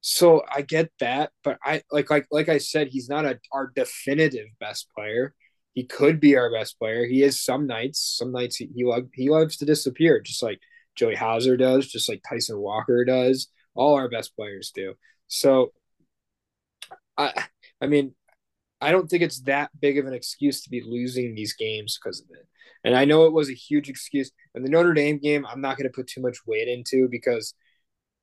so 0.00 0.42
I 0.50 0.62
get 0.62 0.90
that, 1.00 1.30
but 1.44 1.58
I 1.64 1.82
like 1.90 2.10
like 2.10 2.26
like 2.30 2.48
I 2.48 2.58
said, 2.58 2.88
he's 2.88 3.08
not 3.08 3.26
a 3.26 3.38
our 3.52 3.72
definitive 3.74 4.46
best 4.58 4.88
player. 4.96 5.34
He 5.74 5.84
could 5.84 6.20
be 6.20 6.36
our 6.36 6.52
best 6.52 6.78
player. 6.78 7.04
He 7.06 7.22
is 7.22 7.42
some 7.42 7.66
nights. 7.66 8.16
Some 8.18 8.32
nights 8.32 8.56
he 8.56 8.70
he, 8.74 8.84
love, 8.84 9.08
he 9.14 9.28
loves 9.28 9.56
to 9.58 9.66
disappear, 9.66 10.20
just 10.20 10.42
like 10.42 10.60
Joey 10.96 11.14
Hauser 11.16 11.56
does, 11.56 11.88
just 11.88 12.08
like 12.08 12.22
Tyson 12.28 12.58
Walker 12.58 13.04
does. 13.04 13.48
All 13.74 13.94
our 13.94 14.08
best 14.08 14.34
players 14.36 14.72
do. 14.74 14.94
So, 15.28 15.72
I 17.16 17.44
I 17.80 17.86
mean, 17.86 18.14
I 18.80 18.92
don't 18.92 19.08
think 19.08 19.22
it's 19.22 19.42
that 19.42 19.70
big 19.78 19.98
of 19.98 20.06
an 20.06 20.14
excuse 20.14 20.62
to 20.62 20.70
be 20.70 20.82
losing 20.84 21.34
these 21.34 21.54
games 21.54 21.98
because 21.98 22.20
of 22.20 22.26
it. 22.30 22.46
And 22.84 22.96
I 22.96 23.04
know 23.04 23.26
it 23.26 23.32
was 23.32 23.50
a 23.50 23.54
huge 23.54 23.88
excuse. 23.88 24.30
And 24.54 24.64
the 24.64 24.70
Notre 24.70 24.94
Dame 24.94 25.18
game, 25.18 25.46
I'm 25.46 25.60
not 25.60 25.76
going 25.76 25.88
to 25.88 25.94
put 25.94 26.06
too 26.06 26.22
much 26.22 26.38
weight 26.46 26.68
into 26.68 27.08
because, 27.10 27.54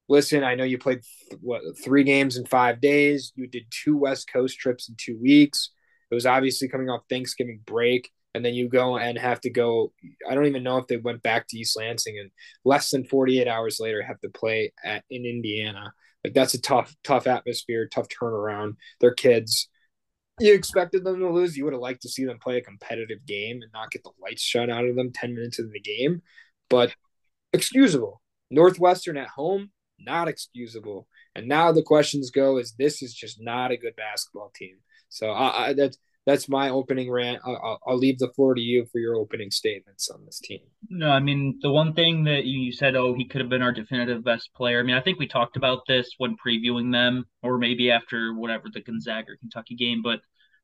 listen, 0.09 0.43
I 0.43 0.55
know 0.55 0.63
you 0.63 0.77
played 0.77 1.01
th- 1.29 1.39
what 1.41 1.61
three 1.83 2.03
games 2.03 2.37
in 2.37 2.45
five 2.45 2.81
days. 2.81 3.33
You 3.35 3.47
did 3.47 3.65
two 3.69 3.97
West 3.97 4.31
Coast 4.31 4.57
trips 4.57 4.89
in 4.89 4.95
two 4.97 5.17
weeks. 5.21 5.69
It 6.09 6.15
was 6.15 6.25
obviously 6.25 6.69
coming 6.69 6.89
off 6.89 7.01
Thanksgiving 7.09 7.59
break, 7.65 8.09
and 8.33 8.43
then 8.43 8.53
you 8.53 8.69
go 8.69 8.97
and 8.97 9.17
have 9.17 9.41
to 9.41 9.49
go. 9.49 9.91
I 10.27 10.33
don't 10.33 10.45
even 10.45 10.63
know 10.63 10.77
if 10.77 10.87
they 10.87 10.97
went 10.97 11.21
back 11.21 11.47
to 11.49 11.57
East 11.57 11.77
Lansing, 11.77 12.17
and 12.17 12.31
less 12.65 12.89
than 12.89 13.03
48 13.03 13.47
hours 13.47 13.79
later 13.79 14.01
have 14.01 14.19
to 14.21 14.29
play 14.29 14.71
at 14.83 15.03
in 15.09 15.25
Indiana. 15.25 15.93
Like 16.23 16.33
that's 16.33 16.55
a 16.55 16.61
tough, 16.61 16.95
tough 17.03 17.27
atmosphere, 17.27 17.87
tough 17.87 18.07
turnaround. 18.07 18.77
They're 18.99 19.13
kids 19.13 19.69
you 20.39 20.53
expected 20.53 21.03
them 21.03 21.19
to 21.19 21.29
lose. 21.29 21.57
You 21.57 21.63
would 21.65 21.73
have 21.73 21.81
liked 21.81 22.01
to 22.03 22.09
see 22.09 22.25
them 22.25 22.39
play 22.39 22.57
a 22.57 22.61
competitive 22.61 23.25
game 23.25 23.61
and 23.61 23.71
not 23.73 23.91
get 23.91 24.03
the 24.03 24.11
lights 24.21 24.41
shut 24.41 24.69
out 24.69 24.85
of 24.85 24.95
them 24.95 25.11
10 25.11 25.33
minutes 25.33 25.59
into 25.59 25.71
the 25.71 25.79
game, 25.79 26.21
but 26.69 26.93
excusable. 27.53 28.21
Northwestern 28.49 29.17
at 29.17 29.27
home, 29.27 29.71
not 29.99 30.27
excusable. 30.27 31.07
And 31.35 31.47
now 31.47 31.71
the 31.71 31.83
questions 31.83 32.31
go 32.31 32.57
is 32.57 32.73
this 32.73 33.01
is 33.01 33.13
just 33.13 33.41
not 33.41 33.71
a 33.71 33.77
good 33.77 33.95
basketball 33.95 34.51
team. 34.55 34.77
So 35.09 35.31
I, 35.31 35.67
I 35.67 35.73
that's 35.73 35.97
that's 36.27 36.49
my 36.49 36.69
opening 36.69 37.09
rant. 37.09 37.41
I'll, 37.45 37.79
I'll, 37.87 37.97
leave 37.97 38.19
the 38.19 38.27
floor 38.35 38.53
to 38.53 38.59
you 38.59 38.85
for 38.91 38.99
your 38.99 39.15
opening 39.15 39.49
statements 39.49 40.09
on 40.09 40.25
this 40.25 40.41
team. 40.41 40.59
No, 40.89 41.09
I 41.09 41.21
mean 41.21 41.57
the 41.61 41.71
one 41.71 41.93
thing 41.93 42.25
that 42.25 42.43
you 42.43 42.73
said, 42.73 42.97
oh, 42.97 43.15
he 43.15 43.25
could 43.25 43.39
have 43.39 43.49
been 43.49 43.61
our 43.61 43.71
definitive 43.71 44.25
best 44.25 44.53
player. 44.53 44.81
I 44.81 44.83
mean, 44.83 44.97
I 44.97 45.01
think 45.01 45.19
we 45.19 45.27
talked 45.27 45.55
about 45.55 45.87
this 45.87 46.11
when 46.17 46.35
previewing 46.35 46.91
them, 46.91 47.23
or 47.41 47.57
maybe 47.57 47.89
after 47.89 48.33
whatever 48.33 48.65
the 48.71 48.81
Gonzaga 48.81 49.31
or 49.31 49.37
Kentucky 49.37 49.75
game. 49.75 50.01
But 50.03 50.19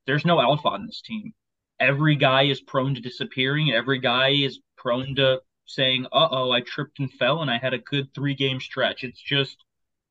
there's 0.05 0.25
no 0.25 0.41
alpha 0.41 0.67
on 0.67 0.85
this 0.85 1.01
team. 1.01 1.31
Every 1.79 2.17
guy 2.17 2.43
is 2.43 2.59
prone 2.59 2.93
to 2.95 3.01
disappearing. 3.01 3.71
Every 3.71 3.99
guy 3.99 4.31
is 4.31 4.59
prone 4.75 5.15
to 5.15 5.39
saying, 5.65 6.07
"Uh 6.11 6.27
oh, 6.29 6.51
I 6.51 6.59
tripped 6.59 6.99
and 6.99 7.11
fell, 7.11 7.41
and 7.41 7.49
I 7.49 7.57
had 7.57 7.73
a 7.73 7.79
good 7.79 8.13
three 8.13 8.35
game 8.35 8.59
stretch." 8.59 9.05
It's 9.05 9.21
just 9.21 9.55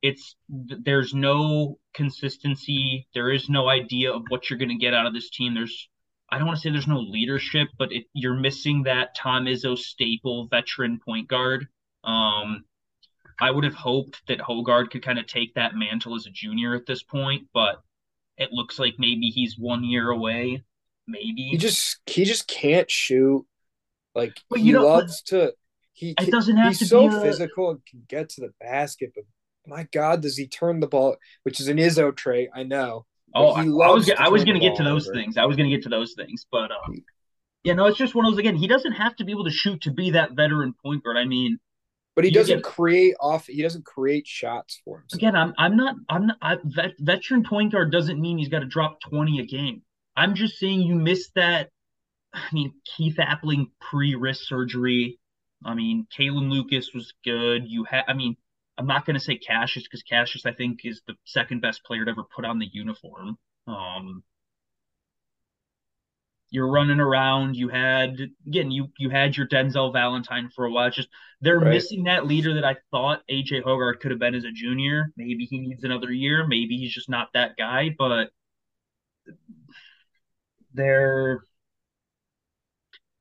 it's 0.03 0.35
there's 0.49 1.13
no 1.13 1.79
consistency. 1.93 3.07
There 3.15 3.31
is 3.31 3.49
no 3.49 3.69
idea 3.69 4.11
of 4.11 4.23
what 4.27 4.49
you're 4.49 4.59
going 4.59 4.69
to 4.69 4.75
get 4.75 4.93
out 4.93 5.07
of 5.07 5.13
this 5.13 5.29
team. 5.29 5.55
There's 5.55 5.89
I 6.29 6.37
don't 6.37 6.45
want 6.45 6.57
to 6.59 6.61
say 6.61 6.71
there's 6.71 6.87
no 6.87 6.99
leadership, 6.99 7.69
but 7.79 7.91
it, 7.91 8.05
you're 8.13 8.35
missing 8.35 8.83
that 8.83 9.15
Tom 9.15 9.45
Izzo 9.45 9.77
staple 9.77 10.47
veteran 10.47 10.99
point 11.03 11.29
guard. 11.29 11.67
Um, 12.03 12.65
I 13.39 13.49
would 13.49 13.63
have 13.63 13.73
hoped 13.73 14.21
that 14.27 14.39
Hoggard 14.39 14.91
could 14.91 15.03
kind 15.03 15.19
of 15.19 15.25
take 15.25 15.55
that 15.55 15.73
mantle 15.73 16.15
as 16.15 16.25
a 16.25 16.31
junior 16.31 16.75
at 16.75 16.85
this 16.85 17.01
point, 17.01 17.47
but 17.53 17.81
it 18.37 18.49
looks 18.51 18.77
like 18.77 18.95
maybe 18.99 19.27
he's 19.27 19.57
one 19.57 19.85
year 19.85 20.09
away. 20.09 20.63
Maybe 21.07 21.47
he 21.51 21.57
just 21.57 21.99
he 22.05 22.25
just 22.25 22.47
can't 22.47 22.91
shoot. 22.91 23.45
Like 24.13 24.37
but 24.49 24.59
he 24.59 24.77
loves 24.77 25.21
to. 25.23 25.53
He 25.93 26.13
it 26.19 26.29
doesn't 26.29 26.57
have 26.57 26.69
he's 26.69 26.79
to 26.79 26.85
so 26.87 27.07
be 27.07 27.15
a... 27.15 27.21
physical 27.21 27.69
and 27.71 27.85
can 27.85 28.03
get 28.07 28.29
to 28.29 28.41
the 28.41 28.53
basket, 28.59 29.11
but 29.15 29.23
my 29.67 29.87
God, 29.91 30.21
does 30.21 30.37
he 30.37 30.47
turn 30.47 30.79
the 30.79 30.87
ball? 30.87 31.17
Which 31.43 31.59
is 31.59 31.67
an 31.67 31.77
Izzo 31.77 32.15
trait, 32.15 32.49
I 32.53 32.63
know. 32.63 33.05
Oh, 33.35 33.51
I 33.53 33.63
was 33.65 34.11
I 34.11 34.29
was 34.29 34.43
going 34.43 34.59
to 34.59 34.59
get 34.59 34.75
to 34.77 34.83
those 34.83 35.07
over. 35.07 35.15
things. 35.15 35.37
I 35.37 35.45
was 35.45 35.57
going 35.57 35.69
to 35.69 35.75
get 35.75 35.83
to 35.83 35.89
those 35.89 36.13
things, 36.13 36.45
but 36.51 36.71
um, 36.71 37.03
yeah, 37.63 37.73
no, 37.73 37.85
it's 37.85 37.97
just 37.97 38.13
one 38.13 38.25
of 38.25 38.31
those. 38.31 38.39
Again, 38.39 38.55
he 38.55 38.67
doesn't 38.67 38.91
have 38.91 39.15
to 39.15 39.25
be 39.25 39.31
able 39.31 39.45
to 39.45 39.51
shoot 39.51 39.81
to 39.81 39.91
be 39.91 40.11
that 40.11 40.33
veteran 40.33 40.75
point 40.83 41.03
guard. 41.03 41.17
I 41.17 41.25
mean, 41.25 41.57
but 42.15 42.25
he 42.25 42.31
doesn't 42.31 42.57
get, 42.57 42.63
create 42.63 43.15
off. 43.19 43.47
He 43.47 43.61
doesn't 43.63 43.85
create 43.85 44.27
shots 44.27 44.79
for 44.85 44.99
himself. 44.99 45.17
Again, 45.17 45.35
I'm 45.35 45.53
I'm 45.57 45.75
not 45.75 45.95
I'm 46.09 46.27
not 46.27 46.37
I, 46.41 46.57
vet, 46.63 46.91
veteran 46.99 47.43
point 47.43 47.71
guard 47.71 47.91
doesn't 47.91 48.21
mean 48.21 48.37
he's 48.37 48.49
got 48.49 48.59
to 48.59 48.67
drop 48.67 48.99
twenty 49.01 49.39
a 49.39 49.45
game. 49.45 49.81
I'm 50.15 50.35
just 50.35 50.59
saying 50.59 50.81
you 50.81 50.95
missed 50.95 51.31
that. 51.35 51.69
I 52.33 52.43
mean, 52.51 52.73
Keith 52.85 53.17
Appling 53.17 53.71
pre 53.79 54.15
wrist 54.15 54.47
surgery. 54.47 55.19
I 55.65 55.73
mean, 55.73 56.05
Kalin 56.15 56.51
Lucas 56.51 56.91
was 56.93 57.13
good. 57.23 57.63
You 57.65 57.85
had. 57.85 58.03
I 58.07 58.13
mean, 58.13 58.35
I'm 58.77 58.87
not 58.87 59.05
going 59.05 59.15
to 59.15 59.23
say 59.23 59.37
Cassius 59.37 59.85
because 59.85 60.03
Cassius, 60.03 60.45
I 60.45 60.53
think, 60.53 60.79
is 60.83 61.01
the 61.07 61.13
second 61.25 61.61
best 61.61 61.83
player 61.83 62.05
to 62.05 62.11
ever 62.11 62.23
put 62.23 62.45
on 62.45 62.59
the 62.59 62.67
uniform. 62.71 63.37
Um, 63.67 64.23
you're 66.49 66.69
running 66.69 66.99
around. 66.99 67.55
You 67.55 67.69
had 67.69 68.15
again, 68.45 68.69
you 68.71 68.87
you 68.97 69.09
had 69.09 69.35
your 69.35 69.47
Denzel 69.47 69.91
Valentine 69.91 70.49
for 70.55 70.65
a 70.65 70.71
while. 70.71 70.87
It's 70.87 70.95
just 70.95 71.09
they're 71.41 71.59
right. 71.59 71.71
missing 71.71 72.03
that 72.03 72.27
leader 72.27 72.53
that 72.55 72.63
I 72.63 72.77
thought 72.91 73.23
AJ 73.29 73.63
Hoggard 73.63 73.99
could 73.99 74.11
have 74.11 74.19
been 74.19 74.35
as 74.35 74.43
a 74.43 74.51
junior. 74.51 75.11
Maybe 75.17 75.45
he 75.45 75.59
needs 75.59 75.83
another 75.83 76.11
year. 76.11 76.45
Maybe 76.47 76.77
he's 76.77 76.93
just 76.93 77.09
not 77.09 77.29
that 77.33 77.57
guy. 77.57 77.95
But 77.97 78.29
they're 80.75 81.43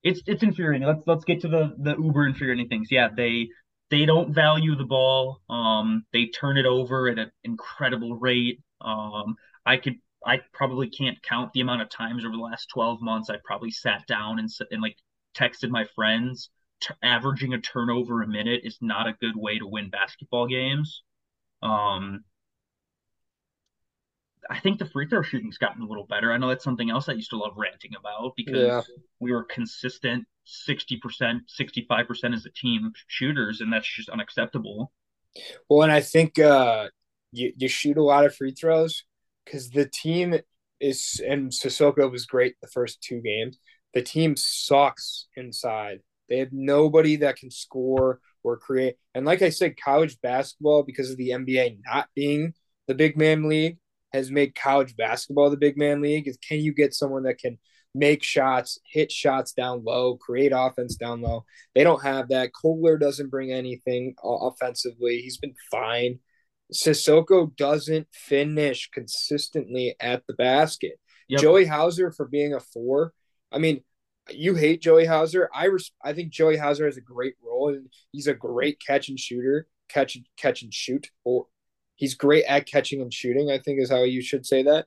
it's 0.02 0.20
it's 0.26 0.42
infuriating. 0.42 0.86
Let's 0.86 1.06
let's 1.06 1.24
get 1.24 1.40
to 1.42 1.48
the 1.48 1.74
the 1.78 1.96
uber 1.96 2.26
infuriating 2.26 2.68
things. 2.68 2.88
Yeah, 2.90 3.08
they 3.14 3.48
they 3.92 4.06
don't 4.06 4.34
value 4.34 4.74
the 4.74 4.86
ball. 4.86 5.42
Um, 5.50 6.06
they 6.14 6.24
turn 6.24 6.56
it 6.56 6.64
over 6.64 7.10
at 7.10 7.18
an 7.18 7.30
incredible 7.44 8.16
rate. 8.16 8.58
Um, 8.80 9.36
I 9.66 9.76
could, 9.76 9.96
I 10.24 10.40
probably 10.54 10.88
can't 10.88 11.22
count 11.22 11.52
the 11.52 11.60
amount 11.60 11.82
of 11.82 11.90
times 11.90 12.24
over 12.24 12.34
the 12.34 12.42
last 12.42 12.70
12 12.72 13.02
months 13.02 13.28
I 13.28 13.36
probably 13.44 13.70
sat 13.70 14.06
down 14.06 14.38
and, 14.38 14.48
and 14.70 14.80
like 14.80 14.96
texted 15.36 15.68
my 15.68 15.84
friends. 15.94 16.48
T- 16.80 16.94
averaging 17.02 17.52
a 17.52 17.60
turnover 17.60 18.22
a 18.22 18.26
minute 18.26 18.62
is 18.64 18.78
not 18.80 19.08
a 19.08 19.16
good 19.20 19.36
way 19.36 19.58
to 19.58 19.66
win 19.66 19.90
basketball 19.90 20.46
games. 20.46 21.02
Um, 21.62 22.24
I 24.50 24.58
think 24.58 24.78
the 24.78 24.86
free 24.86 25.06
throw 25.08 25.22
shooting's 25.22 25.58
gotten 25.58 25.82
a 25.82 25.86
little 25.86 26.06
better. 26.06 26.32
I 26.32 26.38
know 26.38 26.48
that's 26.48 26.64
something 26.64 26.90
else 26.90 27.08
I 27.08 27.12
used 27.12 27.30
to 27.30 27.36
love 27.36 27.52
ranting 27.56 27.92
about 27.98 28.34
because 28.36 28.56
yeah. 28.56 28.82
we 29.20 29.32
were 29.32 29.44
consistent 29.44 30.26
60%, 30.46 31.40
65% 31.60 32.34
as 32.34 32.46
a 32.46 32.50
team 32.50 32.92
shooters, 33.06 33.60
and 33.60 33.72
that's 33.72 33.88
just 33.88 34.08
unacceptable. 34.08 34.92
Well, 35.68 35.82
and 35.82 35.92
I 35.92 36.00
think 36.00 36.38
uh, 36.38 36.88
you, 37.30 37.52
you 37.56 37.68
shoot 37.68 37.96
a 37.96 38.02
lot 38.02 38.24
of 38.24 38.34
free 38.34 38.52
throws 38.52 39.04
because 39.44 39.70
the 39.70 39.88
team 39.88 40.34
is, 40.80 41.20
and 41.26 41.50
Sissoko 41.50 42.10
was 42.10 42.26
great 42.26 42.56
the 42.60 42.68
first 42.68 43.02
two 43.02 43.20
games. 43.20 43.58
The 43.94 44.02
team 44.02 44.36
sucks 44.36 45.26
inside. 45.36 46.00
They 46.28 46.38
have 46.38 46.52
nobody 46.52 47.16
that 47.16 47.36
can 47.36 47.50
score 47.50 48.20
or 48.42 48.56
create. 48.56 48.96
And 49.14 49.24
like 49.24 49.42
I 49.42 49.50
said, 49.50 49.76
college 49.76 50.20
basketball, 50.20 50.82
because 50.82 51.10
of 51.10 51.16
the 51.16 51.30
NBA 51.30 51.78
not 51.84 52.08
being 52.14 52.54
the 52.88 52.94
big 52.94 53.16
man 53.16 53.48
league, 53.48 53.78
has 54.12 54.30
made 54.30 54.54
college 54.54 54.96
basketball 54.96 55.50
the 55.50 55.56
big 55.56 55.76
man 55.76 56.00
league 56.00 56.28
is 56.28 56.36
can 56.36 56.60
you 56.60 56.74
get 56.74 56.94
someone 56.94 57.22
that 57.24 57.38
can 57.38 57.58
make 57.94 58.22
shots, 58.22 58.78
hit 58.84 59.12
shots 59.12 59.52
down 59.52 59.84
low, 59.84 60.16
create 60.16 60.52
offense 60.54 60.96
down 60.96 61.20
low. 61.20 61.44
They 61.74 61.84
don't 61.84 62.02
have 62.02 62.28
that. 62.28 62.52
Kohler 62.54 62.96
doesn't 62.96 63.30
bring 63.30 63.52
anything 63.52 64.14
offensively. 64.22 65.18
He's 65.18 65.36
been 65.36 65.54
fine. 65.70 66.18
Sissoko 66.72 67.54
doesn't 67.56 68.08
finish 68.12 68.90
consistently 68.90 69.94
at 70.00 70.26
the 70.26 70.34
basket. 70.34 70.98
Yep. 71.28 71.40
Joey 71.40 71.66
Hauser 71.66 72.10
for 72.10 72.26
being 72.26 72.54
a 72.54 72.60
four. 72.60 73.12
I 73.50 73.58
mean, 73.58 73.82
you 74.30 74.54
hate 74.54 74.80
Joey 74.80 75.04
Hauser. 75.04 75.50
I 75.54 75.66
res- 75.66 75.92
I 76.02 76.14
think 76.14 76.32
Joey 76.32 76.56
Hauser 76.56 76.86
has 76.86 76.96
a 76.96 77.02
great 77.02 77.34
role 77.44 77.68
and 77.68 77.88
he's 78.10 78.26
a 78.26 78.34
great 78.34 78.80
catch 78.84 79.08
and 79.08 79.18
shooter, 79.18 79.66
catch 79.88 80.16
catch 80.36 80.62
and 80.62 80.72
shoot 80.72 81.10
or 81.24 81.46
he's 81.96 82.14
great 82.14 82.44
at 82.44 82.66
catching 82.66 83.00
and 83.00 83.12
shooting, 83.12 83.50
I 83.50 83.58
think 83.58 83.80
is 83.80 83.90
how 83.90 84.02
you 84.02 84.22
should 84.22 84.46
say 84.46 84.62
that. 84.64 84.86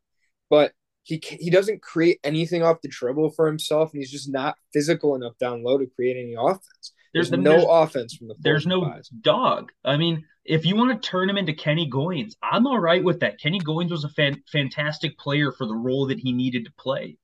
But 0.50 0.74
he 1.04 1.22
he 1.24 1.50
doesn't 1.50 1.82
create 1.82 2.20
anything 2.24 2.64
off 2.64 2.82
the 2.82 2.90
dribble 2.90 3.32
for 3.32 3.48
himself, 3.48 3.94
and 3.94 4.02
he's 4.02 4.12
just 4.12 4.30
not 4.30 4.56
physical 4.74 5.16
enough 5.16 5.38
down 5.40 5.64
low 5.64 5.78
to 5.78 5.86
create 5.96 6.18
any 6.18 6.36
offense. 6.38 6.94
There's, 7.14 7.30
there's 7.30 7.42
no 7.42 7.52
there's, 7.52 7.66
offense 7.70 8.16
from 8.16 8.28
the. 8.28 8.36
There's 8.40 8.68
no 8.68 8.82
fives. 8.82 9.10
dog. 9.10 9.72
I 9.86 9.98
mean, 9.98 10.26
if 10.44 10.66
you 10.66 10.76
want 10.76 11.02
to 11.02 11.08
turn 11.08 11.30
him 11.30 11.38
into 11.38 11.54
Kenny 11.54 11.90
Goins, 11.90 12.34
I'm 12.44 12.68
all 12.68 12.80
right 12.80 13.04
with 13.04 13.22
that. 13.22 13.40
Kenny 13.40 13.60
Goins 13.60 13.92
was 13.92 14.04
a 14.04 14.10
fan, 14.10 14.44
fantastic 14.52 15.18
player 15.18 15.52
for 15.52 15.66
the 15.66 15.76
role 15.76 16.08
that 16.08 16.20
he 16.20 16.34
needed 16.34 16.66
to 16.66 16.74
play. 16.78 17.18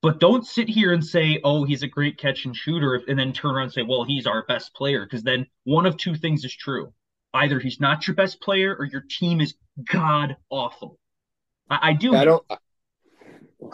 But 0.00 0.20
don't 0.20 0.46
sit 0.46 0.68
here 0.68 0.92
and 0.92 1.04
say, 1.04 1.40
"Oh, 1.42 1.64
he's 1.64 1.82
a 1.82 1.88
great 1.88 2.18
catch 2.18 2.44
and 2.44 2.54
shooter," 2.54 3.02
and 3.08 3.18
then 3.18 3.32
turn 3.32 3.54
around 3.54 3.64
and 3.64 3.72
say, 3.72 3.82
"Well, 3.82 4.04
he's 4.04 4.26
our 4.26 4.44
best 4.46 4.72
player," 4.74 5.04
because 5.04 5.24
then 5.24 5.46
one 5.64 5.86
of 5.86 5.96
two 5.96 6.14
things 6.14 6.44
is 6.44 6.54
true: 6.54 6.92
either 7.36 7.60
he's 7.60 7.80
not 7.80 8.06
your 8.06 8.16
best 8.16 8.40
player, 8.40 8.74
or 8.74 8.84
your 8.84 9.04
team 9.08 9.40
is 9.40 9.54
god 9.92 10.36
awful. 10.50 10.98
I, 11.70 11.90
I 11.90 11.92
do. 11.92 12.14
I 12.14 12.24
don't. 12.24 12.44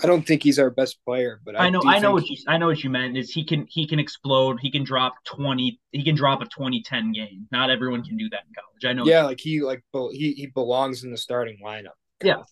I 0.03 0.07
don't 0.07 0.27
think 0.27 0.43
he's 0.43 0.59
our 0.59 0.71
best 0.71 1.05
player, 1.05 1.41
but 1.45 1.59
I, 1.59 1.67
I 1.67 1.71
know 1.71 1.83
I 1.85 1.99
know 1.99 2.13
what 2.13 2.27
you 2.27 2.37
I 2.47 2.57
know 2.57 2.67
what 2.67 2.83
you 2.83 2.91
meant 2.91 3.17
is 3.17 3.31
he 3.33 3.45
can 3.45 3.67
he 3.69 3.87
can 3.87 3.99
explode, 3.99 4.61
he 4.61 4.71
can 4.71 4.85
drop 4.85 5.15
20 5.25 5.81
he 5.91 6.05
can 6.05 6.15
drop 6.15 6.41
a 6.41 6.45
2010 6.45 7.13
game. 7.13 7.49
Not 7.51 7.71
everyone 7.71 8.05
can 8.05 8.17
do 8.17 8.29
that 8.31 8.43
in 8.49 8.55
college. 8.55 8.85
I 8.85 8.93
know. 8.93 9.05
Yeah, 9.05 9.25
like 9.25 9.41
he 9.41 9.61
like 9.61 9.83
he 10.13 10.33
he 10.33 10.47
belongs 10.47 11.05
in 11.05 11.11
the 11.11 11.17
starting 11.17 11.59
lineup. 11.65 11.97
Yeah. 12.23 12.43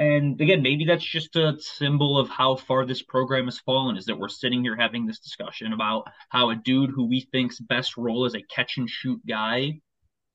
And 0.00 0.40
again, 0.40 0.62
maybe 0.62 0.84
that's 0.84 1.04
just 1.04 1.34
a 1.34 1.56
symbol 1.58 2.18
of 2.18 2.28
how 2.28 2.54
far 2.54 2.86
this 2.86 3.02
program 3.02 3.46
has 3.46 3.58
fallen 3.58 3.96
is 3.96 4.04
that 4.04 4.16
we're 4.18 4.28
sitting 4.28 4.62
here 4.62 4.76
having 4.76 5.06
this 5.06 5.18
discussion 5.18 5.72
about 5.72 6.04
how 6.28 6.50
a 6.50 6.56
dude 6.56 6.90
who 6.90 7.08
we 7.08 7.28
think's 7.32 7.58
best 7.58 7.96
role 7.96 8.24
is 8.24 8.34
a 8.36 8.42
catch 8.42 8.78
and 8.78 8.88
shoot 8.88 9.20
guy 9.26 9.80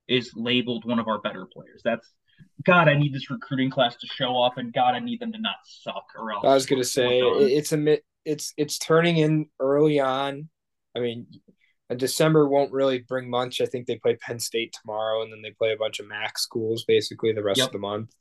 is 0.08 0.32
labeled 0.34 0.84
one 0.84 0.98
of 0.98 1.08
our 1.08 1.20
better 1.20 1.46
players. 1.46 1.82
That's 1.84 2.08
God, 2.64 2.88
I 2.88 2.94
need 2.96 3.14
this 3.14 3.30
recruiting 3.30 3.70
class 3.70 3.96
to 3.96 4.06
show 4.06 4.42
up, 4.42 4.58
and 4.58 4.72
God, 4.72 4.94
I 4.94 4.98
need 4.98 5.20
them 5.20 5.32
to 5.32 5.40
not 5.40 5.56
suck, 5.64 6.06
or 6.18 6.32
else. 6.32 6.44
I 6.44 6.54
was 6.54 6.66
gonna 6.66 6.84
say 6.84 7.20
it's 7.20 7.72
a 7.72 7.98
it's 8.24 8.52
it's 8.56 8.78
turning 8.78 9.18
in 9.18 9.46
early 9.60 10.00
on. 10.00 10.48
I 10.96 11.00
mean, 11.00 11.26
December 11.96 12.48
won't 12.48 12.72
really 12.72 13.00
bring 13.00 13.28
much. 13.28 13.60
I 13.60 13.66
think 13.66 13.86
they 13.86 13.96
play 13.96 14.16
Penn 14.16 14.38
State 14.38 14.74
tomorrow, 14.80 15.22
and 15.22 15.32
then 15.32 15.42
they 15.42 15.50
play 15.50 15.72
a 15.72 15.76
bunch 15.76 16.00
of 16.00 16.08
MAC 16.08 16.38
schools 16.38 16.84
basically 16.84 17.32
the 17.32 17.42
rest 17.42 17.58
yep. 17.58 17.68
of 17.68 17.72
the 17.72 17.78
month. 17.78 18.14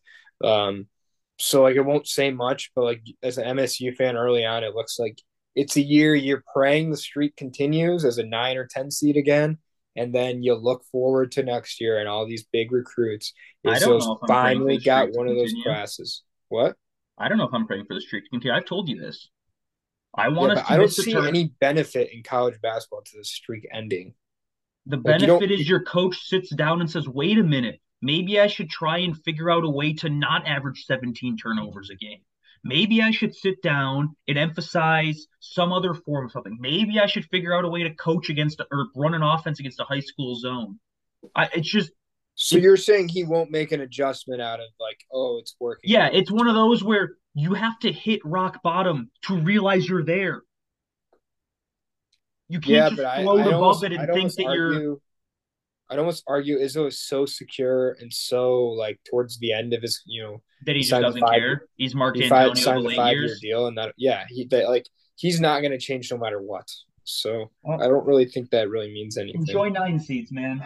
Um, 0.44 0.88
so 1.38 1.64
like 1.64 1.76
it 1.76 1.82
won't 1.82 2.08
say 2.08 2.32
much, 2.32 2.72
but 2.76 2.84
like 2.84 3.02
as 3.22 3.38
an 3.38 3.58
MSU 3.58 3.96
fan 3.96 4.18
early 4.18 4.46
on, 4.46 4.64
it 4.64 4.76
looks 4.76 5.00
like 5.00 5.20
it's 5.56 5.78
a 5.78 5.82
year 5.82 6.16
you're 6.16 6.44
praying 6.54 6.90
the 6.90 6.98
streak 6.98 7.36
continues 7.36 8.06
as 8.06 8.18
a 8.18 8.24
nine 8.24 8.58
or 8.58 8.68
ten 8.68 8.92
seed 8.92 9.18
again, 9.18 9.58
and 9.96 10.14
then 10.14 10.44
you 10.44 10.56
look 10.56 10.84
forward 10.91 11.32
to 11.34 11.44
next 11.44 11.80
year 11.80 12.00
and 12.00 12.08
all 12.08 12.26
these 12.26 12.44
big 12.44 12.72
recruits. 12.72 13.34
I 13.66 13.80
don't 13.80 14.00
know 14.00 14.20
finally 14.28 14.78
got 14.78 15.12
one 15.12 15.28
of 15.28 15.36
those 15.36 15.54
classes. 15.64 16.24
What? 16.50 16.76
I 17.18 17.30
don't 17.30 17.38
know 17.38 17.48
if 17.48 17.54
I'm 17.54 17.68
praying 17.68 17.86
for 17.86 17.94
the 17.94 18.02
streak 18.02 18.24
to 18.26 18.30
continue. 18.30 18.56
I've 18.56 18.66
told 18.66 18.89
you 18.89 19.00
this. 19.00 19.30
I 20.16 20.30
want 20.30 20.58
yeah, 20.58 20.66
I 20.68 20.78
don't 20.78 20.91
see 20.91 21.16
any 21.16 21.54
benefit 21.60 22.12
in 22.14 22.24
college 22.24 22.60
basketball 22.62 23.02
to 23.02 23.18
the 23.18 23.24
streak 23.24 23.68
ending. 23.74 24.14
The 24.86 24.98
like 24.98 25.20
benefit 25.20 25.52
is 25.52 25.68
your 25.68 25.84
coach 25.84 26.28
sits 26.28 26.54
down 26.54 26.82
and 26.82 26.89
says, 26.89 27.08
"Wait 27.08 27.38
a 27.39 27.44
minute, 27.44 27.80
maybe 28.02 28.39
I 28.39 28.48
should 28.48 28.70
try 28.70 29.00
and 29.00 29.18
figure 29.24 29.50
out 29.50 29.64
a 29.64 29.70
way 29.70 29.94
to 29.96 30.10
not 30.10 30.46
average 30.46 30.86
17 30.86 31.38
turnovers 31.38 31.89
a 31.89 31.96
game." 31.96 32.20
Maybe 32.64 33.01
I 33.01 33.11
should 33.11 33.36
sit 33.36 33.61
down 33.61 34.16
and 34.28 34.38
emphasize 34.38 35.28
some 35.39 35.72
other 35.72 35.93
form 35.93 36.26
of 36.26 36.32
something. 36.32 36.57
Maybe 36.59 36.99
I 36.99 37.05
should 37.05 37.26
figure 37.26 37.55
out 37.55 37.66
a 37.66 37.70
way 37.70 37.84
to 37.84 37.93
coach 37.95 38.30
against 38.30 38.61
or 38.72 38.88
run 38.95 39.14
an 39.14 39.24
offense 39.24 39.59
against 39.59 39.80
a 39.80 39.84
high 39.84 39.99
school 39.99 40.36
zone. 40.36 40.80
I, 41.36 41.49
it's 41.53 41.70
just. 41.70 41.91
So 42.36 42.57
you're 42.57 42.78
saying 42.78 43.09
he 43.09 43.24
won't 43.24 43.51
make 43.51 43.72
an 43.72 43.82
adjustment 43.82 44.41
out 44.41 44.59
of 44.59 44.66
like, 44.80 44.97
oh, 45.11 45.38
it's 45.38 45.55
working. 45.59 45.91
Yeah, 45.91 46.09
it's 46.11 46.32
one 46.32 46.47
of 46.47 46.55
those 46.55 46.84
where 46.84 47.11
you 47.36 47.53
have 47.53 47.78
to 47.80 47.91
hit 47.91 48.22
rock 48.26 48.64
bottom 48.64 49.11
to 49.24 49.38
realize 49.38 49.88
you're 49.88 50.03
there. 50.03 50.41
You 52.49 52.59
can't 52.59 52.72
yeah, 52.72 52.89
just 52.89 53.24
float 53.24 53.41
I, 53.41 53.43
I 53.43 53.47
above 53.47 53.61
almost, 53.61 53.84
it 53.84 53.93
and 53.93 54.14
think 54.14 54.34
that 54.36 54.45
argue, 54.45 54.80
you're. 54.80 54.97
I'd 55.94 56.00
almost 56.00 56.24
argue 56.26 56.58
Izzo 56.58 56.88
is 56.88 57.00
so 57.00 57.28
secure 57.28 57.96
and 58.00 58.12
so 58.12 58.64
like 58.64 59.00
towards 59.08 59.38
the 59.38 59.54
end 59.54 59.74
of 59.74 59.84
his, 59.84 60.02
you 60.08 60.24
know, 60.24 60.41
that 60.66 60.76
he, 60.76 60.82
just 60.82 61.00
doesn't 61.00 61.22
five, 61.22 61.39
care. 61.39 61.68
He's 61.76 61.94
marked 61.94 62.18
he 62.18 62.24
Antonio 62.24 62.56
signed 62.56 62.88
a 62.88 62.96
five 62.96 63.16
year 63.16 63.36
deal, 63.39 63.68
and 63.68 63.78
that 63.78 63.94
yeah, 63.96 64.26
he 64.28 64.46
that, 64.46 64.68
like 64.70 64.88
he's 65.16 65.39
not 65.39 65.60
going 65.60 65.72
to 65.72 65.78
change 65.78 66.12
no 66.12 66.18
matter 66.18 66.41
what. 66.41 66.68
So 67.04 67.52
well, 67.62 67.80
I 67.80 67.88
don't 67.88 68.08
really 68.08 68.26
think 68.26 68.50
that 68.50 68.70
really 68.70 68.91
means 68.91 69.18
anything. 69.18 69.41
Enjoy 69.41 69.70
nine 69.70 70.00
seats, 70.00 70.32
man. 70.32 70.64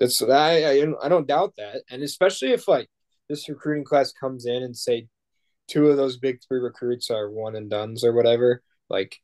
That's 0.00 0.22
I, 0.22 0.62
I 0.62 0.86
I 1.02 1.08
don't 1.10 1.28
doubt 1.28 1.52
that, 1.58 1.82
and 1.90 2.02
especially 2.02 2.52
if 2.52 2.66
like 2.66 2.88
this 3.28 3.46
recruiting 3.46 3.84
class 3.84 4.10
comes 4.10 4.46
in 4.46 4.62
and 4.62 4.74
say 4.74 5.08
two 5.68 5.88
of 5.88 5.98
those 5.98 6.16
big 6.16 6.40
three 6.46 6.60
recruits 6.60 7.10
are 7.10 7.30
one 7.30 7.56
and 7.56 7.68
duns 7.68 8.04
or 8.04 8.14
whatever, 8.14 8.62
like 8.88 9.16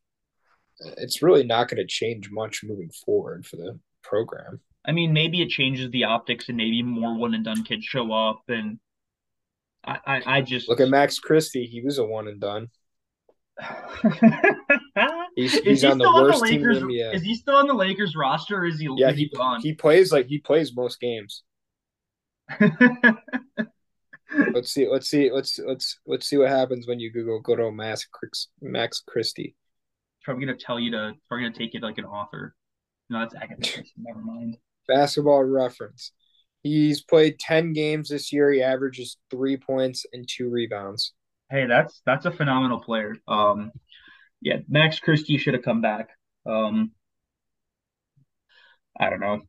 it's 0.97 1.23
really 1.23 1.43
not 1.43 1.69
going 1.69 1.77
to 1.77 1.87
change 1.87 2.29
much 2.31 2.61
moving 2.63 2.91
forward 3.05 3.47
for 3.47 3.57
the 3.57 3.79
program. 4.03 4.59
I 4.85 4.91
mean, 4.91 5.13
maybe 5.13 5.41
it 5.41 5.49
changes 5.49 5.91
the 5.91 6.05
optics 6.05 6.49
and 6.49 6.57
maybe 6.57 6.81
more 6.81 7.17
one 7.17 7.33
and 7.33 7.45
done 7.45 7.63
kids 7.63 7.85
show 7.85 8.11
up 8.11 8.41
and 8.47 8.79
I, 9.83 9.99
I, 10.05 10.21
I 10.37 10.41
just 10.41 10.69
look 10.69 10.79
at 10.79 10.89
Max 10.89 11.19
Christie. 11.19 11.65
He 11.65 11.81
was 11.81 11.97
a 11.97 12.05
one 12.05 12.27
and 12.27 12.39
done. 12.39 12.69
he's 15.35 15.53
he's 15.59 15.81
he 15.81 15.87
on 15.87 15.97
the 15.97 16.11
worst 16.11 16.41
the 16.41 16.47
team 16.47 16.65
in 16.69 16.87
the 16.87 17.03
uh, 17.03 17.11
Is 17.11 17.23
he 17.23 17.35
still 17.35 17.55
on 17.55 17.67
the 17.67 17.73
Lakers 17.73 18.15
roster? 18.15 18.57
Or 18.57 18.65
is 18.65 18.79
he? 18.79 18.87
Yeah, 18.95 19.11
he 19.11 19.29
gone? 19.29 19.61
he 19.61 19.73
plays 19.73 20.11
like 20.11 20.27
he 20.27 20.39
plays 20.39 20.75
most 20.75 20.99
games. 20.99 21.43
let's 24.53 24.71
see. 24.71 24.87
Let's 24.87 25.09
see. 25.09 25.31
Let's 25.31 25.59
let's 25.59 25.99
let's 26.05 26.27
see 26.27 26.37
what 26.37 26.49
happens 26.49 26.87
when 26.87 26.99
you 26.99 27.11
Google 27.11 27.39
go 27.39 27.55
to 27.55 27.71
Max 27.71 28.07
Max 28.61 29.01
Christie. 29.05 29.55
Probably 30.23 30.45
gonna 30.45 30.57
tell 30.57 30.79
you 30.79 30.91
to. 30.91 31.13
Probably 31.27 31.45
gonna 31.45 31.57
take 31.57 31.75
it 31.75 31.83
like 31.83 31.97
an 31.97 32.05
author. 32.05 32.55
No, 33.09 33.19
that's 33.19 33.35
academic. 33.35 33.87
Never 33.97 34.19
mind. 34.19 34.57
Basketball 34.91 35.43
reference. 35.43 36.11
He's 36.63 37.01
played 37.01 37.39
10 37.39 37.73
games 37.73 38.09
this 38.09 38.31
year. 38.31 38.51
He 38.51 38.61
averages 38.61 39.17
three 39.31 39.57
points 39.57 40.05
and 40.13 40.27
two 40.27 40.49
rebounds. 40.49 41.13
Hey, 41.49 41.65
that's 41.65 42.01
that's 42.05 42.25
a 42.25 42.31
phenomenal 42.31 42.79
player. 42.79 43.15
Um, 43.27 43.71
yeah, 44.41 44.57
Max 44.69 44.99
Christie 44.99 45.37
should 45.37 45.53
have 45.53 45.63
come 45.63 45.81
back. 45.81 46.09
Um, 46.45 46.91
I 48.99 49.09
don't 49.09 49.19
know. 49.19 49.41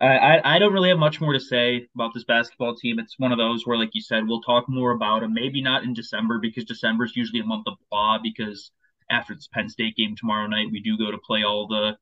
I, 0.00 0.16
I, 0.16 0.56
I 0.56 0.58
don't 0.58 0.72
really 0.72 0.88
have 0.88 0.98
much 0.98 1.20
more 1.20 1.32
to 1.32 1.40
say 1.40 1.86
about 1.94 2.12
this 2.14 2.24
basketball 2.24 2.74
team. 2.74 2.98
It's 2.98 3.18
one 3.18 3.32
of 3.32 3.38
those 3.38 3.66
where, 3.66 3.78
like 3.78 3.94
you 3.94 4.02
said, 4.02 4.26
we'll 4.26 4.42
talk 4.42 4.68
more 4.68 4.90
about 4.90 5.20
them. 5.20 5.32
Maybe 5.32 5.62
not 5.62 5.84
in 5.84 5.94
December 5.94 6.38
because 6.40 6.64
December 6.64 7.04
is 7.04 7.16
usually 7.16 7.40
a 7.40 7.44
month 7.44 7.66
of 7.66 7.74
blah. 7.90 8.18
Because 8.22 8.70
after 9.10 9.34
this 9.34 9.48
Penn 9.48 9.68
State 9.68 9.96
game 9.96 10.14
tomorrow 10.16 10.46
night, 10.46 10.68
we 10.70 10.80
do 10.80 10.98
go 10.98 11.10
to 11.10 11.18
play 11.18 11.42
all 11.42 11.66
the 11.68 11.96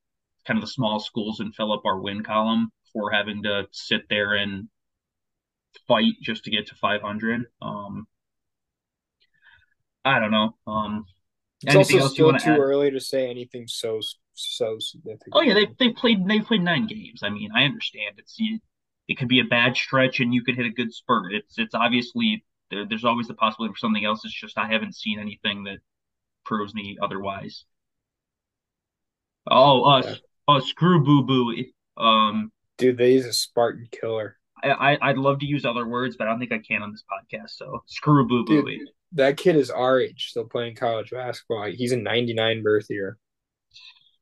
kind 0.47 0.59
of 0.59 0.63
the 0.63 0.71
small 0.71 1.01
schools 1.01 1.41
and 1.41 1.55
fill 1.55 1.73
up 1.73 1.83
our 1.85 1.99
win 1.99 2.23
column 2.23 2.71
for 2.93 3.11
having 3.11 3.43
to 3.45 3.67
sit 3.71 4.03
there 4.09 4.35
and 4.35 4.69
fight 5.89 6.13
just 6.21 6.45
to 6.45 6.51
get 6.51 6.67
to 6.69 6.75
500. 6.75 7.45
Um, 7.61 8.07
I 10.05 10.19
don't 10.19 10.31
know. 10.31 10.57
Um, 10.67 11.07
it's 11.65 11.77
also 11.77 12.09
still 12.09 12.33
too 12.33 12.51
add? 12.51 12.59
early 12.59 12.91
to 12.91 13.01
say 13.01 13.31
anything 13.31 13.67
so 13.69 14.01
so 14.35 14.79
significant. 14.81 15.33
Oh 15.33 15.43
yeah, 15.43 15.55
they 15.55 15.67
they 15.79 15.93
played 15.93 16.27
they 16.27 16.41
played 16.41 16.63
nine 16.63 16.87
games. 16.87 17.21
I 17.23 17.31
mean, 17.31 17.51
I 17.55 17.65
understand 17.65 18.17
it's 18.19 18.37
it 19.09 19.19
could 19.19 19.29
be 19.29 19.41
a 19.41 19.45
bad 19.45 19.77
stretch 19.77 20.21
and 20.21 20.35
you 20.35 20.43
could 20.43 20.57
hit 20.57 20.67
a 20.67 20.71
good 20.71 20.93
spurt. 20.93 21.33
It's 21.33 21.59
it's 21.59 21.75
obviously 21.75 22.45
there, 22.71 22.85
there's 22.87 23.05
always 23.05 23.29
the 23.29 23.35
possibility 23.35 23.75
for 23.75 23.79
something 23.79 24.05
else. 24.05 24.25
It's 24.25 24.35
just 24.35 24.59
I 24.59 24.67
haven't 24.67 24.97
seen 24.97 25.21
anything 25.21 25.65
that 25.65 25.79
proves 26.45 26.75
me 26.75 26.99
otherwise. 27.01 27.65
Oh, 29.51 29.83
us. 29.85 30.07
yeah. 30.07 30.15
Oh, 30.53 30.61
screw 30.61 31.03
Boo 31.03 31.25
Buie. 31.25 31.73
Um, 31.97 32.53
Dude, 32.79 32.99
they 32.99 33.13
use 33.13 33.27
a 33.27 33.33
Spartan 33.33 33.89
killer. 33.91 34.37
I, 34.63 34.97
I 35.01 35.09
would 35.09 35.19
love 35.19 35.41
to 35.41 35.47
use 35.47 35.65
other 35.65 35.87
words, 35.87 36.17
but 36.17 36.27
I 36.27 36.31
don't 36.31 36.39
think 36.39 36.53
I 36.53 36.59
can 36.59 36.83
on 36.83 36.93
this 36.93 37.03
podcast. 37.11 37.51
So 37.51 37.83
screw 37.87 38.27
Boo 38.27 38.45
Buie. 38.45 38.79
That 39.13 39.37
kid 39.37 39.57
is 39.57 39.71
our 39.71 40.01
age, 40.01 40.29
still 40.31 40.45
playing 40.45 40.77
college 40.77 41.11
basketball. 41.11 41.71
He's 41.73 41.93
a 41.93 41.97
'99 41.97 42.63
birth 42.63 42.87
year. 42.89 43.19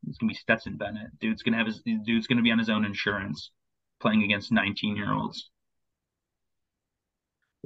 It's 0.09 0.19
gonna 0.19 0.31
be 0.31 0.35
Stetson 0.35 0.77
Bennett. 0.77 1.19
Dude's 1.21 1.43
gonna 1.43 1.59
have 1.59 1.67
his 1.67 1.83
dude's 1.83 2.27
gonna 2.27 2.43
be 2.43 2.51
on 2.51 2.59
his 2.59 2.71
own 2.71 2.85
insurance, 2.85 3.51
playing 4.01 4.23
against 4.23 4.51
19 4.51 4.97
year 4.97 5.13
olds. 5.13 5.51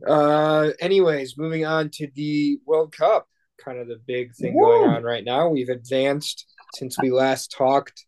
Uh, 0.07 0.71
anyways, 0.81 1.39
moving 1.39 1.65
on 1.65 1.91
to 1.91 2.09
the 2.15 2.59
World 2.67 2.93
Cup, 2.93 3.29
kind 3.65 3.79
of 3.79 3.87
the 3.87 4.01
big 4.05 4.35
thing 4.35 4.55
Woo! 4.55 4.67
going 4.67 4.91
on 4.91 5.03
right 5.05 5.25
now. 5.25 5.49
We've 5.49 5.69
advanced 5.69 6.47
since 6.75 6.99
we 7.01 7.13
last 7.13 7.53
talked 7.53 8.05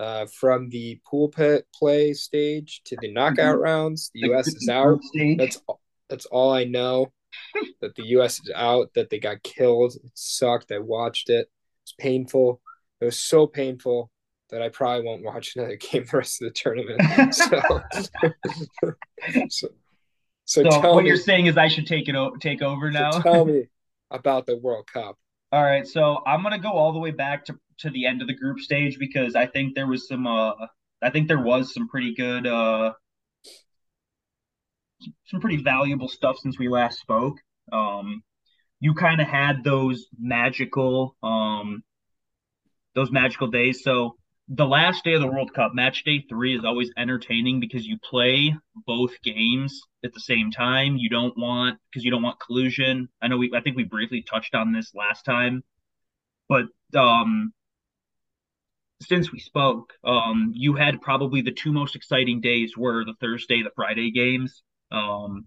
uh, 0.00 0.24
from 0.26 0.70
the 0.70 0.98
pool 1.06 1.28
pit 1.28 1.66
play 1.74 2.14
stage 2.14 2.80
to 2.86 2.96
the 3.02 3.12
knockout 3.12 3.56
mm-hmm. 3.56 3.62
rounds. 3.62 4.10
The, 4.14 4.20
U.S. 4.30 4.48
is 4.48 4.68
out. 4.68 4.98
That's 5.36 5.60
that's 6.08 6.26
all 6.26 6.52
I 6.52 6.64
know. 6.64 7.12
that 7.82 7.94
the 7.94 8.04
U.S. 8.04 8.40
is 8.40 8.50
out. 8.56 8.88
That 8.94 9.10
they 9.10 9.18
got 9.18 9.42
killed. 9.42 9.94
It 10.02 10.10
sucked. 10.14 10.72
I 10.72 10.78
watched 10.78 11.28
it. 11.28 11.50
It's 11.82 11.92
painful. 11.98 12.62
It 13.02 13.04
was 13.04 13.18
so 13.18 13.46
painful 13.46 14.10
that 14.48 14.62
I 14.62 14.70
probably 14.70 15.04
won't 15.04 15.22
watch 15.22 15.52
another 15.56 15.76
game 15.76 16.06
the 16.10 16.16
rest 16.16 16.40
of 16.40 16.48
the 16.48 16.54
tournament. 16.54 17.34
so, 17.34 17.60
so, 19.50 19.68
So, 20.46 20.62
So 20.70 20.94
what 20.94 21.04
me, 21.04 21.08
you're 21.08 21.18
saying 21.18 21.46
is 21.46 21.58
I 21.58 21.68
should 21.68 21.86
take 21.86 22.08
it 22.08 22.16
o 22.16 22.36
take 22.40 22.62
over 22.62 22.90
so 22.90 22.98
now? 22.98 23.10
tell 23.10 23.44
me 23.44 23.66
about 24.10 24.46
the 24.46 24.56
World 24.56 24.88
Cup. 24.90 25.18
All 25.52 25.62
right, 25.62 25.86
so 25.86 26.22
I'm 26.26 26.42
gonna 26.42 26.58
go 26.58 26.70
all 26.70 26.92
the 26.92 26.98
way 26.98 27.10
back 27.10 27.44
to 27.46 27.58
to 27.80 27.90
the 27.90 28.06
end 28.06 28.22
of 28.22 28.28
the 28.28 28.34
group 28.34 28.60
stage 28.60 28.98
because 28.98 29.34
I 29.34 29.46
think 29.46 29.74
there 29.74 29.86
was 29.86 30.06
some 30.08 30.26
uh 30.26 30.52
I 31.02 31.10
think 31.10 31.28
there 31.28 31.42
was 31.42 31.72
some 31.72 31.88
pretty 31.88 32.14
good 32.14 32.46
uh 32.46 32.92
some 35.26 35.40
pretty 35.40 35.62
valuable 35.62 36.08
stuff 36.08 36.36
since 36.38 36.58
we 36.58 36.68
last 36.68 37.00
spoke. 37.00 37.38
Um 37.72 38.22
you 38.80 38.94
kind 38.94 39.20
of 39.20 39.26
had 39.26 39.62
those 39.64 40.06
magical 40.18 41.16
um 41.22 41.82
those 42.94 43.10
magical 43.10 43.48
days. 43.48 43.82
So 43.82 44.16
the 44.48 44.66
last 44.66 45.04
day 45.04 45.14
of 45.14 45.20
the 45.20 45.28
World 45.28 45.54
Cup, 45.54 45.72
match 45.74 46.02
day 46.04 46.24
three, 46.28 46.56
is 46.56 46.64
always 46.64 46.90
entertaining 46.96 47.60
because 47.60 47.86
you 47.86 47.98
play 48.02 48.54
both 48.86 49.12
games 49.22 49.80
at 50.04 50.12
the 50.12 50.20
same 50.20 50.50
time. 50.50 50.96
You 50.96 51.08
don't 51.08 51.38
want 51.38 51.78
because 51.90 52.04
you 52.04 52.10
don't 52.10 52.22
want 52.22 52.40
collusion. 52.40 53.08
I 53.22 53.28
know 53.28 53.36
we 53.38 53.52
I 53.54 53.60
think 53.60 53.76
we 53.76 53.84
briefly 53.84 54.22
touched 54.28 54.54
on 54.54 54.72
this 54.72 54.92
last 54.94 55.22
time, 55.22 55.62
but 56.48 56.64
um 56.98 57.52
since 59.02 59.32
we 59.32 59.38
spoke, 59.38 59.92
um 60.04 60.52
you 60.54 60.74
had 60.74 61.00
probably 61.02 61.42
the 61.42 61.52
two 61.52 61.72
most 61.72 61.96
exciting 61.96 62.40
days 62.40 62.76
were 62.76 63.04
the 63.04 63.14
Thursday, 63.20 63.62
the 63.62 63.70
Friday 63.74 64.10
games. 64.10 64.62
Um 64.92 65.46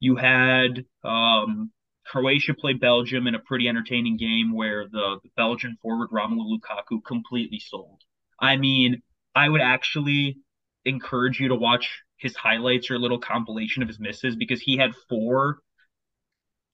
you 0.00 0.16
had 0.16 0.84
um, 1.04 1.70
Croatia 2.06 2.54
play 2.54 2.72
Belgium 2.72 3.26
in 3.26 3.34
a 3.34 3.38
pretty 3.38 3.68
entertaining 3.68 4.16
game 4.16 4.52
where 4.54 4.86
the, 4.88 5.18
the 5.22 5.30
Belgian 5.36 5.76
forward 5.82 6.10
Romelu 6.10 6.58
Lukaku 6.58 7.04
completely 7.04 7.58
sold. 7.60 8.00
I 8.40 8.56
mean, 8.56 9.02
I 9.34 9.48
would 9.48 9.60
actually 9.60 10.38
encourage 10.84 11.38
you 11.38 11.48
to 11.48 11.54
watch 11.54 12.00
his 12.16 12.34
highlights 12.36 12.90
or 12.90 12.94
a 12.94 12.98
little 12.98 13.18
compilation 13.18 13.82
of 13.82 13.88
his 13.88 14.00
misses 14.00 14.36
because 14.36 14.60
he 14.60 14.76
had 14.76 14.92
four 15.08 15.58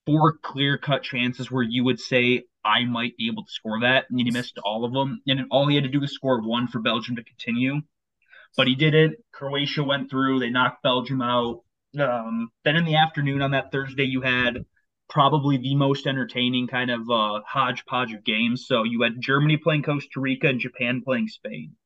four 0.07 0.39
clear 0.43 0.79
cut 0.79 1.03
chances 1.03 1.51
where 1.51 1.63
you 1.63 1.85
would 1.85 2.01
say 2.01 2.45
I 2.65 2.85
might 2.85 3.17
be 3.17 3.29
able 3.29 3.45
to 3.45 3.53
score 3.53 3.81
that, 3.81 4.07
and 4.09 4.19
he 4.19 4.31
missed 4.31 4.59
all 4.65 4.85
of 4.85 4.93
them. 4.93 5.21
And 5.27 5.47
all 5.51 5.67
he 5.67 5.75
had 5.75 5.85
to 5.85 5.91
do 5.91 6.01
was 6.01 6.15
score 6.15 6.41
one 6.41 6.69
for 6.69 6.81
Belgium 6.81 7.17
to 7.17 7.25
continue, 7.25 7.83
but 8.57 8.67
he 8.67 8.75
didn't. 8.75 9.17
Croatia 9.33 9.83
went 9.83 10.11
through; 10.11 10.41
they 10.41 10.51
knocked 10.51 10.83
Belgium 10.83 11.21
out. 11.21 11.63
Um, 11.99 12.51
then 12.65 12.77
in 12.77 12.85
the 12.85 12.97
afternoon 12.97 13.43
on 13.43 13.53
that 13.53 13.73
Thursday, 13.73 14.05
you 14.05 14.21
had 14.23 14.65
probably 15.09 15.57
the 15.57 15.75
most 15.75 16.07
entertaining 16.07 16.67
kind 16.67 16.91
of 16.91 17.09
uh, 17.11 17.41
hodgepodge 17.47 18.13
of 18.13 18.25
games. 18.25 18.67
So 18.67 18.83
you 18.83 19.03
had 19.03 19.21
Germany 19.21 19.57
playing 19.57 19.83
Costa 19.83 20.21
Rica 20.21 20.49
and 20.49 20.61
Japan 20.61 21.03
playing 21.05 21.29
Spain. 21.29 21.77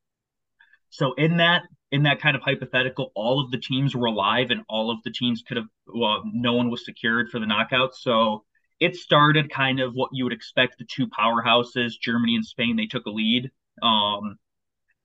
So 0.90 1.14
in 1.14 1.38
that 1.38 1.62
in 1.92 2.04
that 2.04 2.20
kind 2.20 2.36
of 2.36 2.42
hypothetical, 2.42 3.10
all 3.16 3.42
of 3.42 3.50
the 3.50 3.58
teams 3.58 3.96
were 3.96 4.06
alive 4.06 4.50
and 4.50 4.62
all 4.68 4.90
of 4.90 4.98
the 5.04 5.10
teams 5.10 5.42
could 5.46 5.56
have 5.56 5.66
well, 5.86 6.22
no 6.32 6.52
one 6.52 6.70
was 6.70 6.84
secured 6.84 7.30
for 7.30 7.40
the 7.40 7.46
knockouts. 7.46 7.94
So 7.94 8.44
it 8.78 8.96
started 8.96 9.50
kind 9.50 9.80
of 9.80 9.92
what 9.94 10.10
you 10.12 10.24
would 10.24 10.32
expect 10.32 10.78
the 10.78 10.84
two 10.84 11.06
powerhouses, 11.08 11.92
Germany 12.00 12.36
and 12.36 12.44
Spain, 12.44 12.76
they 12.76 12.86
took 12.86 13.06
a 13.06 13.10
lead. 13.10 13.50
Um, 13.82 14.38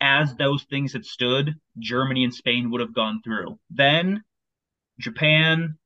as 0.02 0.36
those 0.36 0.64
things 0.64 0.94
had 0.94 1.06
stood, 1.06 1.56
Germany 1.80 2.24
and 2.24 2.34
Spain 2.34 2.72
would 2.72 2.82
have 2.82 2.94
gone 2.94 3.22
through. 3.24 3.60
Then 3.70 4.24
Japan 5.00 5.78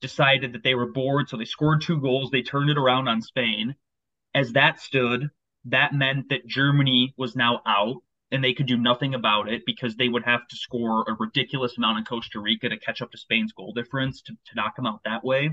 decided 0.00 0.52
that 0.52 0.62
they 0.62 0.74
were 0.74 0.92
bored, 0.92 1.28
so 1.28 1.36
they 1.36 1.44
scored 1.44 1.82
two 1.82 2.00
goals. 2.00 2.30
They 2.30 2.42
turned 2.42 2.70
it 2.70 2.78
around 2.78 3.08
on 3.08 3.22
Spain. 3.22 3.74
As 4.34 4.52
that 4.52 4.80
stood, 4.80 5.30
that 5.66 5.94
meant 5.94 6.28
that 6.28 6.46
Germany 6.46 7.14
was 7.16 7.36
now 7.36 7.62
out 7.66 8.02
and 8.30 8.42
they 8.42 8.54
could 8.54 8.66
do 8.66 8.76
nothing 8.76 9.14
about 9.14 9.48
it 9.48 9.62
because 9.66 9.96
they 9.96 10.08
would 10.08 10.24
have 10.24 10.46
to 10.48 10.56
score 10.56 11.04
a 11.08 11.14
ridiculous 11.18 11.76
amount 11.76 11.98
in 11.98 12.04
Costa 12.04 12.40
Rica 12.40 12.68
to 12.68 12.78
catch 12.78 13.00
up 13.00 13.12
to 13.12 13.18
Spain's 13.18 13.52
goal 13.52 13.72
difference 13.72 14.22
to, 14.22 14.32
to 14.32 14.54
knock 14.56 14.76
them 14.76 14.86
out 14.86 15.00
that 15.04 15.24
way. 15.24 15.50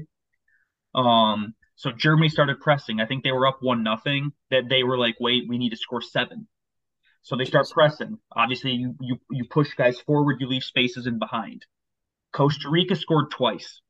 Um, 0.96 1.54
so 1.76 1.92
Germany 1.92 2.30
started 2.30 2.60
pressing. 2.60 3.00
I 3.00 3.06
think 3.06 3.24
they 3.24 3.32
were 3.32 3.48
up 3.48 3.58
one 3.62 3.84
nothing. 3.84 4.32
That 4.52 4.70
they 4.70 4.84
were 4.84 4.98
like, 4.98 5.16
wait, 5.20 5.44
we 5.48 5.58
need 5.58 5.72
to 5.72 5.78
score 5.78 6.02
seven. 6.02 6.48
So 7.24 7.36
they 7.36 7.46
start 7.46 7.70
pressing. 7.72 8.18
Obviously, 8.36 8.72
you 8.72 8.96
you 9.00 9.18
you 9.32 9.46
push 9.50 9.74
guys 9.76 10.00
forward, 10.02 10.38
you 10.40 10.48
leave 10.48 10.64
spaces 10.64 11.08
in 11.08 11.20
behind. 11.20 11.66
Costa 12.34 12.70
Rica 12.70 12.96
scored 12.96 13.32
twice. 13.32 13.82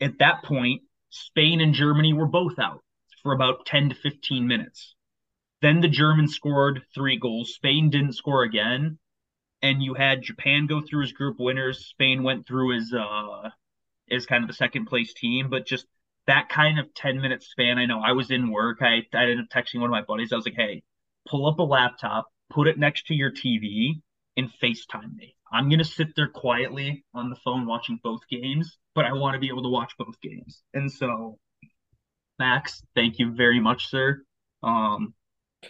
At 0.00 0.18
that 0.18 0.44
point, 0.44 0.82
Spain 1.10 1.60
and 1.60 1.74
Germany 1.74 2.12
were 2.12 2.26
both 2.26 2.58
out 2.58 2.82
for 3.22 3.32
about 3.32 3.66
10 3.66 3.88
to 3.88 3.94
15 3.94 4.46
minutes. 4.46 4.94
Then 5.66 5.80
the 5.80 5.88
Germans 5.88 6.36
scored 6.36 6.84
three 6.94 7.18
goals. 7.18 7.54
Spain 7.54 7.90
didn't 7.90 8.12
score 8.12 8.44
again. 8.44 9.00
And 9.62 9.82
you 9.82 9.94
had 9.94 10.22
Japan 10.22 10.68
go 10.68 10.80
through 10.80 11.02
as 11.02 11.10
group 11.10 11.40
winners. 11.40 11.86
Spain 11.86 12.22
went 12.22 12.46
through 12.46 12.76
as 12.76 12.92
uh 12.94 13.50
as 14.08 14.26
kind 14.26 14.44
of 14.44 14.48
the 14.48 14.54
second 14.54 14.86
place 14.86 15.12
team, 15.12 15.50
but 15.50 15.66
just 15.66 15.84
that 16.28 16.48
kind 16.48 16.78
of 16.78 16.94
10 16.94 17.20
minute 17.20 17.42
span. 17.42 17.78
I 17.78 17.86
know 17.86 18.00
I 18.00 18.12
was 18.12 18.30
in 18.30 18.52
work. 18.52 18.78
I, 18.80 19.08
I 19.12 19.22
ended 19.22 19.40
up 19.40 19.48
texting 19.48 19.80
one 19.80 19.90
of 19.90 19.90
my 19.90 20.02
buddies. 20.02 20.32
I 20.32 20.36
was 20.36 20.46
like, 20.46 20.54
hey, 20.54 20.84
pull 21.28 21.48
up 21.48 21.58
a 21.58 21.64
laptop, 21.64 22.28
put 22.48 22.68
it 22.68 22.78
next 22.78 23.08
to 23.08 23.14
your 23.14 23.32
TV, 23.32 24.00
and 24.36 24.48
FaceTime 24.62 25.16
me. 25.16 25.34
I'm 25.52 25.68
going 25.68 25.80
to 25.80 25.84
sit 25.84 26.14
there 26.14 26.28
quietly 26.28 27.04
on 27.12 27.28
the 27.28 27.40
phone 27.44 27.66
watching 27.66 27.98
both 28.04 28.20
games, 28.30 28.78
but 28.94 29.04
I 29.04 29.14
want 29.14 29.34
to 29.34 29.40
be 29.40 29.48
able 29.48 29.64
to 29.64 29.68
watch 29.68 29.94
both 29.98 30.20
games. 30.20 30.62
And 30.74 30.92
so, 30.92 31.40
Max, 32.38 32.84
thank 32.94 33.18
you 33.18 33.32
very 33.32 33.58
much, 33.58 33.88
sir. 33.90 34.22
Um, 34.62 35.12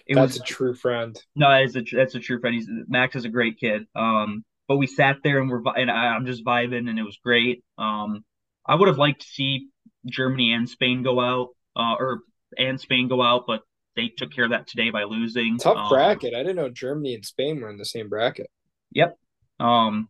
it 0.07 0.15
That's 0.15 0.35
was 0.35 0.37
a 0.37 0.43
true 0.43 0.75
friend. 0.75 1.21
no, 1.35 1.49
that's 1.51 1.77
a 1.77 1.83
that's 1.97 2.15
a 2.15 2.21
true 2.21 2.41
friend. 2.41 2.55
He's 2.57 2.69
Max 2.89 3.17
is 3.17 3.25
a 3.25 3.29
great 3.29 3.59
kid. 3.59 3.87
Um, 3.95 4.45
but 4.69 4.77
we 4.77 4.87
sat 4.87 5.19
there 5.23 5.41
and 5.41 5.49
we're 5.51 5.63
and 5.77 5.91
I, 5.91 6.09
I'm 6.09 6.27
just 6.27 6.45
vibing 6.45 6.89
and 6.89 6.99
it 6.99 7.03
was 7.03 7.19
great. 7.23 7.65
Um, 7.79 8.25
I 8.67 8.75
would 8.75 8.89
have 8.89 8.99
liked 8.99 9.21
to 9.23 9.27
see 9.27 9.69
Germany 10.07 10.53
and 10.53 10.69
Spain 10.69 11.03
go 11.03 11.21
out, 11.21 11.51
uh, 11.77 11.95
or 11.99 12.21
and 12.59 12.81
Spain 12.81 13.09
go 13.09 13.23
out, 13.23 13.45
but 13.47 13.63
they 13.95 14.09
took 14.09 14.33
care 14.33 14.45
of 14.45 14.51
that 14.51 14.67
today 14.67 14.91
by 14.91 15.05
losing. 15.05 15.59
Tough 15.59 15.77
Um, 15.77 15.89
bracket. 15.89 16.35
I 16.35 16.39
didn't 16.39 16.57
know 16.57 16.69
Germany 16.69 17.15
and 17.15 17.25
Spain 17.25 17.61
were 17.61 17.71
in 17.71 17.79
the 17.79 17.85
same 17.85 18.09
bracket. 18.09 18.49
Yep. 18.93 19.17
Um, 19.61 20.09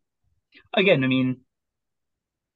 again, 0.74 1.04
I 1.04 1.06
mean, 1.06 1.40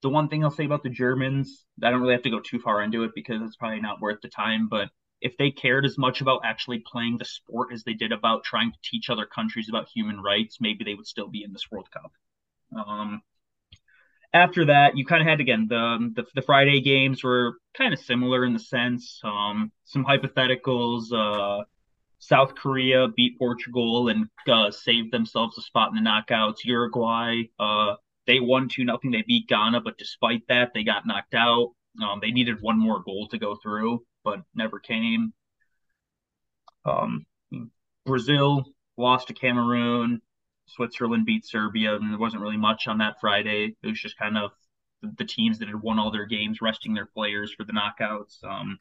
the 0.03 0.09
one 0.09 0.29
thing 0.29 0.45
I'll 0.45 0.51
say 0.51 0.64
about 0.64 0.83
the 0.83 0.89
Germans, 0.91 1.64
I 1.83 1.91
don't 1.91 2.01
really 2.01 2.14
have 2.14 2.23
to 2.23 2.31
go 2.31 2.41
too 2.41 2.59
far 2.59 2.83
into 2.83 3.05
it 3.05 3.12
because 3.14 3.43
it's 3.43 3.57
probably 3.57 3.81
not 3.81 4.01
worth 4.01 4.21
the 4.23 4.29
time, 4.29 4.68
but 4.68 4.89
if 5.21 5.37
they 5.37 5.51
cared 5.51 5.85
as 5.85 5.99
much 5.99 6.21
about 6.21 6.43
actually 6.45 6.79
playing 6.79 7.18
the 7.18 7.25
sport 7.25 7.73
as 7.73 7.85
they 7.85 7.95
did 7.95 8.12
about 8.12 8.45
trying 8.45 8.73
to 8.73 8.79
teach 8.83 9.11
other 9.11 9.27
countries 9.27 9.68
about 9.68 9.89
human 9.89 10.21
rights, 10.21 10.59
maybe 10.61 10.85
they 10.85 10.95
would 10.95 11.07
still 11.07 11.29
be 11.29 11.43
in 11.43 11.53
this 11.53 11.71
World 11.71 11.89
Cup. 11.91 12.12
Um, 12.77 13.23
after 14.33 14.66
that, 14.66 14.97
you 14.97 15.05
kind 15.05 15.23
of 15.23 15.29
had 15.29 15.41
again 15.41 15.66
the, 15.68 16.12
the 16.14 16.25
the 16.35 16.43
Friday 16.43 16.81
games 16.81 17.25
were 17.25 17.55
kind 17.75 17.93
of 17.93 18.01
similar 18.01 18.45
in 18.45 18.53
the 18.53 18.61
sense 18.61 19.21
um, 19.25 19.73
some 19.85 20.05
hypotheticals. 20.05 21.12
Uh, 21.12 21.64
South 22.21 22.55
Korea 22.55 23.09
beat 23.09 23.39
Portugal 23.39 24.09
and 24.09 24.27
uh, 24.47 24.71
saved 24.71 25.11
themselves 25.11 25.57
a 25.59 25.62
spot 25.62 25.91
in 25.91 26.03
the 26.03 26.09
knockouts. 26.09 26.64
Uruguay, 26.64 27.45
uh, 27.59 27.95
they 28.27 28.41
won 28.41 28.68
two 28.68 28.85
nothing. 28.85 29.11
They 29.11 29.25
beat 29.27 29.49
Ghana, 29.49 29.81
but 29.81 29.99
despite 29.99 30.43
that, 30.49 30.73
they 30.75 30.85
got 30.85 31.07
knocked 31.07 31.35
out. 31.35 31.73
Um, 32.01 32.21
they 32.21 32.31
needed 32.31 32.61
one 32.61 32.79
more 32.79 33.03
goal 33.03 33.27
to 33.29 33.39
go 33.39 33.57
through, 33.57 34.05
but 34.25 34.41
never 34.55 34.79
came. 34.79 35.33
Um, 36.85 37.27
Brazil 38.07 38.64
lost 38.97 39.29
to 39.29 39.35
Cameroon. 39.35 40.21
Switzerland 40.66 41.27
beat 41.27 41.45
Serbia, 41.45 41.97
and 41.97 42.11
there 42.11 42.18
wasn't 42.18 42.43
really 42.43 42.57
much 42.57 42.87
on 42.87 42.99
that 42.99 43.21
Friday. 43.21 43.77
It 43.83 43.87
was 43.87 44.01
just 44.01 44.18
kind 44.18 44.39
of 44.39 44.53
the, 45.03 45.25
teams 45.25 45.59
that 45.59 45.68
had 45.68 45.83
won 45.83 45.99
all 45.99 46.11
their 46.11 46.27
games 46.27 46.61
resting 46.61 46.95
their 46.95 47.07
players 47.07 47.53
for 47.53 47.64
the 47.64 47.73
knockouts. 47.73 48.45
Um, 48.45 48.79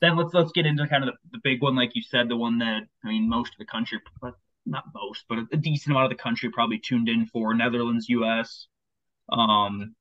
then 0.00 0.16
let's 0.16 0.34
let's 0.34 0.52
get 0.52 0.66
into 0.66 0.86
kind 0.86 1.04
of 1.04 1.10
the, 1.10 1.16
the 1.32 1.40
big 1.42 1.62
one, 1.62 1.74
like 1.74 1.96
you 1.96 2.02
said, 2.02 2.28
the 2.28 2.36
one 2.36 2.58
that 2.58 2.82
I 3.04 3.08
mean 3.08 3.28
most 3.28 3.52
of 3.52 3.58
the 3.58 3.64
country, 3.64 4.00
but 4.20 4.34
not 4.66 4.84
most, 4.94 5.24
but 5.28 5.38
a 5.52 5.56
decent 5.56 5.92
amount 5.92 6.12
of 6.12 6.16
the 6.16 6.22
country 6.22 6.50
probably 6.50 6.78
tuned 6.78 7.08
in 7.08 7.26
for 7.26 7.54
Netherlands, 7.54 8.08
U.S. 8.08 8.66
Um, 9.30 9.94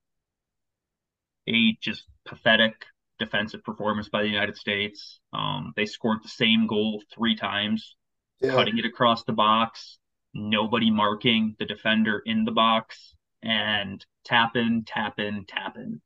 a 1.47 1.77
just 1.81 2.03
pathetic 2.25 2.85
defensive 3.19 3.63
performance 3.63 4.09
by 4.09 4.21
the 4.21 4.29
United 4.29 4.57
States. 4.57 5.19
Um, 5.33 5.73
they 5.75 5.85
scored 5.85 6.19
the 6.23 6.29
same 6.29 6.67
goal 6.67 7.01
three 7.13 7.35
times, 7.35 7.95
Yeah. 8.41 8.51
cutting 8.51 8.77
it 8.77 8.85
across 8.85 9.23
the 9.23 9.33
box, 9.33 9.97
nobody 10.33 10.91
marking 10.91 11.55
the 11.59 11.65
defender 11.65 12.21
in 12.25 12.45
the 12.45 12.51
box, 12.51 13.15
and 13.41 14.05
tapping, 14.25 14.83
tapping, 14.85 15.45
tapping. 15.47 16.01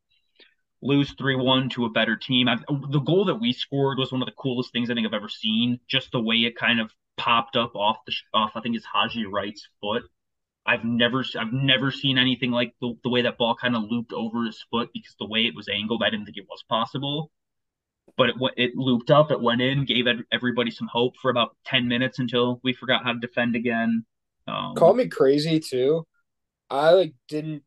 Lose 0.82 1.12
3 1.14 1.36
1 1.36 1.70
to 1.70 1.86
a 1.86 1.90
better 1.90 2.16
team. 2.16 2.48
I, 2.48 2.58
the 2.70 3.00
goal 3.02 3.26
that 3.26 3.36
we 3.36 3.52
scored 3.52 3.98
was 3.98 4.12
one 4.12 4.22
of 4.22 4.28
the 4.28 4.36
coolest 4.38 4.72
things 4.72 4.90
I 4.90 4.94
think 4.94 5.06
I've 5.06 5.14
ever 5.14 5.28
seen. 5.30 5.80
Just 5.90 6.12
the 6.12 6.22
way 6.22 6.38
it 6.38 6.56
kind 6.56 6.80
of 6.80 6.94
popped 7.18 7.58
up 7.58 7.76
off 7.76 7.98
the 8.06 8.14
off, 8.34 8.52
I 8.56 8.62
think 8.62 8.78
it's 8.78 8.86
Haji 8.86 9.26
Wright's 9.26 9.68
foot. 9.82 10.04
I've 10.70 10.84
never 10.84 11.26
I've 11.38 11.52
never 11.52 11.90
seen 11.90 12.20
anything 12.20 12.52
like 12.52 12.74
the, 12.80 12.94
the 13.04 13.10
way 13.10 13.24
that 13.24 13.40
ball 13.40 13.56
kind 13.60 13.76
of 13.76 13.84
looped 13.90 14.14
over 14.14 14.46
his 14.46 14.64
foot 14.70 14.90
because 14.94 15.16
the 15.20 15.28
way 15.28 15.46
it 15.48 15.56
was 15.56 15.68
angled, 15.68 16.04
I 16.06 16.12
didn't 16.12 16.26
think 16.26 16.38
it 16.38 16.46
was 16.48 16.64
possible. 16.70 17.32
But 18.18 18.30
it 18.30 18.36
it 18.56 18.72
looped 18.76 19.10
up, 19.10 19.32
it 19.32 19.42
went 19.42 19.62
in, 19.62 19.86
gave 19.86 20.06
everybody 20.32 20.70
some 20.70 20.88
hope 20.88 21.16
for 21.22 21.32
about 21.32 21.56
ten 21.66 21.88
minutes 21.88 22.20
until 22.20 22.60
we 22.64 22.74
forgot 22.74 23.04
how 23.04 23.14
to 23.14 23.20
defend 23.20 23.56
again. 23.56 24.06
Um, 24.48 24.76
Call 24.76 24.94
me 24.94 25.08
crazy 25.08 25.60
too. 25.60 26.06
I 26.70 26.92
like 26.92 27.14
didn't 27.28 27.64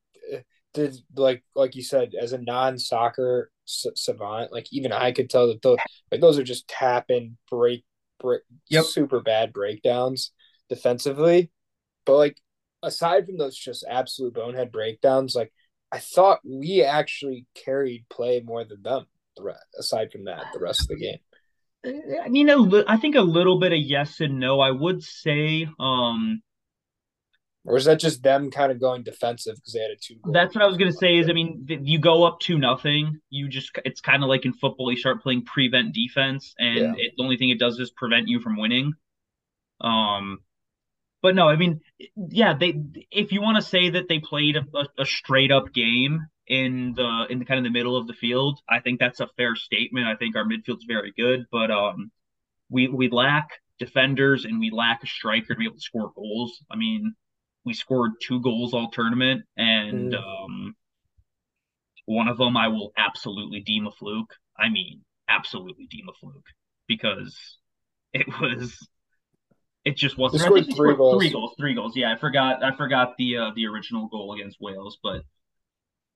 did 0.74 0.96
like 1.16 1.42
like 1.54 1.74
you 1.74 1.82
said 1.82 2.12
as 2.20 2.32
a 2.32 2.38
non-soccer 2.38 3.50
savant, 3.64 4.52
like 4.52 4.66
even 4.72 4.92
I 4.92 5.12
could 5.12 5.28
tell 5.28 5.48
that 5.48 5.62
those 5.62 5.78
like 6.10 6.20
those 6.20 6.38
are 6.38 6.44
just 6.44 6.68
tap 6.68 7.08
tapping 7.08 7.36
break 7.50 7.84
break 8.20 8.42
yep. 8.68 8.84
super 8.84 9.20
bad 9.20 9.52
breakdowns 9.52 10.32
defensively. 10.68 11.50
But 12.06 12.16
like 12.16 12.36
aside 12.82 13.26
from 13.26 13.38
those 13.38 13.56
just 13.56 13.84
absolute 13.88 14.34
bonehead 14.34 14.72
breakdowns, 14.72 15.34
like 15.34 15.52
I 15.90 15.98
thought 15.98 16.40
we 16.44 16.82
actually 16.82 17.46
carried 17.54 18.06
play 18.08 18.40
more 18.44 18.64
than 18.64 18.82
them. 18.82 19.06
Aside 19.78 20.12
from 20.12 20.24
that, 20.24 20.46
the 20.52 20.60
rest 20.60 20.82
of 20.82 20.88
the 20.88 20.96
game. 20.96 21.18
I 22.24 22.28
mean, 22.28 22.48
I 22.86 22.96
think 22.96 23.16
a 23.16 23.22
little 23.22 23.58
bit 23.58 23.72
of 23.72 23.78
yes 23.78 24.20
and 24.20 24.38
no. 24.38 24.60
I 24.60 24.70
would 24.70 25.02
say, 25.02 25.66
um, 25.80 26.42
or 27.64 27.76
is 27.76 27.86
that 27.86 27.98
just 27.98 28.22
them 28.22 28.50
kind 28.50 28.70
of 28.70 28.80
going 28.80 29.02
defensive 29.02 29.56
because 29.56 29.72
they 29.72 29.80
had 29.80 29.90
a 29.90 29.96
two? 29.96 30.16
That's 30.32 30.54
what 30.54 30.62
I 30.62 30.66
was 30.66 30.76
gonna 30.76 30.92
say. 30.92 31.16
Is 31.16 31.28
I 31.28 31.32
mean, 31.32 31.66
you 31.66 31.98
go 31.98 32.24
up 32.24 32.40
to 32.40 32.58
nothing, 32.58 33.20
you 33.30 33.48
just 33.48 33.70
it's 33.84 34.00
kind 34.00 34.22
of 34.22 34.28
like 34.28 34.44
in 34.44 34.52
football, 34.52 34.90
you 34.90 34.96
start 34.96 35.22
playing 35.22 35.44
prevent 35.44 35.94
defense, 35.94 36.54
and 36.58 36.78
yeah. 36.78 36.92
it, 36.96 37.14
the 37.16 37.22
only 37.22 37.36
thing 37.36 37.50
it 37.50 37.58
does 37.58 37.78
is 37.78 37.90
prevent 37.90 38.28
you 38.28 38.40
from 38.40 38.58
winning. 38.58 38.92
Um, 39.80 40.38
but 41.22 41.36
no, 41.36 41.48
I 41.48 41.56
mean, 41.56 41.80
yeah, 42.16 42.54
they 42.58 42.74
if 43.10 43.32
you 43.32 43.40
want 43.40 43.62
to 43.62 43.68
say 43.68 43.90
that 43.90 44.08
they 44.08 44.18
played 44.18 44.56
a, 44.56 44.64
a, 45.00 45.06
straight 45.06 45.52
up 45.52 45.72
game 45.72 46.26
in 46.48 46.94
the 46.96 47.26
in 47.30 47.38
the 47.38 47.44
kind 47.44 47.58
of 47.58 47.64
the 47.64 47.78
middle 47.78 47.96
of 47.96 48.08
the 48.08 48.12
field, 48.12 48.58
I 48.68 48.80
think 48.80 48.98
that's 48.98 49.20
a 49.20 49.28
fair 49.36 49.54
statement. 49.54 50.08
I 50.08 50.16
think 50.16 50.36
our 50.36 50.44
midfield's 50.44 50.84
very 50.84 51.12
good, 51.16 51.46
but 51.50 51.70
um, 51.70 52.10
we 52.68 52.88
we 52.88 53.08
lack 53.08 53.50
defenders 53.78 54.44
and 54.44 54.58
we 54.58 54.70
lack 54.70 55.02
a 55.04 55.06
striker 55.06 55.54
to 55.54 55.58
be 55.58 55.64
able 55.66 55.76
to 55.76 55.80
score 55.80 56.12
goals. 56.14 56.60
I 56.70 56.76
mean, 56.76 57.14
we 57.64 57.72
scored 57.72 58.12
two 58.20 58.40
goals 58.40 58.74
all 58.74 58.90
tournament, 58.90 59.44
and 59.56 60.12
mm. 60.12 60.18
um, 60.18 60.74
one 62.06 62.26
of 62.26 62.36
them 62.36 62.56
I 62.56 62.68
will 62.68 62.92
absolutely 62.98 63.60
deem 63.60 63.86
a 63.86 63.92
fluke. 63.92 64.34
I 64.58 64.70
mean, 64.70 65.02
absolutely 65.28 65.86
deem 65.86 66.08
a 66.08 66.12
fluke 66.20 66.46
because 66.88 67.58
it 68.12 68.26
was 68.40 68.76
it 69.84 69.96
just 69.96 70.16
wasn't. 70.16 70.42
Scored 70.42 70.64
three 70.64 70.72
scored 70.72 70.96
goals. 70.96 71.22
Three 71.22 71.30
goals. 71.30 71.54
Three 71.58 71.74
goals. 71.74 71.96
Yeah, 71.96 72.12
I 72.12 72.18
forgot. 72.18 72.62
I 72.62 72.76
forgot 72.76 73.14
the 73.18 73.36
uh, 73.38 73.50
the 73.54 73.66
original 73.66 74.08
goal 74.08 74.34
against 74.34 74.60
Wales, 74.60 74.98
but 75.02 75.22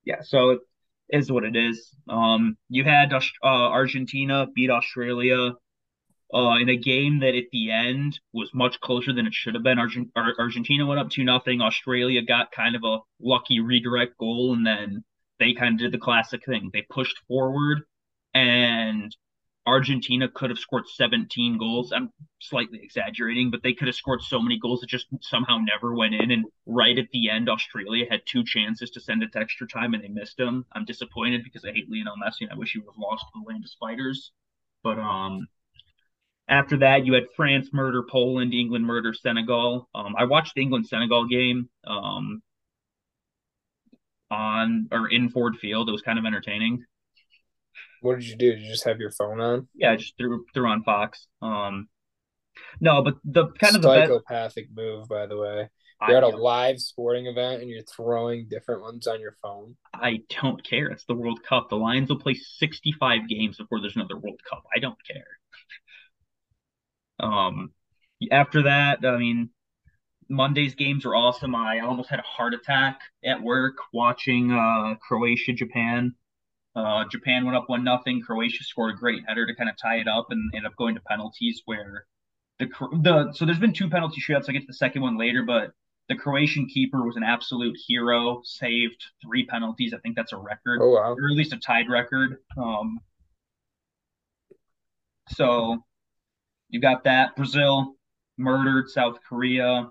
yeah. 0.05 0.21
So 0.23 0.51
it 0.51 0.59
is 1.09 1.31
what 1.31 1.43
it 1.43 1.55
is. 1.55 1.93
Um, 2.07 2.57
you 2.69 2.83
had 2.83 3.13
uh, 3.13 3.19
Argentina 3.43 4.47
beat 4.55 4.69
Australia 4.69 5.53
uh, 6.33 6.55
in 6.59 6.69
a 6.69 6.77
game 6.77 7.19
that 7.19 7.35
at 7.35 7.45
the 7.51 7.71
end 7.71 8.19
was 8.33 8.49
much 8.53 8.79
closer 8.79 9.13
than 9.13 9.27
it 9.27 9.33
should 9.33 9.53
have 9.53 9.63
been. 9.63 9.79
Argent- 9.79 10.11
Argentina 10.15 10.85
went 10.85 10.99
up 10.99 11.09
two 11.09 11.23
nothing. 11.23 11.61
Australia 11.61 12.21
got 12.21 12.51
kind 12.51 12.75
of 12.75 12.83
a 12.83 12.99
lucky 13.19 13.59
redirect 13.59 14.17
goal, 14.17 14.53
and 14.53 14.65
then 14.65 15.03
they 15.39 15.53
kind 15.53 15.75
of 15.75 15.79
did 15.79 15.91
the 15.91 16.03
classic 16.03 16.41
thing. 16.45 16.69
They 16.73 16.85
pushed 16.89 17.17
forward, 17.27 17.83
and 18.33 19.15
Argentina 19.67 20.29
could 20.29 20.49
have 20.49 20.57
scored 20.57 20.87
17 20.87 21.57
goals. 21.57 21.91
I'm 21.91 22.09
slightly 22.39 22.79
exaggerating, 22.81 23.51
but 23.51 23.61
they 23.63 23.73
could 23.73 23.89
have 23.89 23.95
scored 23.95 24.21
so 24.21 24.41
many 24.41 24.57
goals 24.57 24.79
that 24.79 24.87
just 24.87 25.07
somehow 25.21 25.57
never 25.57 25.93
went 25.93 26.15
in. 26.15 26.31
And 26.31 26.45
right 26.65 26.97
at 26.97 27.09
the 27.11 27.29
end, 27.29 27.49
Australia 27.49 28.05
had 28.09 28.21
two 28.25 28.45
chances 28.45 28.91
to 28.91 29.01
send 29.01 29.23
it 29.23 29.33
to 29.33 29.39
extra 29.39 29.67
time 29.67 29.93
and 29.93 30.01
they 30.01 30.07
missed 30.07 30.37
them. 30.37 30.65
I'm 30.71 30.85
disappointed 30.85 31.43
because 31.43 31.65
I 31.65 31.73
hate 31.73 31.91
Lionel 31.91 32.15
Messi 32.15 32.41
and 32.41 32.51
I 32.51 32.55
wish 32.55 32.71
he 32.71 32.79
would 32.79 32.87
have 32.87 32.97
lost 32.97 33.25
to 33.25 33.41
the 33.41 33.51
land 33.51 33.65
of 33.65 33.69
spiders. 33.69 34.31
But 34.83 34.99
um, 34.99 35.47
after 36.47 36.77
that, 36.77 37.05
you 37.05 37.13
had 37.13 37.25
France 37.35 37.69
murder 37.73 38.03
Poland, 38.09 38.53
England 38.53 38.85
murder 38.85 39.13
Senegal. 39.13 39.89
Um, 39.93 40.15
I 40.17 40.23
watched 40.23 40.55
the 40.55 40.61
England 40.61 40.87
Senegal 40.87 41.27
game 41.27 41.67
um, 41.85 42.41
on 44.31 44.87
or 44.93 45.09
in 45.09 45.27
Ford 45.29 45.57
Field. 45.57 45.89
It 45.89 45.91
was 45.91 46.01
kind 46.01 46.17
of 46.17 46.25
entertaining. 46.25 46.85
What 48.01 48.19
did 48.19 48.27
you 48.27 48.35
do? 48.35 48.53
Did 48.53 48.61
you 48.61 48.71
just 48.71 48.85
have 48.85 48.99
your 48.99 49.11
phone 49.11 49.39
on? 49.39 49.67
Yeah, 49.75 49.91
I 49.91 49.95
just 49.95 50.17
threw 50.17 50.45
threw 50.53 50.67
on 50.67 50.83
Fox. 50.83 51.27
Um, 51.41 51.87
no, 52.79 53.03
but 53.03 53.15
the 53.23 53.47
kind 53.59 53.75
of 53.75 53.81
the 53.81 53.87
psychopathic 53.87 54.67
move, 54.73 55.07
by 55.07 55.25
the 55.25 55.37
way. 55.37 55.69
You're 56.07 56.17
at 56.17 56.23
a 56.23 56.27
live 56.27 56.79
sporting 56.79 57.25
event 57.25 57.61
and 57.61 57.71
you're 57.71 57.81
throwing 57.81 58.47
different 58.47 58.81
ones 58.81 59.07
on 59.07 59.19
your 59.19 59.35
phone. 59.41 59.75
I 59.95 60.19
don't 60.41 60.63
care. 60.63 60.89
It's 60.89 61.05
the 61.05 61.15
World 61.15 61.41
Cup. 61.43 61.69
The 61.69 61.75
Lions 61.75 62.09
will 62.09 62.19
play 62.19 62.35
65 62.35 63.27
games 63.27 63.57
before 63.57 63.81
there's 63.81 63.95
another 63.95 64.15
World 64.15 64.39
Cup. 64.47 64.63
I 64.75 64.77
don't 64.77 64.97
care. 65.07 65.25
Um, 67.19 67.71
after 68.31 68.63
that, 68.63 69.03
I 69.03 69.17
mean, 69.17 69.49
Monday's 70.29 70.75
games 70.75 71.05
were 71.05 71.15
awesome. 71.15 71.55
I 71.55 71.79
almost 71.79 72.09
had 72.09 72.19
a 72.19 72.23
heart 72.23 72.53
attack 72.53 72.99
at 73.25 73.41
work 73.41 73.77
watching 73.93 74.51
uh, 74.51 74.95
Croatia 75.01 75.53
Japan. 75.53 76.13
Uh, 76.77 77.05
Japan 77.09 77.43
went 77.43 77.57
up 77.57 77.63
one 77.67 77.83
nothing. 77.83 78.21
Croatia 78.21 78.63
scored 78.63 78.93
a 78.93 78.97
great 78.97 79.23
header 79.27 79.47
to 79.47 79.55
kind 79.55 79.67
of 79.67 79.75
tie 79.81 79.95
it 79.95 80.07
up 80.07 80.27
and 80.29 80.51
ended 80.53 80.69
up 80.69 80.77
going 80.77 80.93
to 80.93 81.01
penalties 81.01 81.63
where 81.65 82.05
the 82.59 82.67
the 83.01 83.33
so 83.33 83.45
there's 83.45 83.57
been 83.57 83.73
two 83.73 83.89
penalty 83.89 84.21
shootouts. 84.21 84.45
I'll 84.47 84.53
get 84.53 84.61
to 84.61 84.67
the 84.67 84.73
second 84.73 85.01
one 85.01 85.17
later, 85.17 85.41
but 85.41 85.71
the 86.07 86.15
Croatian 86.15 86.67
keeper 86.67 87.03
was 87.03 87.15
an 87.15 87.23
absolute 87.23 87.75
hero. 87.87 88.41
Saved 88.43 89.03
three 89.23 89.43
penalties. 89.47 89.91
I 89.91 89.97
think 89.97 90.15
that's 90.15 90.33
a 90.33 90.37
record, 90.37 90.79
oh, 90.81 90.91
wow. 90.91 91.15
or 91.15 91.31
at 91.31 91.35
least 91.35 91.51
a 91.51 91.57
tied 91.57 91.89
record. 91.89 92.37
Um, 92.55 92.99
so 95.29 95.79
you 96.69 96.79
got 96.79 97.05
that. 97.05 97.35
Brazil 97.35 97.95
murdered 98.37 98.89
South 98.89 99.17
Korea. 99.27 99.89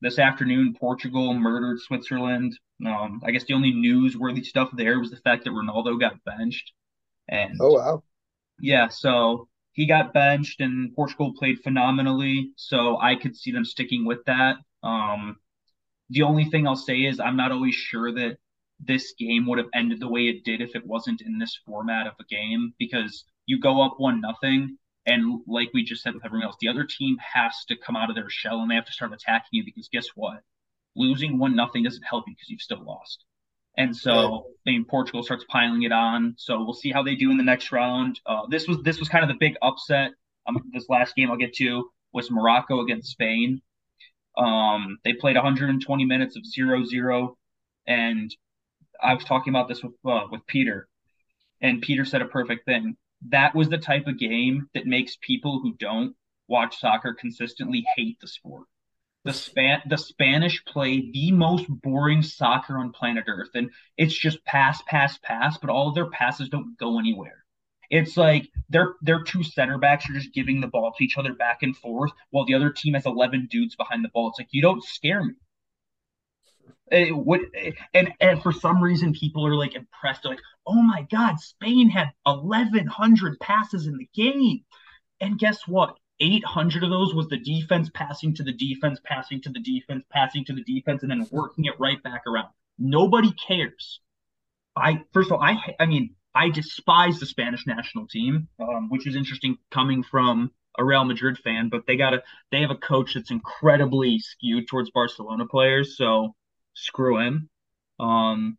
This 0.00 0.18
afternoon, 0.18 0.76
Portugal 0.78 1.34
murdered 1.34 1.80
Switzerland. 1.80 2.56
Um, 2.86 3.20
I 3.24 3.32
guess 3.32 3.44
the 3.44 3.54
only 3.54 3.72
newsworthy 3.72 4.44
stuff 4.44 4.70
there 4.72 4.98
was 5.00 5.10
the 5.10 5.16
fact 5.16 5.44
that 5.44 5.50
Ronaldo 5.50 5.98
got 5.98 6.22
benched. 6.24 6.72
And 7.28 7.56
oh 7.60 7.74
wow, 7.74 8.02
yeah. 8.60 8.88
So 8.88 9.48
he 9.72 9.86
got 9.86 10.14
benched, 10.14 10.60
and 10.60 10.94
Portugal 10.94 11.34
played 11.36 11.58
phenomenally. 11.64 12.52
So 12.56 12.98
I 13.00 13.16
could 13.16 13.36
see 13.36 13.50
them 13.50 13.64
sticking 13.64 14.04
with 14.04 14.24
that. 14.26 14.56
Um, 14.82 15.36
the 16.10 16.22
only 16.22 16.44
thing 16.44 16.66
I'll 16.66 16.76
say 16.76 17.00
is 17.04 17.20
I'm 17.20 17.36
not 17.36 17.52
always 17.52 17.74
sure 17.74 18.12
that 18.12 18.38
this 18.80 19.14
game 19.18 19.46
would 19.46 19.58
have 19.58 19.68
ended 19.74 20.00
the 20.00 20.08
way 20.08 20.22
it 20.22 20.44
did 20.44 20.60
if 20.60 20.76
it 20.76 20.86
wasn't 20.86 21.20
in 21.22 21.38
this 21.38 21.58
format 21.66 22.06
of 22.06 22.14
a 22.20 22.24
game 22.24 22.72
because 22.78 23.24
you 23.46 23.58
go 23.60 23.82
up 23.82 23.94
one 23.98 24.20
nothing 24.20 24.78
and 25.08 25.40
like 25.46 25.70
we 25.72 25.82
just 25.82 26.02
said 26.02 26.14
with 26.14 26.24
everyone 26.24 26.46
else, 26.46 26.56
the 26.60 26.68
other 26.68 26.84
team 26.84 27.16
has 27.34 27.64
to 27.68 27.76
come 27.76 27.96
out 27.96 28.10
of 28.10 28.16
their 28.16 28.28
shell 28.28 28.60
and 28.60 28.70
they 28.70 28.74
have 28.74 28.84
to 28.84 28.92
start 28.92 29.12
attacking 29.12 29.48
you 29.52 29.64
because 29.64 29.88
guess 29.88 30.06
what? 30.14 30.40
Losing 30.94 31.38
one 31.38 31.56
nothing 31.56 31.82
doesn't 31.82 32.02
help 32.02 32.24
you 32.26 32.34
because 32.34 32.50
you've 32.50 32.60
still 32.60 32.84
lost. 32.84 33.24
And 33.76 33.96
so 33.96 34.46
I 34.66 34.70
mean 34.70 34.84
Portugal 34.84 35.22
starts 35.22 35.44
piling 35.48 35.82
it 35.82 35.92
on. 35.92 36.34
So 36.36 36.62
we'll 36.62 36.74
see 36.74 36.92
how 36.92 37.02
they 37.02 37.14
do 37.14 37.30
in 37.30 37.38
the 37.38 37.44
next 37.44 37.72
round. 37.72 38.20
Uh, 38.26 38.42
this 38.50 38.68
was 38.68 38.82
this 38.82 38.98
was 38.98 39.08
kind 39.08 39.24
of 39.24 39.28
the 39.28 39.38
big 39.38 39.54
upset. 39.62 40.10
Um, 40.46 40.58
this 40.72 40.88
last 40.90 41.14
game 41.14 41.30
I'll 41.30 41.36
get 41.36 41.54
to 41.54 41.88
was 42.12 42.30
Morocco 42.30 42.80
against 42.80 43.10
Spain. 43.10 43.62
Um, 44.36 44.98
they 45.04 45.14
played 45.14 45.36
120 45.36 46.04
minutes 46.04 46.36
of 46.36 46.44
0-0, 46.44 47.34
and 47.88 48.34
I 49.02 49.14
was 49.14 49.24
talking 49.24 49.52
about 49.52 49.68
this 49.68 49.82
with 49.82 49.94
uh, 50.06 50.26
with 50.30 50.46
Peter, 50.46 50.88
and 51.60 51.82
Peter 51.82 52.04
said 52.04 52.22
a 52.22 52.26
perfect 52.26 52.64
thing 52.64 52.96
that 53.28 53.54
was 53.54 53.68
the 53.68 53.78
type 53.78 54.06
of 54.06 54.18
game 54.18 54.68
that 54.74 54.86
makes 54.86 55.16
people 55.20 55.60
who 55.60 55.74
don't 55.74 56.14
watch 56.48 56.78
soccer 56.78 57.14
consistently 57.14 57.84
hate 57.96 58.18
the 58.20 58.28
sport. 58.28 58.66
The 59.24 59.32
span 59.32 59.82
the 59.86 59.98
Spanish 59.98 60.64
play 60.64 61.10
the 61.10 61.32
most 61.32 61.66
boring 61.68 62.22
soccer 62.22 62.78
on 62.78 62.92
planet 62.92 63.24
Earth, 63.26 63.50
and 63.54 63.70
it's 63.96 64.16
just 64.16 64.44
pass, 64.44 64.80
pass, 64.86 65.18
pass, 65.18 65.58
but 65.58 65.70
all 65.70 65.88
of 65.88 65.94
their 65.94 66.08
passes 66.08 66.48
don't 66.48 66.78
go 66.78 66.98
anywhere. 66.98 67.44
It's 67.90 68.16
like 68.16 68.48
their 68.68 68.94
their 69.02 69.22
two 69.24 69.42
center 69.42 69.78
backs 69.78 70.08
are 70.08 70.14
just 70.14 70.32
giving 70.32 70.60
the 70.60 70.68
ball 70.68 70.92
to 70.96 71.04
each 71.04 71.18
other 71.18 71.34
back 71.34 71.62
and 71.62 71.76
forth, 71.76 72.12
while 72.30 72.44
the 72.44 72.54
other 72.54 72.70
team 72.70 72.94
has 72.94 73.06
eleven 73.06 73.48
dudes 73.50 73.76
behind 73.76 74.04
the 74.04 74.10
ball. 74.10 74.28
It's 74.28 74.38
like 74.38 74.48
you 74.52 74.62
don't 74.62 74.84
scare 74.84 75.24
me. 75.24 75.34
It 76.90 77.16
would, 77.16 77.40
and 77.94 78.12
and 78.20 78.42
for 78.42 78.52
some 78.52 78.82
reason, 78.82 79.12
people 79.12 79.46
are 79.46 79.54
like 79.54 79.74
impressed. 79.74 80.22
They're 80.22 80.32
like, 80.32 80.40
"Oh 80.66 80.82
my 80.82 81.02
God, 81.10 81.38
Spain 81.40 81.88
had 81.88 82.12
1,100 82.24 83.38
passes 83.40 83.86
in 83.86 83.96
the 83.98 84.08
game," 84.14 84.64
and 85.20 85.38
guess 85.38 85.66
what? 85.66 85.98
800 86.20 86.82
of 86.84 86.90
those 86.90 87.14
was 87.14 87.28
the 87.28 87.38
defense 87.38 87.90
passing 87.94 88.34
to 88.34 88.42
the 88.42 88.52
defense, 88.52 89.00
passing 89.04 89.40
to 89.42 89.50
the 89.50 89.60
defense, 89.60 90.04
passing 90.10 90.44
to 90.46 90.52
the 90.52 90.64
defense, 90.64 91.02
and 91.02 91.10
then 91.10 91.26
working 91.30 91.66
it 91.66 91.78
right 91.78 92.02
back 92.02 92.22
around. 92.26 92.48
Nobody 92.78 93.32
cares. 93.32 94.00
I 94.76 95.04
first 95.12 95.30
of 95.30 95.34
all, 95.34 95.42
I 95.42 95.74
I 95.80 95.86
mean, 95.86 96.14
I 96.34 96.50
despise 96.50 97.18
the 97.20 97.26
Spanish 97.26 97.66
national 97.66 98.06
team, 98.06 98.48
um, 98.60 98.88
which 98.88 99.06
is 99.06 99.16
interesting 99.16 99.58
coming 99.70 100.02
from 100.02 100.52
a 100.78 100.84
Real 100.84 101.04
Madrid 101.04 101.38
fan, 101.38 101.68
but 101.68 101.86
they 101.86 101.96
got 101.96 102.14
a 102.14 102.22
they 102.52 102.60
have 102.60 102.70
a 102.70 102.76
coach 102.76 103.14
that's 103.14 103.30
incredibly 103.30 104.18
skewed 104.20 104.68
towards 104.68 104.90
Barcelona 104.90 105.46
players, 105.46 105.96
so 105.96 106.34
screw 106.78 107.18
him. 107.18 107.48
Um, 108.00 108.58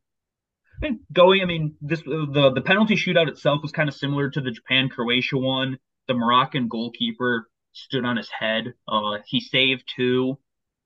I 0.83 0.91
going, 1.11 1.41
I 1.41 1.45
mean, 1.45 1.75
this 1.81 2.01
the 2.01 2.51
the 2.53 2.61
penalty 2.61 2.95
shootout 2.95 3.27
itself 3.27 3.61
was 3.61 3.71
kind 3.71 3.89
of 3.89 3.95
similar 3.95 4.29
to 4.29 4.41
the 4.41 4.51
Japan 4.51 4.89
Croatia 4.89 5.37
one. 5.37 5.77
The 6.07 6.13
Moroccan 6.13 6.67
goalkeeper 6.67 7.49
stood 7.73 8.05
on 8.05 8.17
his 8.17 8.29
head. 8.29 8.73
Uh, 8.87 9.19
he 9.25 9.39
saved 9.39 9.83
two, 9.95 10.37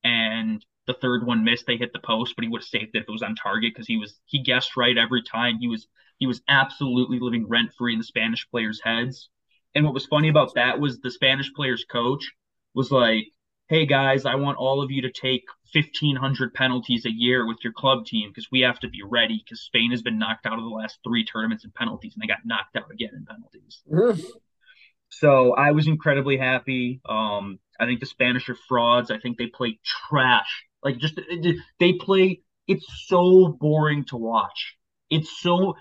and 0.03 0.65
the 0.87 0.93
third 0.93 1.25
one 1.25 1.43
missed. 1.43 1.65
They 1.67 1.77
hit 1.77 1.93
the 1.93 1.99
post, 1.99 2.35
but 2.35 2.43
he 2.43 2.49
would 2.49 2.61
have 2.61 2.67
saved 2.67 2.91
it 2.95 2.99
if 2.99 3.03
it 3.07 3.11
was 3.11 3.21
on 3.21 3.35
target 3.35 3.73
because 3.73 3.87
he 3.87 3.97
was 3.97 4.19
he 4.25 4.41
guessed 4.41 4.75
right 4.75 4.97
every 4.97 5.23
time. 5.23 5.57
He 5.59 5.67
was 5.67 5.87
he 6.17 6.27
was 6.27 6.41
absolutely 6.47 7.19
living 7.19 7.47
rent 7.47 7.71
free 7.77 7.93
in 7.93 7.99
the 7.99 8.05
Spanish 8.05 8.47
players' 8.49 8.81
heads. 8.83 9.29
And 9.75 9.85
what 9.85 9.93
was 9.93 10.05
funny 10.05 10.29
about 10.29 10.55
that 10.55 10.79
was 10.79 10.99
the 10.99 11.11
Spanish 11.11 11.51
players' 11.53 11.85
coach 11.89 12.31
was 12.73 12.91
like, 12.91 13.25
"Hey 13.73 13.87
guys, 13.87 14.27
I 14.27 14.35
want 14.35 14.59
all 14.59 14.83
of 14.83 14.91
you 14.91 15.01
to 15.01 15.11
take 15.11 15.45
1500 15.73 16.53
penalties 16.53 17.07
a 17.07 17.11
year 17.11 17.47
with 17.47 17.57
your 17.63 17.73
club 17.73 18.05
team 18.05 18.29
because 18.29 18.51
we 18.51 18.59
have 18.59 18.79
to 18.81 18.87
be 18.87 19.01
ready 19.01 19.41
because 19.43 19.61
Spain 19.61 19.89
has 19.89 20.03
been 20.03 20.19
knocked 20.19 20.45
out 20.45 20.59
of 20.59 20.63
the 20.63 20.69
last 20.69 20.99
3 21.03 21.25
tournaments 21.25 21.63
in 21.65 21.71
penalties 21.71 22.13
and 22.13 22.21
they 22.21 22.27
got 22.27 22.45
knocked 22.45 22.75
out 22.75 22.91
again 22.91 23.09
in 23.15 23.25
penalties." 23.25 23.81
So 25.09 25.55
I 25.55 25.71
was 25.71 25.87
incredibly 25.87 26.37
happy. 26.37 27.01
Um, 27.09 27.57
I 27.79 27.87
think 27.87 27.99
the 27.99 28.05
Spanish 28.05 28.47
are 28.47 28.57
frauds. 28.67 29.09
I 29.09 29.17
think 29.17 29.39
they 29.39 29.47
play 29.47 29.79
trash. 29.83 30.65
Like 30.83 30.99
just 30.99 31.19
they 31.79 31.93
play. 31.93 32.41
It's 32.67 32.85
so 33.07 33.47
boring 33.59 34.05
to 34.09 34.17
watch. 34.17 34.75
It's 35.09 35.41
so. 35.41 35.77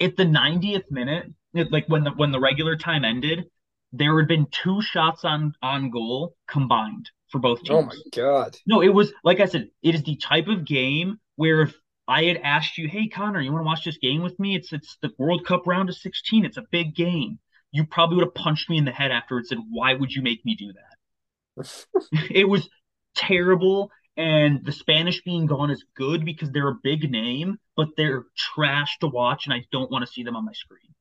At 0.00 0.16
the 0.16 0.24
90th 0.24 0.90
minute, 0.90 1.34
like 1.52 1.86
when 1.86 2.04
the 2.04 2.12
when 2.12 2.32
the 2.32 2.40
regular 2.40 2.76
time 2.76 3.04
ended, 3.04 3.44
there 3.92 4.18
had 4.18 4.28
been 4.28 4.46
two 4.50 4.82
shots 4.82 5.24
on 5.24 5.54
on 5.62 5.90
goal 5.90 6.36
combined 6.48 7.10
for 7.28 7.38
both 7.38 7.62
teams. 7.62 7.70
Oh 7.70 7.82
my 7.82 7.96
god! 8.12 8.56
No, 8.66 8.82
it 8.82 8.92
was 8.92 9.12
like 9.24 9.40
I 9.40 9.46
said. 9.46 9.68
It 9.82 9.94
is 9.94 10.02
the 10.02 10.16
type 10.16 10.48
of 10.48 10.64
game 10.64 11.18
where 11.36 11.62
if 11.62 11.74
I 12.08 12.24
had 12.24 12.38
asked 12.38 12.78
you, 12.78 12.88
"Hey 12.88 13.08
Connor, 13.08 13.40
you 13.40 13.52
want 13.52 13.62
to 13.62 13.66
watch 13.66 13.84
this 13.84 13.98
game 13.98 14.22
with 14.22 14.38
me?" 14.38 14.56
It's 14.56 14.72
it's 14.72 14.96
the 15.02 15.12
World 15.18 15.46
Cup 15.46 15.66
round 15.66 15.88
of 15.88 15.96
16. 15.96 16.44
It's 16.44 16.56
a 16.56 16.64
big 16.70 16.94
game 16.94 17.38
you 17.76 17.84
probably 17.84 18.16
would 18.16 18.24
have 18.24 18.34
punched 18.34 18.70
me 18.70 18.78
in 18.78 18.86
the 18.86 18.90
head 18.90 19.10
after 19.10 19.36
and 19.36 19.46
said, 19.46 19.58
Why 19.70 19.92
would 19.92 20.10
you 20.10 20.22
make 20.22 20.44
me 20.44 20.54
do 20.54 20.72
that? 20.72 21.86
it 22.30 22.48
was 22.48 22.68
terrible. 23.14 23.90
And 24.16 24.64
the 24.64 24.72
Spanish 24.72 25.22
being 25.22 25.44
gone 25.44 25.70
is 25.70 25.84
good 25.94 26.24
because 26.24 26.50
they're 26.50 26.68
a 26.68 26.78
big 26.82 27.10
name, 27.10 27.58
but 27.76 27.88
they're 27.98 28.24
trash 28.34 28.96
to 29.00 29.08
watch, 29.08 29.44
and 29.44 29.52
I 29.52 29.66
don't 29.70 29.90
want 29.90 30.06
to 30.06 30.10
see 30.10 30.22
them 30.22 30.36
on 30.36 30.46
my 30.46 30.54
screen. 30.54 30.94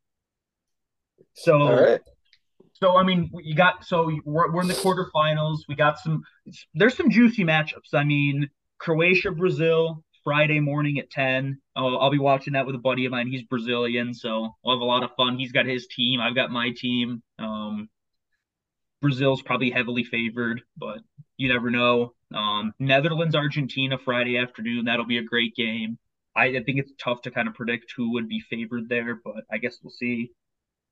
So, 1.34 1.98
so 2.76 2.98
I 2.98 3.04
mean, 3.04 3.32
you 3.44 3.56
got 3.56 3.86
so 3.86 4.12
we're, 4.26 4.52
we're 4.52 4.62
in 4.62 4.68
the 4.68 4.74
quarterfinals. 4.74 5.60
We 5.68 5.76
got 5.76 6.00
some. 6.00 6.24
There's 6.74 6.96
some 6.96 7.10
juicy 7.10 7.44
matchups. 7.44 7.94
I 7.94 8.04
mean, 8.04 8.50
Croatia, 8.80 9.32
Brazil, 9.32 10.04
Friday 10.26 10.60
morning 10.60 11.00
at 11.00 11.10
10. 11.10 11.60
I'll, 11.76 11.98
I'll, 12.00 12.12
be 12.12 12.20
watching 12.20 12.54
that 12.54 12.66
with 12.66 12.76
a 12.76 12.80
buddy 12.80 13.06
of 13.06 13.12
mine. 13.12 13.28
He's 13.28 13.44
Brazilian, 13.44 14.14
so 14.14 14.50
we'll 14.64 14.76
have 14.76 14.82
a 14.82 14.86
lot 14.86 15.04
of 15.04 15.12
fun. 15.16 15.38
He's 15.38 15.52
got 15.52 15.66
his 15.66 15.88
team. 15.88 16.20
I've 16.20 16.36
got 16.36 16.52
my 16.52 16.72
team. 16.76 17.22
Um, 17.40 17.90
Brazil's 19.02 19.42
probably 19.42 19.70
heavily 19.70 20.04
favored, 20.04 20.64
but 20.78 20.98
you 21.38 21.48
never 21.48 21.70
know. 21.70 22.14
Um, 22.34 22.74
Netherlands, 22.80 23.36
Argentina, 23.36 23.98
Friday 24.04 24.38
afternoon. 24.38 24.86
That'll 24.86 25.06
be 25.06 25.20
a 25.20 25.24
great 25.24 25.56
game. 25.56 25.98
I, 26.36 26.48
I, 26.48 26.64
think 26.64 26.80
it's 26.80 26.92
tough 27.00 27.22
to 27.22 27.32
kind 27.32 27.48
of 27.48 27.54
predict 27.54 27.94
who 27.96 28.14
would 28.14 28.28
be 28.28 28.42
favored 28.50 28.90
there, 28.90 29.22
but 29.24 29.44
I 29.52 29.60
guess 29.60 29.78
we'll 29.82 29.92
see. 29.92 30.32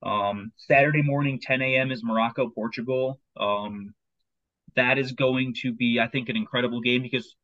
Um, 0.04 0.52
Saturday 0.58 1.02
morning, 1.02 1.40
10 1.42 1.62
a.m. 1.62 1.92
is 1.92 2.04
Morocco, 2.04 2.50
Portugal. 2.50 3.20
Um, 3.40 3.94
that 4.76 4.98
is 4.98 5.12
going 5.14 5.54
to 5.62 5.74
be, 5.74 6.00
I 6.00 6.08
think, 6.08 6.30
an 6.30 6.36
incredible 6.36 6.82
game 6.82 7.02
because 7.02 7.36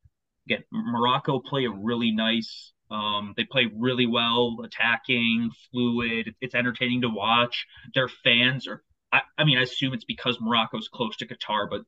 again, 0.46 0.64
Morocco 0.72 1.40
play 1.40 1.64
a 1.64 1.70
really 1.70 2.10
nice. 2.10 2.72
Um, 2.90 3.34
they 3.36 3.44
play 3.44 3.70
really 3.76 4.06
well, 4.06 4.58
attacking, 4.64 5.50
fluid. 5.70 6.34
It's 6.40 6.54
entertaining 6.54 7.02
to 7.02 7.08
watch. 7.08 7.66
Their 7.94 8.08
fans 8.08 8.66
are. 8.66 8.82
I, 9.12 9.20
I 9.38 9.44
mean, 9.44 9.58
I 9.58 9.62
assume 9.62 9.94
it's 9.94 10.04
because 10.04 10.38
Morocco's 10.40 10.88
close 10.88 11.16
to 11.16 11.26
Qatar, 11.26 11.68
but 11.70 11.82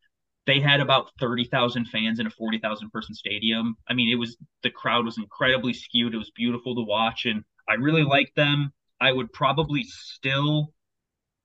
they 0.47 0.61
had 0.61 0.81
about 0.81 1.11
30,000 1.21 1.87
fans 1.87 2.19
in 2.19 2.27
a 2.27 2.31
40,000 2.31 2.91
person 2.91 3.15
stadium. 3.15 3.77
I 3.89 3.95
mean, 3.95 4.13
it 4.13 4.19
was 4.19 4.37
the 4.63 4.71
crowd 4.71 5.05
was 5.05 5.19
incredibly 5.19 5.73
skewed. 5.73 6.15
It 6.15 6.19
was 6.19 6.31
beautiful 6.35 6.75
to 6.77 6.83
watch, 6.83 7.27
and 7.27 7.45
I 7.69 7.75
really 7.75 8.03
like 8.05 8.33
them. 8.37 8.73
I 9.03 9.11
would 9.11 9.33
probably 9.33 9.83
still 9.83 10.73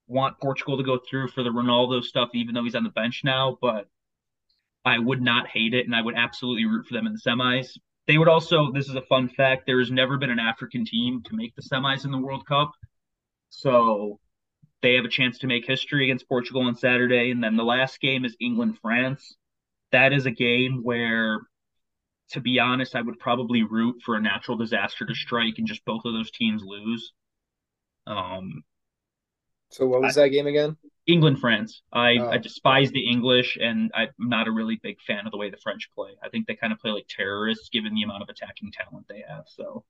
want 0.05 0.39
Portugal 0.39 0.77
to 0.77 0.83
go 0.83 0.99
through 1.09 1.29
for 1.29 1.43
the 1.43 1.49
Ronaldo 1.49 2.03
stuff, 2.03 2.29
even 2.35 2.53
though 2.53 2.63
he's 2.63 2.75
on 2.75 2.83
the 2.83 2.91
bench 2.91 3.21
now. 3.23 3.57
But 3.59 3.87
I 4.85 4.99
would 4.99 5.21
not 5.23 5.47
hate 5.47 5.73
it, 5.73 5.87
and 5.87 5.95
I 5.95 6.01
would 6.01 6.15
absolutely 6.15 6.65
root 6.65 6.85
for 6.85 6.93
them 6.93 7.07
in 7.07 7.13
the 7.13 7.19
semis. 7.19 7.69
They 8.05 8.19
would 8.19 8.29
also, 8.29 8.71
this 8.71 8.87
is 8.87 8.95
a 8.95 9.01
fun 9.01 9.27
fact, 9.27 9.63
there 9.65 9.79
has 9.79 9.91
never 9.91 10.17
been 10.17 10.29
an 10.29 10.39
African 10.39 10.85
team 10.85 11.23
to 11.23 11.35
make 11.35 11.55
the 11.55 11.63
semis 11.63 12.05
in 12.05 12.11
the 12.11 12.19
World 12.19 12.45
Cup. 12.45 12.71
So 13.49 14.19
they 14.83 14.93
have 14.93 15.05
a 15.05 15.09
chance 15.09 15.39
to 15.39 15.47
make 15.47 15.65
history 15.65 16.05
against 16.05 16.29
Portugal 16.29 16.61
on 16.61 16.75
Saturday. 16.75 17.31
And 17.31 17.43
then 17.43 17.57
the 17.57 17.63
last 17.63 17.99
game 17.99 18.23
is 18.23 18.37
England 18.39 18.77
France. 18.81 19.35
That 19.91 20.13
is 20.13 20.27
a 20.27 20.31
game 20.31 20.83
where, 20.83 21.39
to 22.31 22.39
be 22.39 22.59
honest, 22.59 22.95
I 22.95 23.01
would 23.01 23.19
probably 23.19 23.63
root 23.63 24.03
for 24.05 24.15
a 24.15 24.21
natural 24.21 24.57
disaster 24.57 25.05
to 25.05 25.15
strike 25.15 25.55
and 25.57 25.67
just 25.67 25.83
both 25.85 26.05
of 26.05 26.13
those 26.13 26.31
teams 26.31 26.61
lose. 26.63 27.11
Um, 28.07 28.63
so 29.69 29.85
what 29.85 30.01
was 30.01 30.17
I, 30.17 30.23
that 30.23 30.29
game 30.29 30.47
again? 30.47 30.77
England 31.07 31.39
France. 31.39 31.81
I, 31.91 32.17
oh. 32.17 32.29
I 32.29 32.37
despise 32.37 32.91
the 32.91 33.09
English, 33.09 33.57
and 33.61 33.91
I'm 33.93 34.09
not 34.17 34.47
a 34.47 34.51
really 34.51 34.79
big 34.81 34.99
fan 35.01 35.25
of 35.25 35.31
the 35.31 35.37
way 35.37 35.49
the 35.49 35.57
French 35.57 35.89
play. 35.95 36.11
I 36.23 36.29
think 36.29 36.47
they 36.47 36.55
kind 36.55 36.73
of 36.73 36.79
play 36.79 36.91
like 36.91 37.07
terrorists, 37.09 37.69
given 37.69 37.93
the 37.93 38.03
amount 38.03 38.23
of 38.23 38.29
attacking 38.29 38.71
talent 38.71 39.05
they 39.07 39.23
have. 39.27 39.45
So, 39.47 39.83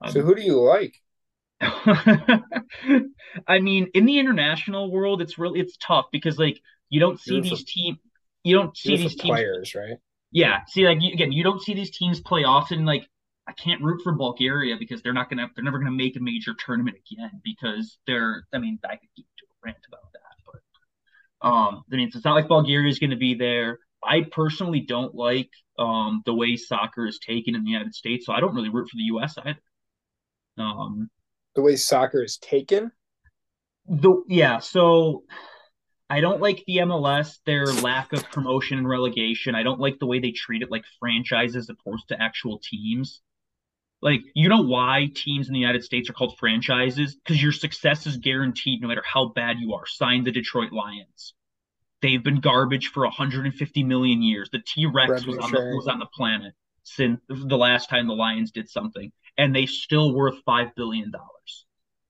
um, 0.00 0.12
so 0.12 0.22
who 0.22 0.34
do 0.34 0.42
you 0.42 0.60
like? 0.60 0.94
I 1.60 2.42
mean, 3.60 3.88
in 3.94 4.06
the 4.06 4.18
international 4.18 4.90
world, 4.90 5.22
it's 5.22 5.38
really 5.38 5.60
it's 5.60 5.76
tough 5.78 6.06
because 6.12 6.38
like 6.38 6.60
you 6.90 7.00
don't 7.00 7.20
see 7.20 7.40
these 7.40 7.64
teams. 7.64 7.98
You 8.42 8.54
don't 8.54 8.76
see 8.76 8.96
these 8.96 9.16
teams 9.16 9.30
players, 9.30 9.74
right? 9.74 9.96
Yeah. 10.30 10.60
See, 10.68 10.86
like 10.86 10.98
you, 11.00 11.12
again, 11.12 11.32
you 11.32 11.42
don't 11.42 11.62
see 11.62 11.74
these 11.74 11.96
teams 11.96 12.20
play 12.20 12.44
often. 12.44 12.84
Like 12.84 13.08
I 13.48 13.52
can't 13.52 13.82
root 13.82 14.02
for 14.02 14.12
Bulgaria 14.12 14.76
because 14.78 15.02
they're 15.02 15.12
not 15.12 15.30
gonna 15.30 15.48
they're 15.54 15.64
never 15.64 15.78
gonna 15.78 15.92
make 15.92 16.16
a 16.16 16.20
major 16.20 16.54
tournament 16.54 16.96
again 17.10 17.40
because 17.44 17.98
they're 18.06 18.46
I 18.52 18.58
mean 18.58 18.78
I 18.84 18.96
could 18.96 19.08
keep 19.14 19.26
to 19.38 19.44
a 19.44 19.66
rant 19.66 19.78
about 19.88 20.12
that. 20.12 20.26
Um, 21.42 21.84
I 21.92 21.96
mean, 21.96 22.08
it's 22.12 22.24
not 22.24 22.34
like 22.34 22.48
Bulgaria 22.48 22.90
is 22.90 22.98
going 22.98 23.10
to 23.10 23.16
be 23.16 23.34
there. 23.34 23.78
I 24.02 24.22
personally 24.22 24.80
don't 24.80 25.14
like 25.14 25.50
um, 25.78 26.22
the 26.24 26.34
way 26.34 26.56
soccer 26.56 27.06
is 27.06 27.18
taken 27.18 27.54
in 27.54 27.64
the 27.64 27.70
United 27.70 27.94
States, 27.94 28.26
so 28.26 28.32
I 28.32 28.40
don't 28.40 28.54
really 28.54 28.68
root 28.68 28.88
for 28.88 28.96
the 28.96 29.04
U.S. 29.04 29.36
either. 29.38 29.58
Um, 30.58 31.10
the 31.54 31.62
way 31.62 31.76
soccer 31.76 32.22
is 32.22 32.38
taken. 32.38 32.90
The 33.88 34.22
yeah, 34.28 34.58
so 34.58 35.24
I 36.08 36.20
don't 36.20 36.40
like 36.40 36.64
the 36.66 36.78
MLS, 36.78 37.38
their 37.44 37.66
lack 37.66 38.12
of 38.12 38.28
promotion 38.30 38.78
and 38.78 38.88
relegation. 38.88 39.54
I 39.54 39.62
don't 39.62 39.80
like 39.80 39.98
the 39.98 40.06
way 40.06 40.18
they 40.18 40.32
treat 40.32 40.62
it 40.62 40.70
like 40.70 40.84
franchises 40.98 41.70
opposed 41.70 42.08
to 42.08 42.20
actual 42.20 42.60
teams. 42.62 43.20
Like, 44.02 44.20
you 44.34 44.48
know 44.48 44.62
why 44.62 45.10
teams 45.14 45.48
in 45.48 45.54
the 45.54 45.60
United 45.60 45.82
States 45.82 46.10
are 46.10 46.12
called 46.12 46.36
franchises? 46.38 47.14
Because 47.14 47.42
your 47.42 47.52
success 47.52 48.06
is 48.06 48.18
guaranteed 48.18 48.82
no 48.82 48.88
matter 48.88 49.02
how 49.04 49.28
bad 49.28 49.58
you 49.58 49.74
are. 49.74 49.86
Sign 49.86 50.24
the 50.24 50.32
Detroit 50.32 50.72
Lions. 50.72 51.34
They've 52.02 52.22
been 52.22 52.40
garbage 52.40 52.88
for 52.88 53.04
150 53.04 53.82
million 53.84 54.22
years. 54.22 54.50
The 54.52 54.60
T 54.64 54.86
Rex 54.86 55.26
was 55.26 55.38
on 55.38 55.50
the 55.50 55.60
was 55.74 55.88
on 55.88 55.98
the 55.98 56.06
planet 56.06 56.52
since 56.82 57.20
the 57.28 57.56
last 57.56 57.88
time 57.88 58.06
the 58.06 58.14
Lions 58.14 58.52
did 58.52 58.68
something, 58.68 59.10
and 59.36 59.54
they 59.54 59.66
still 59.66 60.14
worth 60.14 60.36
five 60.44 60.68
billion 60.76 61.10
dollars. 61.10 61.66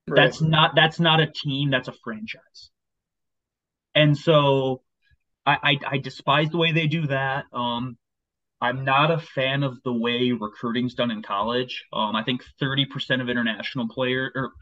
Right. 0.09 0.17
That's 0.17 0.41
not 0.41 0.75
that's 0.75 1.01
not 1.01 1.21
a 1.21 1.27
team. 1.27 1.71
That's 1.71 1.89
a 1.89 1.95
franchise. 2.05 2.71
And 3.95 4.17
so, 4.17 4.83
I, 5.47 5.57
I 5.63 5.79
I 5.95 5.99
despise 5.99 6.51
the 6.51 6.59
way 6.59 6.73
they 6.73 6.89
do 6.89 7.07
that. 7.07 7.47
Um, 7.53 7.97
I'm 8.61 8.85
not 8.85 9.11
a 9.11 9.19
fan 9.19 9.63
of 9.63 9.83
the 9.85 9.93
way 9.93 10.33
recruiting's 10.33 10.95
done 10.95 11.11
in 11.11 11.23
college. 11.23 11.85
Um, 11.93 12.17
I 12.17 12.23
think 12.23 12.43
30% 12.61 13.21
of 13.21 13.29
international 13.29 13.89
players 13.89 14.33
or 14.35 14.53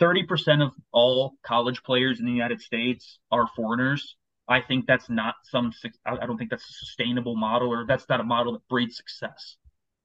30% 0.00 0.62
of 0.62 0.72
all 0.92 1.34
college 1.42 1.82
players 1.82 2.18
in 2.18 2.26
the 2.26 2.32
United 2.32 2.60
States 2.60 3.18
are 3.30 3.46
foreigners. 3.54 4.16
I 4.48 4.60
think 4.60 4.86
that's 4.86 5.08
not 5.08 5.36
some. 5.44 5.72
I 6.04 6.26
don't 6.26 6.36
think 6.36 6.50
that's 6.50 6.68
a 6.68 6.72
sustainable 6.72 7.36
model, 7.36 7.68
or 7.68 7.86
that's 7.86 8.08
not 8.08 8.18
a 8.18 8.24
model 8.24 8.54
that 8.54 8.66
breeds 8.68 8.96
success. 8.96 9.56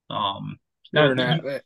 Um, 0.08 0.58
now, 0.92 1.12
not, 1.14 1.44
eh, 1.44 1.58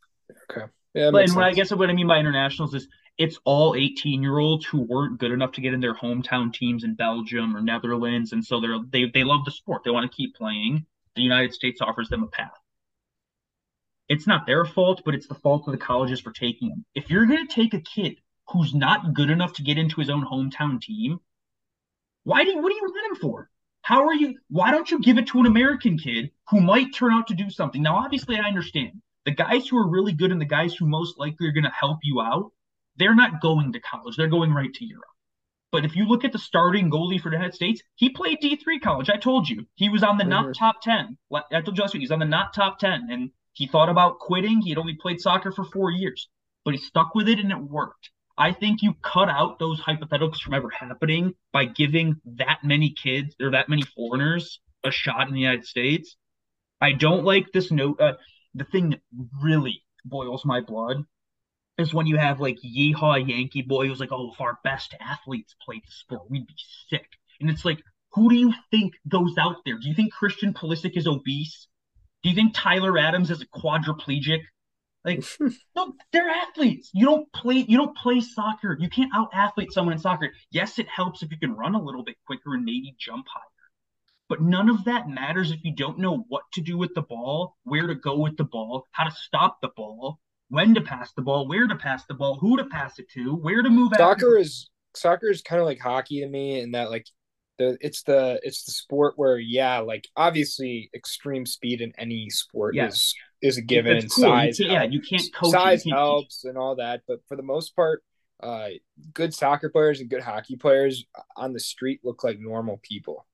okay. 0.51 0.67
Yeah, 0.95 1.11
but 1.11 1.25
and 1.25 1.37
what 1.37 1.45
I 1.45 1.53
guess 1.53 1.71
what 1.73 1.91
I 1.91 1.93
mean 1.93 2.09
by 2.09 2.19
internationals 2.19 2.73
is 2.73 2.89
it's 3.19 3.39
all 3.45 3.75
18 3.77 4.23
year 4.23 4.39
olds 4.39 4.65
who 4.65 4.81
weren't 4.81 5.19
good 5.19 5.31
enough 5.31 5.53
to 5.53 5.61
get 5.61 5.75
in 5.75 5.81
their 5.81 5.95
hometown 5.95 6.55
teams 6.55 6.85
in 6.85 6.95
Belgium 6.95 7.55
or 7.55 7.61
Netherlands, 7.61 8.33
and 8.33 8.43
so 8.43 8.61
they're 8.61 8.79
they 8.89 9.05
they 9.13 9.25
love 9.25 9.45
the 9.45 9.51
sport. 9.51 9.83
They 9.85 9.91
want 9.91 10.11
to 10.11 10.17
keep 10.17 10.35
playing, 10.35 10.87
the 11.17 11.23
United 11.23 11.53
States 11.53 11.81
offers 11.81 12.09
them 12.09 12.23
a 12.23 12.29
path. 12.29 12.59
It's 14.09 14.27
not 14.27 14.47
their 14.47 14.65
fault, 14.65 15.03
but 15.05 15.15
it's 15.15 15.29
the 15.29 15.35
fault 15.35 15.69
of 15.69 15.73
the 15.73 15.79
colleges 15.79 16.21
for 16.21 16.33
taking 16.33 16.69
them. 16.69 16.85
If 16.95 17.11
you're 17.11 17.27
going 17.27 17.47
to 17.47 17.55
take 17.55 17.75
a 17.75 17.81
kid 17.81 18.19
who's 18.49 18.75
not 18.75 19.15
good 19.15 19.31
enough 19.31 19.53
to 19.55 19.63
get 19.63 19.79
into 19.79 20.01
his 20.01 20.11
own 20.11 20.27
hometown 20.27 20.81
team, 20.81 21.21
why 22.25 22.45
do 22.45 22.51
you, 22.51 22.61
what 22.61 22.71
do 22.71 22.75
you 22.75 22.83
want 22.83 23.17
him 23.17 23.21
for? 23.21 23.49
How 23.83 24.07
are 24.07 24.15
you? 24.15 24.39
Why 24.49 24.71
don't 24.71 24.91
you 24.91 25.01
give 25.01 25.19
it 25.19 25.29
to 25.29 25.41
an 25.41 25.47
American 25.47 25.97
kid 25.97 26.31
who 26.51 26.61
might 26.61 26.95
turn 26.95 27.13
out 27.13 27.29
to 27.29 27.35
do 27.35 27.51
something? 27.51 27.83
Now, 27.83 27.97
obviously, 27.97 28.37
I 28.37 28.47
understand 28.47 29.01
the 29.25 29.31
guys 29.31 29.69
who 29.69 29.79
are 29.79 29.89
really 29.89 30.13
good 30.13 30.33
and 30.33 30.41
the 30.41 30.45
guys 30.47 30.75
who 30.75 30.87
most 30.87 31.19
likely 31.19 31.47
are 31.47 31.53
going 31.53 31.65
to 31.65 31.71
help 31.71 31.99
you 32.03 32.21
out, 32.21 32.53
they're 32.97 33.15
not 33.15 33.41
going 33.41 33.73
to 33.73 33.81
college. 33.81 34.17
They're 34.17 34.29
going 34.29 34.53
right 34.53 34.73
to 34.75 34.85
Europe. 34.85 35.05
But 35.73 35.85
if 35.85 35.95
you 35.95 36.05
look 36.07 36.25
at 36.25 36.33
the 36.33 36.39
starting 36.39 36.91
goalie 36.91 37.21
for 37.21 37.31
the 37.31 37.37
United 37.37 37.55
States, 37.55 37.83
he 37.95 38.11
played 38.11 38.39
D3 38.43 38.81
college. 38.83 39.09
I 39.09 39.17
told 39.17 39.49
you. 39.49 39.67
He 39.77 39.89
was 39.89 40.03
on 40.03 40.19
the 40.19 40.25
mm-hmm. 40.25 40.31
not 40.31 40.55
top 40.57 40.83
10. 40.83 41.17
I 41.33 41.61
told 41.61 41.77
you 41.77 41.83
last 41.83 41.95
week, 41.95 42.01
he's 42.01 42.11
on 42.11 42.19
the 42.19 42.25
not 42.25 42.53
top 42.55 42.79
10. 42.79 43.09
And 43.11 43.31
he 43.53 43.67
thought 43.67 43.89
about 43.89 44.19
quitting. 44.19 44.61
He 44.61 44.71
had 44.71 44.79
only 44.79 44.95
played 44.95 45.21
soccer 45.21 45.53
for 45.53 45.65
four 45.65 45.91
years, 45.91 46.29
but 46.65 46.75
he 46.75 46.79
stuck 46.79 47.15
with 47.15 47.29
it 47.29 47.39
and 47.39 47.53
it 47.53 47.59
worked. 47.59 48.11
I 48.37 48.53
think 48.53 48.83
you 48.83 48.95
cut 49.03 49.29
out 49.29 49.59
those 49.59 49.81
hypotheticals 49.81 50.41
from 50.41 50.55
ever 50.55 50.71
happening 50.71 51.35
by 51.53 51.67
giving 51.67 52.17
that 52.25 52.61
many 52.65 52.91
kids 52.91 53.37
or 53.41 53.51
that 53.51 53.69
many 53.69 53.83
foreigners 53.83 54.61
a 54.83 54.91
shot 54.91 55.29
in 55.29 55.35
the 55.35 55.41
United 55.41 55.67
States. 55.67 56.17
I 56.81 56.93
don't 56.93 57.25
like 57.25 57.53
this 57.53 57.71
note. 57.71 58.01
Uh, 58.01 58.15
the 58.55 58.65
thing 58.65 58.91
that 58.91 59.01
really 59.43 59.83
boils 60.05 60.45
my 60.45 60.63
blood 60.63 61.05
is 61.81 61.95
when 61.95 62.07
you 62.07 62.17
have 62.17 62.41
like 62.41 62.59
yeehaw 62.65 63.27
Yankee 63.27 63.63
boy 63.63 63.89
who's 63.89 64.01
like, 64.01 64.13
oh, 64.13 64.33
if 64.33 64.41
our 64.41 64.59
best 64.63 64.95
athletes 65.01 65.55
played 65.65 65.83
the 65.83 65.91
sport, 65.91 66.31
we'd 66.31 66.47
be 66.47 66.55
sick. 66.89 67.07
And 67.41 67.51
it's 67.51 67.65
like, 67.65 67.83
who 68.13 68.29
do 68.29 68.37
you 68.37 68.53
think 68.71 68.95
goes 69.09 69.37
out 69.39 69.57
there? 69.65 69.79
Do 69.79 69.89
you 69.89 69.95
think 69.95 70.13
Christian 70.13 70.53
Pulisic 70.53 70.97
is 70.97 71.07
obese? 71.07 71.69
Do 72.23 72.29
you 72.29 72.35
think 72.35 72.53
Tyler 72.55 72.99
Adams 72.99 73.31
is 73.31 73.41
a 73.41 73.47
quadriplegic? 73.47 74.43
Like, 75.05 75.25
no, 75.77 75.95
they're 76.13 76.29
athletes. 76.29 76.91
You 76.93 77.07
don't 77.07 77.33
play. 77.33 77.65
You 77.67 77.79
don't 77.79 77.97
play 77.97 78.21
soccer. 78.21 78.77
You 78.79 78.91
can't 78.91 79.11
out 79.15 79.31
athlete 79.33 79.73
someone 79.73 79.95
in 79.95 80.01
soccer. 80.01 80.31
Yes, 80.51 80.79
it 80.79 80.89
helps 80.89 81.23
if 81.23 81.31
you 81.31 81.39
can 81.39 81.57
run 81.57 81.75
a 81.75 81.83
little 81.83 82.03
bit 82.03 82.17
quicker 82.27 82.55
and 82.55 82.65
maybe 82.65 82.95
jump 82.99 83.27
higher. 83.33 83.45
But 84.29 84.43
none 84.43 84.69
of 84.69 84.85
that 84.85 85.09
matters 85.09 85.51
if 85.51 85.65
you 85.65 85.75
don't 85.75 85.99
know 85.99 86.25
what 86.29 86.45
to 86.53 86.61
do 86.61 86.79
with 86.79 86.95
the 86.95 87.03
ball, 87.03 87.57
where 87.65 87.87
to 87.87 87.95
go 87.97 88.19
with 88.19 88.37
the 88.37 88.45
ball, 88.45 88.87
how 88.93 89.05
to 89.05 89.11
stop 89.11 89.61
the 89.61 89.71
ball, 89.75 90.21
when 90.51 90.75
to 90.75 90.81
pass 90.81 91.13
the 91.13 91.23
ball, 91.23 91.49
where 91.49 91.67
to 91.67 91.77
pass 91.77 92.05
the 92.07 92.15
ball, 92.15 92.37
who 92.39 92.57
to 92.59 92.65
pass 92.65 92.99
it 92.99 93.09
to, 93.13 93.35
where 93.37 93.63
to 93.63 93.71
move. 93.71 93.93
Soccer 93.97 94.37
is 94.37 94.69
soccer 94.95 95.31
is 95.31 95.41
kind 95.41 95.61
of 95.61 95.67
like 95.67 95.81
hockey 95.81 96.21
to 96.21 96.29
me, 96.29 96.61
in 96.61 96.73
that 96.73 96.91
like 96.91 97.07
the 97.59 97.79
it's 97.81 98.03
the 98.03 98.41
it's 98.43 98.65
the 98.65 98.73
sport 98.73 99.15
where 99.17 99.39
yeah, 99.39 99.79
like 99.79 100.09
obviously 100.17 100.91
extreme 100.95 101.47
speed 101.47 101.81
in 101.81 101.93
any 101.97 102.29
sport 102.31 102.75
yes. 102.75 102.95
is 102.95 103.15
is 103.43 103.59
a 103.59 103.63
given 103.63 103.97
and 103.97 104.11
cool. 104.11 104.25
size. 104.25 104.59
You 104.59 104.67
yeah, 104.67 104.83
you 104.83 105.01
can't 105.01 105.33
coach 105.35 105.53
size 105.53 105.85
helps 105.85 106.45
and 106.45 106.59
all 106.59 106.77
that, 106.77 107.03
but 107.07 107.21
for 107.29 107.37
the 107.37 107.43
most 107.43 107.77
part, 107.77 108.03
uh, 108.43 108.69
good 109.15 109.33
soccer 109.33 109.69
players 109.69 110.01
and 110.01 110.11
good 110.11 110.23
hockey 110.23 110.57
players 110.57 111.05
on 111.37 111.53
the 111.53 111.61
street 111.61 112.01
look 112.03 112.25
like 112.25 112.39
normal 112.41 112.81
people. 112.83 113.27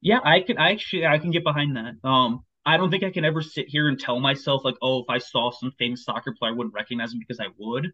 Yeah, 0.00 0.20
I 0.24 0.40
can 0.40 0.58
I 0.58 0.72
actually 0.72 1.06
I 1.06 1.18
can 1.18 1.30
get 1.30 1.44
behind 1.44 1.76
that. 1.76 2.08
Um, 2.08 2.44
I 2.64 2.76
don't 2.76 2.90
think 2.90 3.04
I 3.04 3.10
can 3.10 3.24
ever 3.24 3.42
sit 3.42 3.68
here 3.68 3.88
and 3.88 3.98
tell 3.98 4.20
myself 4.20 4.64
like, 4.64 4.76
oh, 4.82 5.00
if 5.00 5.06
I 5.08 5.18
saw 5.18 5.50
some 5.50 5.72
famous 5.78 6.04
soccer 6.04 6.34
player, 6.38 6.52
I 6.52 6.54
wouldn't 6.54 6.74
recognize 6.74 7.12
him 7.12 7.18
because 7.18 7.40
I 7.40 7.48
would. 7.58 7.92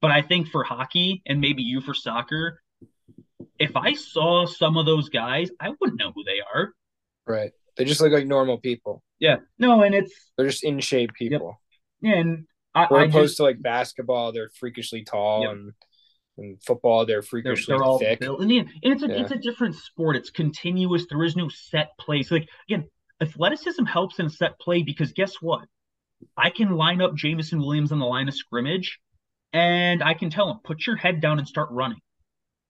But 0.00 0.10
I 0.10 0.22
think 0.22 0.48
for 0.48 0.64
hockey 0.64 1.22
and 1.26 1.40
maybe 1.40 1.62
you 1.62 1.80
for 1.80 1.92
soccer, 1.92 2.62
if 3.58 3.76
I 3.76 3.94
saw 3.94 4.46
some 4.46 4.76
of 4.76 4.86
those 4.86 5.08
guys, 5.08 5.50
I 5.60 5.70
wouldn't 5.70 5.98
know 5.98 6.12
who 6.14 6.24
they 6.24 6.40
are. 6.54 6.72
Right. 7.26 7.52
They 7.76 7.84
just 7.84 8.00
look 8.00 8.12
like 8.12 8.26
normal 8.26 8.58
people. 8.58 9.02
Yeah. 9.18 9.36
No, 9.58 9.82
and 9.82 9.94
it's 9.94 10.12
they're 10.36 10.46
just 10.46 10.64
in 10.64 10.80
shape 10.80 11.12
people. 11.14 11.60
Yep. 12.00 12.16
And 12.16 12.46
I, 12.74 12.86
or 12.86 13.02
opposed 13.02 13.30
just, 13.30 13.36
to 13.38 13.42
like 13.42 13.60
basketball, 13.60 14.32
they're 14.32 14.50
freakishly 14.58 15.04
tall 15.04 15.42
yep. 15.42 15.52
and 15.52 15.72
and 16.38 16.62
football 16.62 17.04
they're 17.04 17.22
freakishly 17.22 17.72
they're, 17.72 17.78
they're 17.78 17.84
all 17.84 17.98
thick. 17.98 18.20
Built. 18.20 18.40
And, 18.40 18.50
and 18.52 18.68
it's 18.82 19.02
a 19.02 19.08
yeah. 19.08 19.22
it's 19.22 19.32
a 19.32 19.38
different 19.38 19.74
sport. 19.74 20.16
It's 20.16 20.30
continuous. 20.30 21.06
There 21.08 21.24
is 21.24 21.36
no 21.36 21.48
set 21.48 21.90
place. 21.98 22.30
Like 22.30 22.48
again, 22.68 22.88
athleticism 23.20 23.84
helps 23.84 24.18
in 24.18 24.26
a 24.26 24.30
set 24.30 24.58
play 24.58 24.82
because 24.82 25.12
guess 25.12 25.34
what? 25.40 25.66
I 26.36 26.50
can 26.50 26.70
line 26.72 27.00
up 27.00 27.14
Jameson 27.14 27.60
Williams 27.60 27.92
on 27.92 27.98
the 27.98 28.06
line 28.06 28.28
of 28.28 28.34
scrimmage 28.34 28.98
and 29.52 30.02
I 30.02 30.14
can 30.14 30.30
tell 30.30 30.50
him, 30.50 30.58
put 30.64 30.86
your 30.86 30.96
head 30.96 31.20
down 31.20 31.38
and 31.38 31.48
start 31.48 31.70
running. 31.70 32.00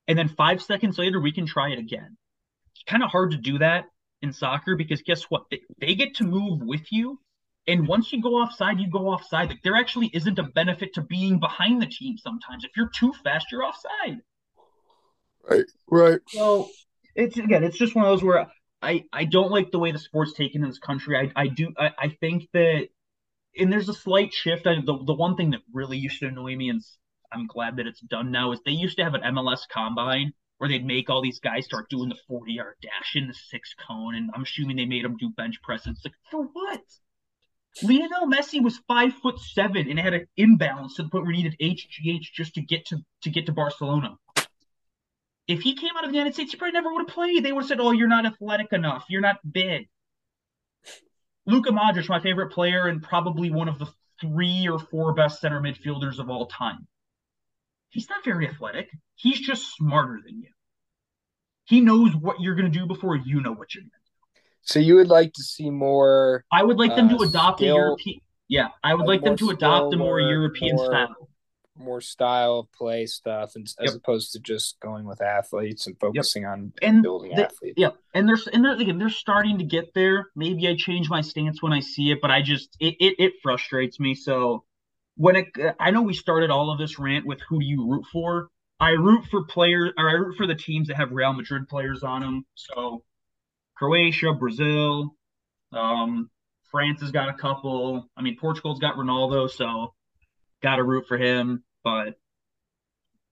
And 0.06 0.18
then 0.18 0.28
five 0.28 0.62
seconds 0.62 0.98
later, 0.98 1.20
we 1.20 1.32
can 1.32 1.46
try 1.46 1.70
it 1.70 1.78
again. 1.78 2.16
It's 2.74 2.84
kind 2.86 3.02
of 3.02 3.10
hard 3.10 3.32
to 3.32 3.36
do 3.36 3.58
that 3.58 3.86
in 4.22 4.32
soccer 4.32 4.76
because 4.76 5.02
guess 5.02 5.24
what? 5.24 5.44
They, 5.50 5.60
they 5.80 5.94
get 5.94 6.16
to 6.16 6.24
move 6.24 6.60
with 6.62 6.90
you. 6.90 7.20
And 7.66 7.86
once 7.86 8.12
you 8.12 8.22
go 8.22 8.36
offside, 8.36 8.80
you 8.80 8.90
go 8.90 9.08
offside. 9.08 9.48
Like 9.48 9.62
there 9.62 9.76
actually 9.76 10.10
isn't 10.14 10.38
a 10.38 10.44
benefit 10.44 10.94
to 10.94 11.02
being 11.02 11.38
behind 11.38 11.82
the 11.82 11.86
team 11.86 12.16
sometimes. 12.16 12.64
If 12.64 12.70
you're 12.76 12.90
too 12.94 13.12
fast, 13.22 13.52
you're 13.52 13.64
offside. 13.64 14.20
Right. 15.48 15.66
Right. 15.90 16.20
So 16.28 16.70
it's 17.14 17.36
again, 17.36 17.64
it's 17.64 17.76
just 17.76 17.94
one 17.94 18.06
of 18.06 18.10
those 18.10 18.24
where 18.24 18.46
I, 18.80 19.04
I 19.12 19.24
don't 19.24 19.50
like 19.50 19.70
the 19.70 19.78
way 19.78 19.92
the 19.92 19.98
sport's 19.98 20.32
taken 20.32 20.62
in 20.62 20.68
this 20.68 20.78
country. 20.78 21.16
I, 21.16 21.32
I 21.34 21.48
do 21.48 21.72
I, 21.76 21.90
I 21.98 22.08
think 22.08 22.48
that 22.52 22.88
and 23.56 23.72
there's 23.72 23.88
a 23.88 23.94
slight 23.94 24.32
shift. 24.32 24.66
I, 24.66 24.76
the 24.76 24.98
the 25.04 25.14
one 25.14 25.36
thing 25.36 25.50
that 25.50 25.60
really 25.72 25.98
used 25.98 26.20
to 26.20 26.26
annoy 26.26 26.56
me, 26.56 26.68
and 26.68 26.82
I'm 27.32 27.46
glad 27.46 27.76
that 27.76 27.86
it's 27.86 28.00
done 28.00 28.30
now, 28.30 28.52
is 28.52 28.60
they 28.64 28.72
used 28.72 28.98
to 28.98 29.04
have 29.04 29.14
an 29.14 29.22
MLS 29.22 29.68
combine 29.68 30.32
where 30.58 30.68
they'd 30.68 30.84
make 30.84 31.08
all 31.08 31.22
these 31.22 31.40
guys 31.40 31.64
start 31.64 31.88
doing 31.88 32.08
the 32.08 32.18
40 32.28 32.52
yard 32.52 32.74
dash 32.82 33.14
in 33.14 33.28
the 33.28 33.34
six 33.34 33.74
cone, 33.86 34.14
and 34.14 34.30
I'm 34.34 34.42
assuming 34.42 34.76
they 34.76 34.86
made 34.86 35.04
them 35.04 35.16
do 35.16 35.30
bench 35.30 35.60
presses. 35.62 36.00
Like 36.04 36.14
for 36.30 36.44
what? 36.44 36.82
Lionel 37.82 38.26
Messi 38.26 38.62
was 38.62 38.78
five 38.88 39.14
foot 39.14 39.38
seven 39.38 39.88
and 39.88 39.98
had 39.98 40.14
an 40.14 40.26
imbalance 40.36 40.96
to 40.96 41.04
the 41.04 41.08
point 41.10 41.24
where 41.24 41.34
he 41.34 41.42
needed 41.42 41.58
HGH 41.60 42.32
just 42.34 42.54
to 42.54 42.60
get 42.60 42.86
to 42.86 42.98
to 43.22 43.30
get 43.30 43.46
to 43.46 43.52
Barcelona 43.52 44.16
if 45.48 45.62
he 45.62 45.74
came 45.74 45.96
out 45.96 46.04
of 46.04 46.10
the 46.10 46.16
United 46.16 46.34
States, 46.34 46.52
he 46.52 46.58
probably 46.58 46.74
never 46.74 46.92
would 46.92 47.08
have 47.08 47.14
played. 47.14 47.42
They 47.42 47.52
would 47.52 47.62
have 47.62 47.68
said, 47.68 47.80
"Oh, 47.80 47.90
you're 47.90 48.06
not 48.06 48.26
athletic 48.26 48.72
enough. 48.72 49.06
You're 49.08 49.22
not 49.22 49.38
big." 49.50 49.88
Luka 51.46 51.70
Modric, 51.70 52.08
my 52.10 52.20
favorite 52.20 52.52
player, 52.52 52.86
and 52.86 53.02
probably 53.02 53.50
one 53.50 53.68
of 53.68 53.78
the 53.78 53.88
three 54.20 54.68
or 54.68 54.78
four 54.78 55.14
best 55.14 55.40
center 55.40 55.60
midfielders 55.60 56.18
of 56.18 56.28
all 56.28 56.46
time. 56.46 56.86
He's 57.88 58.08
not 58.10 58.22
very 58.22 58.46
athletic. 58.46 58.90
He's 59.14 59.40
just 59.40 59.74
smarter 59.74 60.20
than 60.24 60.42
you. 60.42 60.50
He 61.64 61.80
knows 61.80 62.14
what 62.14 62.40
you're 62.40 62.54
going 62.54 62.70
to 62.70 62.78
do 62.78 62.86
before 62.86 63.16
you 63.16 63.40
know 63.40 63.52
what 63.52 63.74
you're 63.74 63.82
going 63.82 63.90
to 63.90 63.96
do. 63.96 64.40
So 64.60 64.78
you 64.78 64.96
would 64.96 65.08
like 65.08 65.32
to 65.34 65.42
see 65.42 65.70
more? 65.70 66.44
I 66.52 66.62
would 66.62 66.78
like 66.78 66.94
them 66.94 67.08
uh, 67.08 67.16
to 67.16 67.24
adopt 67.24 67.60
skill, 67.60 67.76
a 67.76 67.78
European. 67.78 68.20
Yeah, 68.48 68.68
I 68.84 68.94
would 68.94 69.06
like 69.06 69.22
them 69.22 69.36
to 69.36 69.50
adopt 69.50 69.94
a 69.94 69.96
more, 69.96 70.08
more 70.08 70.20
European 70.20 70.76
more, 70.76 70.86
style 70.86 71.27
more 71.78 72.00
style 72.00 72.58
of 72.60 72.72
play 72.72 73.06
stuff 73.06 73.52
and, 73.54 73.66
as 73.80 73.94
opposed 73.94 74.32
to 74.32 74.40
just 74.40 74.78
going 74.80 75.04
with 75.04 75.22
athletes 75.22 75.86
and 75.86 75.98
focusing 75.98 76.42
yep. 76.42 76.52
on 76.52 76.72
and 76.82 77.02
building 77.02 77.34
the, 77.34 77.46
athletes. 77.46 77.74
Yeah, 77.76 77.90
and 78.14 78.28
there's 78.28 78.46
and 78.46 78.64
they're 78.64 78.74
again 78.74 78.98
they're 78.98 79.08
starting 79.08 79.58
to 79.58 79.64
get 79.64 79.94
there. 79.94 80.28
Maybe 80.34 80.68
I 80.68 80.74
change 80.76 81.08
my 81.08 81.20
stance 81.20 81.62
when 81.62 81.72
I 81.72 81.80
see 81.80 82.10
it, 82.10 82.18
but 82.20 82.30
I 82.30 82.42
just 82.42 82.76
it 82.80 82.96
it, 83.00 83.14
it 83.18 83.32
frustrates 83.42 84.00
me. 84.00 84.14
So 84.14 84.64
when 85.16 85.36
it 85.36 85.46
I 85.78 85.90
know 85.90 86.02
we 86.02 86.14
started 86.14 86.50
all 86.50 86.70
of 86.70 86.78
this 86.78 86.98
rant 86.98 87.26
with 87.26 87.40
who 87.48 87.60
do 87.60 87.66
you 87.66 87.88
root 87.88 88.04
for. 88.12 88.48
I 88.80 88.90
root 88.90 89.24
for 89.30 89.44
players 89.44 89.92
or 89.98 90.08
I 90.08 90.12
root 90.12 90.36
for 90.36 90.46
the 90.46 90.54
teams 90.54 90.88
that 90.88 90.96
have 90.96 91.10
Real 91.10 91.32
Madrid 91.32 91.68
players 91.68 92.02
on 92.02 92.22
them. 92.22 92.46
So 92.54 93.02
Croatia, 93.76 94.32
Brazil, 94.34 95.14
um, 95.72 96.30
France 96.70 97.00
has 97.00 97.10
got 97.10 97.28
a 97.28 97.34
couple. 97.34 98.08
I 98.16 98.22
mean, 98.22 98.36
Portugal's 98.36 98.78
got 98.78 98.96
Ronaldo, 98.96 99.50
so 99.50 99.94
got 100.62 100.76
to 100.76 100.84
root 100.84 101.06
for 101.08 101.16
him 101.18 101.64
but 101.84 102.18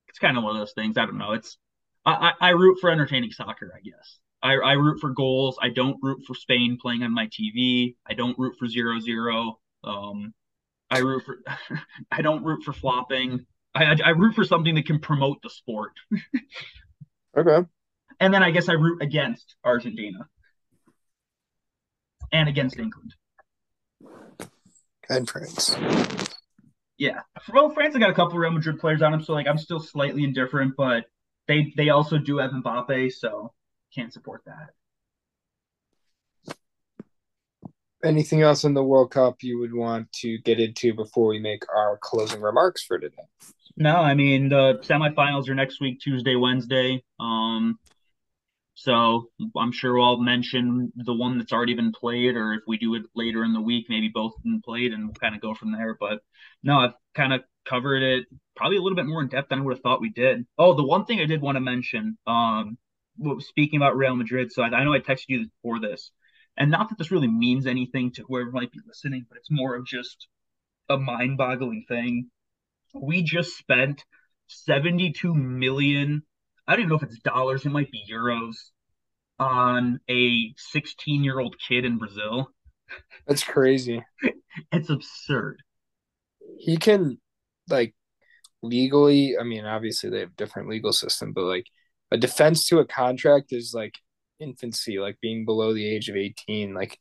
it's 0.09 0.18
kind 0.18 0.36
of 0.36 0.44
one 0.44 0.57
of 0.57 0.61
those 0.61 0.72
things. 0.72 0.97
I 0.97 1.07
don't 1.07 1.18
know. 1.18 1.32
It's 1.32 1.59
I, 2.05 2.32
I, 2.40 2.49
I 2.49 2.51
root 2.51 2.78
for 2.80 2.90
entertaining 2.90 3.32
soccer, 3.32 3.72
I 3.76 3.80
guess. 3.80 4.18
I, 4.42 4.55
I 4.55 4.72
root 4.74 5.01
for 5.01 5.11
goals. 5.11 5.59
I 5.61 5.70
don't 5.70 5.99
root 6.03 6.22
for 6.26 6.34
Spain 6.34 6.78
playing 6.80 7.03
on 7.03 7.12
my 7.12 7.26
TV. 7.26 7.97
I 8.07 8.14
don't 8.14 8.38
root 8.38 8.57
for 8.59 8.68
zero 8.68 9.01
zero. 9.01 9.59
Um, 9.82 10.32
I 10.90 10.99
root 10.99 11.24
for 11.24 11.38
I 12.11 12.22
don't 12.22 12.44
root 12.44 12.62
for 12.62 12.72
flopping. 12.72 13.47
I, 13.74 13.84
I, 13.84 13.97
I 14.05 14.09
root 14.11 14.34
for 14.34 14.44
something 14.44 14.74
that 14.76 14.86
can 14.86 15.01
promote 15.01 15.42
the 15.42 15.51
sport. 15.51 15.92
okay. 17.36 17.66
And 18.20 18.32
then 18.32 18.42
I 18.42 18.51
guess 18.51 18.68
I 18.68 18.74
root 18.74 19.03
against 19.03 19.57
Argentina 19.64 20.26
and 22.32 22.49
against 22.49 22.78
England. 22.78 23.14
And 25.09 25.28
France. 25.28 25.76
Yeah. 26.99 27.20
Well, 27.53 27.70
France 27.70 27.97
got 27.97 28.11
a 28.11 28.14
couple 28.14 28.38
Real 28.38 28.53
Madrid 28.53 28.78
players 28.78 29.03
on 29.03 29.12
them, 29.12 29.22
so 29.22 29.32
like 29.32 29.47
I'm 29.47 29.59
still 29.59 29.80
slightly 29.80 30.24
indifferent, 30.24 30.74
but 30.76 31.05
they 31.47 31.72
they 31.76 31.90
also 31.90 32.18
do 32.18 32.38
have 32.38 32.51
Mbappe, 32.53 33.12
so 33.12 33.53
can't 33.94 34.12
support 34.12 34.42
that. 34.47 34.70
Anything 38.05 38.42
else 38.42 38.64
in 38.64 38.74
the 38.74 38.84
World 38.84 39.11
Cup 39.11 39.42
you 39.42 39.59
would 39.59 39.74
want 39.74 40.12
to 40.12 40.38
get 40.38 40.61
into 40.61 40.94
before 40.94 41.26
we 41.28 41.38
make 41.38 41.62
our 41.74 41.99
closing 42.01 42.40
remarks 42.40 42.84
for 42.84 42.99
today? 42.99 43.16
No, 43.76 43.97
I 43.97 44.14
mean 44.14 44.49
the 44.49 44.80
semifinals 44.82 45.49
are 45.49 45.55
next 45.55 45.80
week, 45.80 46.01
Tuesday, 46.01 46.36
Wednesday. 46.36 47.03
Um, 47.20 47.78
so 48.77 49.31
I'm 49.57 49.72
sure 49.72 49.99
I'll 49.99 50.18
mention 50.18 50.93
the 50.97 51.14
one 51.14 51.39
that's 51.39 51.53
already 51.53 51.72
been 51.72 51.93
played, 51.93 52.37
or 52.37 52.53
if 52.53 52.61
we 52.66 52.77
do 52.77 52.95
it 52.95 53.05
later 53.14 53.43
in 53.43 53.55
the 53.55 53.61
week, 53.61 53.87
maybe 53.89 54.11
both 54.12 54.35
been 54.43 54.61
played, 54.61 54.93
and 54.93 55.07
we'll 55.07 55.14
kind 55.14 55.35
of 55.35 55.41
go 55.41 55.55
from 55.55 55.72
there. 55.72 55.97
But 55.99 56.20
no, 56.62 56.81
I've 56.81 56.93
kind 57.14 57.33
of 57.33 57.41
covered 57.66 58.03
it 58.03 58.27
probably 58.55 58.77
a 58.77 58.83
little 58.83 58.97
bit 58.97 59.07
more 59.07 59.22
in 59.22 59.29
depth 59.29 59.49
than 59.49 59.61
I 59.61 59.62
would 59.62 59.77
have 59.77 59.83
thought 59.83 60.03
we 60.03 60.11
did. 60.11 60.47
Oh, 60.59 60.74
the 60.74 60.87
one 60.87 61.07
thing 61.07 61.20
I 61.20 61.24
did 61.24 61.41
want 61.41 61.57
to 61.57 61.61
mention, 61.61 62.18
um, 62.27 62.77
speaking 63.39 63.79
about 63.79 63.97
Real 63.97 64.14
Madrid, 64.14 64.53
so 64.53 64.62
I, 64.62 64.66
I 64.66 64.85
know 64.85 64.93
I 64.93 64.99
texted 64.99 65.24
you 65.29 65.47
before 65.47 65.81
this, 65.81 66.11
and 66.59 66.70
not 66.70 66.91
that 66.91 66.99
this 66.99 67.11
really 67.11 67.29
means 67.29 67.66
anything 67.66 68.12
to 68.12 68.24
whoever 68.29 68.51
might 68.51 68.72
be 68.72 68.81
listening, 68.87 69.24
but 69.27 69.39
it's 69.39 69.51
more 69.51 69.74
of 69.74 69.87
just 69.87 70.29
a 70.91 70.99
mind-boggling 70.99 71.87
thing. 71.89 72.31
We 72.93 73.22
just 73.22 73.57
spent 73.57 74.05
72 74.49 75.35
million 75.35 76.24
I 76.66 76.72
don't 76.72 76.80
even 76.80 76.90
know 76.90 76.96
if 76.96 77.02
it's 77.02 77.18
dollars, 77.20 77.64
it 77.64 77.70
might 77.70 77.90
be 77.90 78.02
euros 78.10 78.56
on 79.38 80.00
a 80.08 80.52
16 80.56 81.24
year 81.24 81.38
old 81.38 81.56
kid 81.58 81.84
in 81.84 81.98
Brazil. 81.98 82.50
That's 83.26 83.44
crazy. 83.44 84.02
it's 84.72 84.90
absurd. 84.90 85.62
He 86.58 86.76
can 86.76 87.18
like 87.68 87.94
legally, 88.62 89.36
I 89.38 89.44
mean, 89.44 89.64
obviously 89.64 90.10
they 90.10 90.20
have 90.20 90.36
different 90.36 90.68
legal 90.68 90.92
system, 90.92 91.32
but 91.32 91.44
like 91.44 91.66
a 92.10 92.16
defense 92.16 92.66
to 92.66 92.78
a 92.78 92.86
contract 92.86 93.52
is 93.52 93.72
like 93.74 93.94
infancy, 94.40 94.98
like 94.98 95.18
being 95.20 95.44
below 95.44 95.74
the 95.74 95.86
age 95.86 96.08
of 96.08 96.16
18. 96.16 96.74
Like 96.74 96.98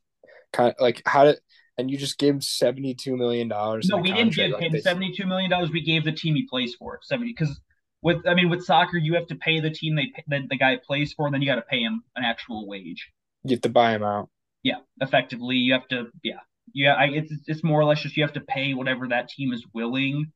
kind 0.54 0.70
of 0.70 0.76
like 0.80 1.02
how 1.06 1.26
did 1.26 1.40
and 1.78 1.92
you 1.92 1.98
just 1.98 2.18
gave 2.18 2.34
him 2.34 2.40
$72 2.40 3.18
million. 3.18 3.50
No, 3.50 3.98
we 3.98 4.14
didn't 4.14 4.34
give 4.34 4.52
like 4.52 4.62
him 4.62 4.74
$72 4.74 5.28
million. 5.28 5.52
We 5.72 5.82
gave 5.82 6.06
the 6.06 6.12
team 6.12 6.36
he 6.36 6.48
plays 6.48 6.74
for 6.76 7.00
70 7.04 7.34
because 7.38 7.60
with 8.06 8.28
I 8.28 8.36
mean 8.36 8.50
with 8.50 8.64
soccer 8.64 8.98
you 8.98 9.16
have 9.16 9.26
to 9.28 9.36
pay 9.36 9.60
the 9.60 9.72
team 9.72 9.96
they 9.96 10.14
the, 10.28 10.46
the 10.48 10.58
guy 10.58 10.78
plays 10.78 11.12
for 11.12 11.26
and 11.26 11.34
then 11.34 11.42
you 11.42 11.48
got 11.48 11.56
to 11.56 11.64
pay 11.64 11.82
him 11.82 12.04
an 12.16 12.24
actual 12.24 12.68
wage. 12.68 13.12
You 13.44 13.52
have 13.52 13.62
to 13.62 13.70
buy 13.70 13.96
him 13.96 14.04
out. 14.04 14.30
Yeah, 14.62 14.78
effectively 15.02 15.56
you 15.56 15.74
have 15.74 15.88
to 15.90 16.08
yeah. 16.24 16.40
Yeah, 16.74 16.94
I, 16.94 17.06
it's 17.06 17.34
it's 17.48 17.64
more 17.64 17.80
or 17.80 17.86
less 17.86 18.02
just 18.02 18.16
you 18.18 18.24
have 18.24 18.34
to 18.34 18.42
pay 18.42 18.74
whatever 18.74 19.08
that 19.08 19.30
team 19.30 19.54
is 19.54 19.66
willing 19.74 20.32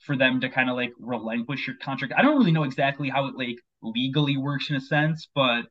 for 0.00 0.16
them 0.16 0.40
to 0.40 0.48
kind 0.48 0.70
of 0.70 0.76
like 0.76 0.92
relinquish 0.98 1.66
your 1.66 1.76
contract. 1.82 2.14
I 2.16 2.22
don't 2.22 2.38
really 2.38 2.52
know 2.52 2.64
exactly 2.64 3.08
how 3.08 3.26
it 3.26 3.34
like 3.36 3.58
legally 3.82 4.36
works 4.36 4.70
in 4.70 4.76
a 4.76 4.80
sense, 4.80 5.28
but 5.34 5.62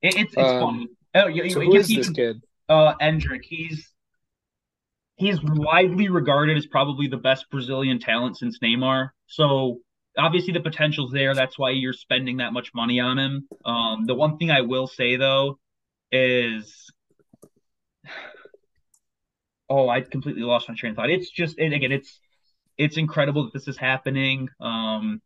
it, 0.00 0.16
it's 0.16 0.34
it's 0.34 0.36
um, 0.36 0.60
funny. 0.60 0.88
Oh, 1.14 1.26
you, 1.26 1.50
so 1.50 1.60
who 1.60 1.74
is 1.74 1.88
this 1.88 2.10
kid? 2.10 2.42
Uh, 2.68 2.94
Endrick. 3.00 3.42
He's 3.42 3.88
he's 5.16 5.38
widely 5.42 6.08
regarded 6.08 6.56
as 6.56 6.66
probably 6.66 7.08
the 7.08 7.16
best 7.16 7.46
Brazilian 7.50 7.98
talent 7.98 8.36
since 8.38 8.58
Neymar. 8.60 9.10
So 9.32 9.80
obviously 10.18 10.52
the 10.52 10.60
potential's 10.60 11.10
there. 11.10 11.34
That's 11.34 11.58
why 11.58 11.70
you're 11.70 11.94
spending 11.94 12.36
that 12.36 12.52
much 12.52 12.70
money 12.74 13.00
on 13.00 13.18
him. 13.18 13.48
Um, 13.64 14.04
the 14.04 14.14
one 14.14 14.36
thing 14.36 14.50
I 14.50 14.60
will 14.60 14.86
say 14.86 15.16
though 15.16 15.58
is, 16.10 16.92
oh, 19.70 19.88
I 19.88 20.02
completely 20.02 20.42
lost 20.42 20.68
my 20.68 20.74
train 20.74 20.90
of 20.90 20.96
thought. 20.96 21.08
It's 21.08 21.30
just 21.30 21.58
and 21.58 21.72
again, 21.72 21.92
it's 21.92 22.20
it's 22.76 22.98
incredible 22.98 23.44
that 23.44 23.54
this 23.54 23.68
is 23.68 23.78
happening. 23.78 24.50
Um, 24.60 25.22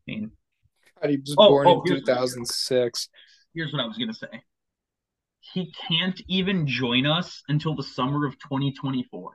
I 0.00 0.10
mean, 0.10 0.30
God, 1.02 1.10
he 1.10 1.18
was 1.18 1.34
oh, 1.36 1.48
born 1.50 1.66
oh, 1.66 1.82
in 1.82 1.96
2006. 1.96 3.08
Here's 3.54 3.74
what 3.74 3.82
I 3.82 3.86
was 3.86 3.98
gonna 3.98 4.14
say 4.14 4.42
he 5.40 5.70
can't 5.88 6.20
even 6.28 6.66
join 6.66 7.04
us 7.04 7.42
until 7.48 7.76
the 7.76 7.82
summer 7.82 8.26
of 8.26 8.38
2024. 8.38 9.32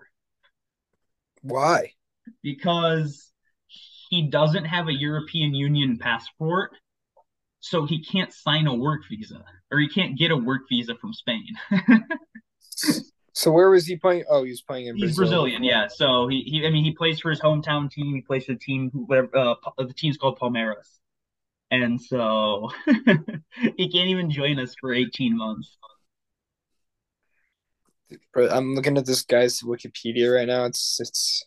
Why? 1.42 1.92
Because 2.42 3.32
he 4.10 4.30
doesn't 4.30 4.66
have 4.66 4.88
a 4.88 4.94
European 4.94 5.54
Union 5.54 5.98
passport, 5.98 6.72
so 7.60 7.86
he 7.86 8.04
can't 8.04 8.34
sign 8.34 8.68
a 8.68 8.76
work 8.76 9.02
visa 9.10 9.44
or 9.74 9.80
he 9.80 9.90
can't 9.90 10.18
get 10.18 10.32
a 10.32 10.38
work 10.38 10.62
visa 10.70 10.94
from 10.96 11.14
Spain. 11.14 11.48
so 13.34 13.52
where 13.52 13.70
was 13.72 13.88
he 13.88 13.96
playing? 13.96 14.24
Oh, 14.30 14.44
he's 14.44 14.62
playing 14.62 14.88
in 14.88 14.96
He's 14.96 15.16
Brazil. 15.16 15.42
Brazilian, 15.42 15.64
yeah. 15.64 15.88
So 15.88 16.28
he, 16.28 16.42
he 16.44 16.68
I 16.68 16.70
mean 16.70 16.84
he 16.84 16.94
plays 16.94 17.20
for 17.20 17.32
his 17.32 17.42
hometown 17.42 17.90
team. 17.90 18.14
He 18.14 18.22
plays 18.22 18.46
for 18.46 18.54
the 18.54 18.60
team 18.60 18.92
whatever 18.94 19.36
uh, 19.36 19.56
the 19.80 19.94
team's 19.94 20.18
called 20.18 20.40
Palmeiras. 20.40 21.00
And 21.72 22.00
so 22.00 22.70
he 22.86 23.90
can't 23.90 24.10
even 24.10 24.30
join 24.30 24.60
us 24.60 24.76
for 24.80 24.94
18 24.94 25.36
months. 25.36 25.76
I'm 28.36 28.76
looking 28.76 28.96
at 29.00 29.08
this 29.08 29.24
guy's 29.24 29.62
Wikipedia 29.62 30.36
right 30.36 30.48
now. 30.48 30.66
It's 30.66 31.00
it's 31.00 31.46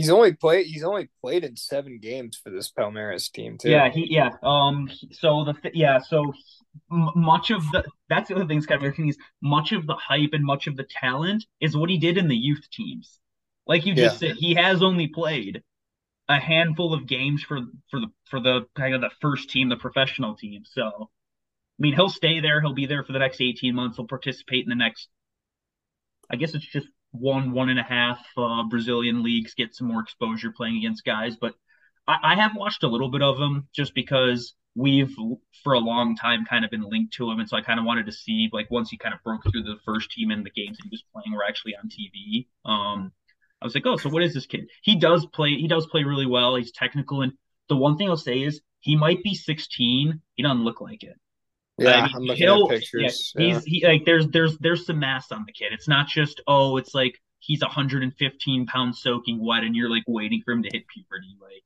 he's 0.00 0.10
only 0.10 0.32
played 0.32 0.66
he's 0.66 0.84
only 0.84 1.08
played 1.20 1.44
in 1.44 1.56
seven 1.56 1.98
games 1.98 2.40
for 2.42 2.50
this 2.50 2.70
Palmeiras 2.70 3.30
team 3.30 3.58
too. 3.58 3.70
Yeah, 3.70 3.90
he 3.90 4.06
yeah. 4.10 4.30
Um. 4.42 4.90
So 5.12 5.44
the 5.44 5.70
yeah. 5.74 5.98
So 6.00 6.32
much 6.88 7.50
of 7.50 7.62
the 7.72 7.84
that's 8.08 8.28
the 8.28 8.36
other 8.36 8.46
thing 8.46 8.58
that's 8.58 8.66
kind 8.66 8.80
of 8.80 8.84
interesting 8.84 9.08
is 9.08 9.18
much 9.42 9.72
of 9.72 9.86
the 9.86 9.96
hype 9.96 10.30
and 10.32 10.44
much 10.44 10.66
of 10.66 10.76
the 10.76 10.84
talent 10.84 11.44
is 11.60 11.76
what 11.76 11.90
he 11.90 11.98
did 11.98 12.18
in 12.18 12.28
the 12.28 12.36
youth 12.36 12.66
teams. 12.72 13.18
Like 13.66 13.86
you 13.86 13.94
just 13.94 14.20
yeah. 14.20 14.28
said, 14.28 14.36
he 14.36 14.54
has 14.54 14.82
only 14.82 15.08
played 15.08 15.62
a 16.28 16.38
handful 16.38 16.94
of 16.94 17.06
games 17.06 17.42
for 17.42 17.60
for 17.90 18.00
the 18.00 18.08
for 18.24 18.40
the 18.40 18.66
kind 18.76 18.94
of 18.94 19.00
the 19.00 19.10
first 19.20 19.50
team, 19.50 19.68
the 19.68 19.76
professional 19.76 20.36
team. 20.36 20.62
So 20.64 21.10
I 21.80 21.82
mean, 21.82 21.94
he'll 21.94 22.10
stay 22.10 22.40
there. 22.40 22.60
He'll 22.60 22.74
be 22.74 22.86
there 22.86 23.02
for 23.02 23.12
the 23.12 23.18
next 23.18 23.40
18 23.40 23.74
months. 23.74 23.96
He'll 23.96 24.06
participate 24.06 24.64
in 24.64 24.68
the 24.68 24.74
next, 24.74 25.08
I 26.30 26.36
guess 26.36 26.54
it's 26.54 26.66
just 26.66 26.86
one, 27.12 27.52
one 27.52 27.70
and 27.70 27.78
a 27.78 27.84
half 27.84 28.20
uh, 28.36 28.64
Brazilian 28.64 29.22
leagues, 29.22 29.54
get 29.54 29.74
some 29.74 29.88
more 29.88 30.00
exposure 30.00 30.52
playing 30.52 30.76
against 30.76 31.04
guys. 31.04 31.36
But 31.36 31.54
I, 32.06 32.16
I 32.22 32.34
have 32.36 32.52
watched 32.56 32.82
a 32.82 32.88
little 32.88 33.10
bit 33.10 33.22
of 33.22 33.38
him 33.38 33.68
just 33.74 33.94
because 33.94 34.54
we've 34.74 35.14
for 35.64 35.72
a 35.72 35.78
long 35.78 36.16
time 36.16 36.44
kind 36.44 36.64
of 36.64 36.70
been 36.70 36.88
linked 36.88 37.14
to 37.14 37.30
him. 37.30 37.40
And 37.40 37.48
so 37.48 37.56
I 37.56 37.62
kind 37.62 37.80
of 37.80 37.86
wanted 37.86 38.06
to 38.06 38.12
see, 38.12 38.48
like, 38.52 38.70
once 38.70 38.90
he 38.90 38.96
kind 38.96 39.14
of 39.14 39.22
broke 39.22 39.42
through 39.42 39.62
the 39.62 39.76
first 39.84 40.10
team 40.10 40.30
and 40.30 40.44
the 40.44 40.50
games 40.50 40.76
that 40.78 40.84
he 40.84 40.90
was 40.90 41.04
playing 41.12 41.34
were 41.36 41.44
actually 41.44 41.74
on 41.76 41.88
TV. 41.88 42.46
Um, 42.64 43.12
I 43.60 43.66
was 43.66 43.74
like, 43.74 43.86
oh, 43.86 43.96
so 43.96 44.08
what 44.08 44.22
is 44.22 44.34
this 44.34 44.46
kid? 44.46 44.68
He 44.82 44.96
does 44.96 45.26
play, 45.26 45.56
he 45.56 45.68
does 45.68 45.86
play 45.86 46.04
really 46.04 46.26
well. 46.26 46.56
He's 46.56 46.72
technical. 46.72 47.22
And 47.22 47.32
the 47.68 47.76
one 47.76 47.96
thing 47.96 48.08
I'll 48.08 48.16
say 48.16 48.42
is 48.42 48.60
he 48.78 48.96
might 48.96 49.22
be 49.22 49.34
16. 49.34 50.20
He 50.34 50.42
doesn't 50.42 50.64
look 50.64 50.80
like 50.80 51.02
it. 51.02 51.18
Yeah, 51.80 52.02
mean, 52.02 52.10
I'm 52.14 52.22
looking 52.22 52.46
at 52.46 52.68
pictures. 52.68 53.32
Yeah, 53.36 53.54
he's 53.54 53.64
he 53.64 53.86
like 53.86 54.04
there's 54.04 54.28
there's 54.28 54.58
there's 54.58 54.84
some 54.86 54.98
mass 54.98 55.32
on 55.32 55.44
the 55.46 55.52
kid. 55.52 55.72
It's 55.72 55.88
not 55.88 56.08
just 56.08 56.40
oh, 56.46 56.76
it's 56.76 56.94
like 56.94 57.18
he's 57.38 57.62
115 57.62 58.66
pounds 58.66 59.00
soaking 59.00 59.44
wet, 59.44 59.64
and 59.64 59.74
you're 59.74 59.90
like 59.90 60.04
waiting 60.06 60.42
for 60.44 60.52
him 60.52 60.62
to 60.62 60.70
hit 60.70 60.86
puberty. 60.88 61.36
Like 61.40 61.64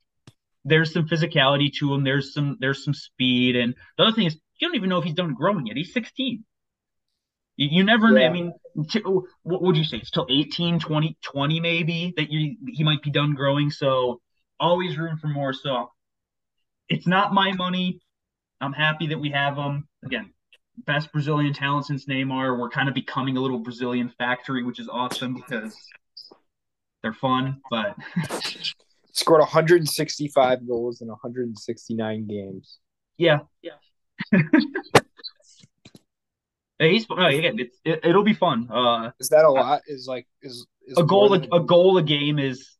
there's 0.65 0.93
some 0.93 1.09
physicality 1.09 1.73
to 1.81 1.93
him. 1.93 2.05
There's 2.05 2.33
some 2.33 2.57
there's 2.61 2.85
some 2.85 2.95
speed, 2.95 3.57
and 3.57 3.75
the 3.99 4.05
other 4.05 4.15
thing 4.15 4.27
is 4.27 4.35
you 4.59 4.69
don't 4.69 4.77
even 4.77 4.89
know 4.89 4.99
if 4.99 5.05
he's 5.05 5.15
done 5.15 5.35
growing 5.35 5.67
yet. 5.67 5.77
He's 5.77 5.93
16. 5.93 6.45
You, 7.57 7.69
you 7.71 7.85
never 7.85 8.09
yeah. 8.09 8.21
know. 8.21 8.27
I 8.27 8.33
mean, 8.33 8.53
to, 8.91 9.27
what 9.43 9.63
would 9.63 9.77
you 9.77 9.85
say? 9.85 9.99
It's 9.99 10.11
till 10.11 10.27
18, 10.31 10.79
20, 10.79 11.17
20 11.23 11.61
maybe 11.61 12.15
that 12.17 12.31
you 12.31 12.57
he 12.69 12.85
might 12.85 13.03
be 13.03 13.11
done 13.11 13.35
growing. 13.35 13.71
So 13.71 14.21
always 14.61 14.97
room 14.97 15.19
for 15.19 15.27
more. 15.27 15.53
So 15.53 15.91
it's 16.89 17.07
not 17.07 17.35
my 17.35 17.53
money. 17.53 18.01
I'm 18.61 18.73
happy 18.73 19.09
that 19.09 19.19
we 19.19 19.31
have 19.31 19.57
him. 19.57 19.89
Again, 20.05 20.33
best 20.87 21.13
Brazilian 21.13 21.53
talent 21.53 21.87
since 21.87 22.07
Neymar. 22.07 22.59
We're 22.59 22.71
kind 22.71 22.89
of 22.89 22.95
becoming 22.95 23.37
a 23.37 23.41
little 23.41 23.59
Brazilian 23.59 24.13
factory, 24.19 24.63
which 24.63 24.79
is 24.79 24.89
awesome 24.89 25.35
because 25.35 25.77
they're 27.03 27.13
fun. 27.13 27.61
But 27.71 27.97
scored 29.13 29.41
165 29.41 30.67
goals 30.67 31.01
in 31.01 31.09
169 31.09 32.27
games. 32.27 32.79
Yeah, 33.17 33.41
yeah. 33.63 33.73
he's 36.79 37.07
uh, 37.11 37.27
again. 37.27 37.59
It's 37.59 37.79
it, 37.85 38.15
will 38.15 38.25
be 38.25 38.35
fun. 38.35 38.69
Uh, 38.71 39.11
is 39.21 39.29
that 39.29 39.45
a 39.45 39.51
lot? 39.51 39.83
Is 39.87 40.07
like 40.09 40.27
is, 40.43 40.67
is 40.87 40.99
a 40.99 41.05
goal? 41.05 41.35
A, 41.35 41.57
a 41.57 41.61
goal 41.61 41.97
a 41.99 42.03
game 42.03 42.39
is 42.39 42.77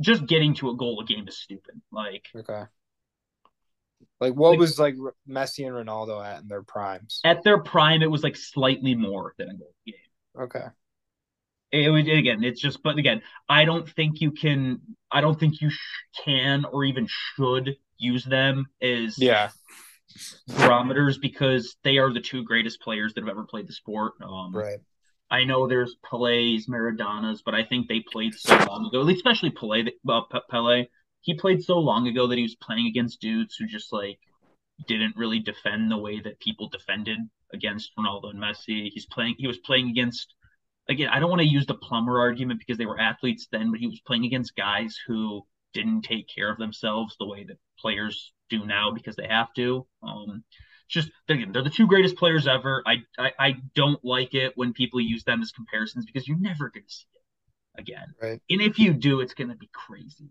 just 0.00 0.26
getting 0.26 0.54
to 0.54 0.70
a 0.70 0.76
goal 0.76 1.00
a 1.00 1.04
game 1.04 1.26
is 1.28 1.38
stupid. 1.38 1.80
Like 1.90 2.26
okay. 2.36 2.64
Like 4.24 4.34
what 4.34 4.50
like, 4.50 4.58
was 4.58 4.78
like 4.78 4.94
Messi 5.28 5.66
and 5.66 5.74
Ronaldo 5.74 6.24
at 6.24 6.40
in 6.40 6.48
their 6.48 6.62
primes? 6.62 7.20
At 7.24 7.42
their 7.42 7.58
prime, 7.58 8.02
it 8.02 8.10
was 8.10 8.22
like 8.22 8.36
slightly 8.36 8.94
more 8.94 9.34
than 9.36 9.50
a 9.50 9.54
goal 9.54 9.74
game. 9.86 9.94
Okay. 10.40 10.64
It 11.72 11.90
would 11.90 12.08
again. 12.08 12.42
It's 12.42 12.60
just, 12.60 12.82
but 12.82 12.96
again, 12.98 13.20
I 13.48 13.64
don't 13.64 13.88
think 13.88 14.20
you 14.20 14.30
can. 14.30 14.80
I 15.10 15.20
don't 15.20 15.38
think 15.38 15.60
you 15.60 15.70
sh- 15.70 15.78
can 16.24 16.64
or 16.64 16.84
even 16.84 17.06
should 17.08 17.76
use 17.98 18.24
them 18.24 18.66
as 18.80 19.18
yeah 19.18 19.50
barometers 20.48 21.18
because 21.18 21.76
they 21.84 21.98
are 21.98 22.12
the 22.12 22.20
two 22.20 22.44
greatest 22.44 22.80
players 22.80 23.12
that 23.14 23.22
have 23.22 23.28
ever 23.28 23.44
played 23.44 23.68
the 23.68 23.72
sport. 23.72 24.14
Um, 24.22 24.54
right. 24.54 24.78
I 25.30 25.44
know 25.44 25.66
there's 25.66 25.96
Pele's, 26.08 26.68
Maradona's, 26.68 27.42
but 27.44 27.54
I 27.54 27.64
think 27.64 27.88
they 27.88 28.00
played 28.00 28.34
so 28.34 28.56
long 28.68 28.86
ago, 28.86 29.06
especially 29.08 29.50
Pele. 29.50 29.90
Uh, 30.08 30.20
Pele 30.50 30.86
he 31.24 31.34
played 31.34 31.64
so 31.64 31.78
long 31.78 32.06
ago 32.06 32.26
that 32.28 32.36
he 32.36 32.42
was 32.42 32.54
playing 32.54 32.86
against 32.86 33.20
dudes 33.20 33.56
who 33.56 33.66
just 33.66 33.92
like 33.92 34.18
didn't 34.86 35.16
really 35.16 35.40
defend 35.40 35.90
the 35.90 35.96
way 35.96 36.20
that 36.20 36.38
people 36.38 36.68
defended 36.68 37.18
against 37.52 37.92
Ronaldo 37.98 38.30
and 38.30 38.38
Messi. 38.38 38.90
He's 38.92 39.06
playing 39.06 39.36
he 39.38 39.46
was 39.46 39.58
playing 39.58 39.88
against 39.88 40.34
again, 40.88 41.08
I 41.08 41.18
don't 41.18 41.30
want 41.30 41.40
to 41.40 41.48
use 41.48 41.64
the 41.64 41.74
plumber 41.74 42.20
argument 42.20 42.60
because 42.60 42.76
they 42.76 42.84
were 42.84 43.00
athletes 43.00 43.48
then, 43.50 43.70
but 43.70 43.80
he 43.80 43.86
was 43.86 44.00
playing 44.00 44.26
against 44.26 44.54
guys 44.54 44.98
who 45.06 45.46
didn't 45.72 46.02
take 46.02 46.28
care 46.28 46.52
of 46.52 46.58
themselves 46.58 47.16
the 47.18 47.26
way 47.26 47.44
that 47.44 47.56
players 47.78 48.32
do 48.50 48.66
now 48.66 48.92
because 48.92 49.16
they 49.16 49.26
have 49.26 49.52
to. 49.54 49.86
Um, 50.02 50.44
just 50.88 51.10
again, 51.30 51.52
they're 51.52 51.62
the 51.62 51.70
two 51.70 51.86
greatest 51.86 52.16
players 52.16 52.46
ever. 52.46 52.82
I, 52.86 52.96
I, 53.18 53.32
I 53.38 53.56
don't 53.74 54.04
like 54.04 54.34
it 54.34 54.52
when 54.56 54.74
people 54.74 55.00
use 55.00 55.24
them 55.24 55.40
as 55.40 55.52
comparisons 55.52 56.04
because 56.04 56.28
you're 56.28 56.38
never 56.38 56.68
going 56.68 56.84
to 56.84 56.92
see 56.92 57.06
it 57.14 57.80
again. 57.80 58.14
Right. 58.20 58.42
And 58.50 58.60
if 58.60 58.78
you 58.78 58.92
do, 58.92 59.20
it's 59.20 59.32
going 59.32 59.48
to 59.48 59.56
be 59.56 59.70
crazy 59.72 60.30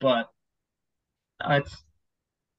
but 0.00 0.30
uh, 1.40 1.60
it's 1.62 1.76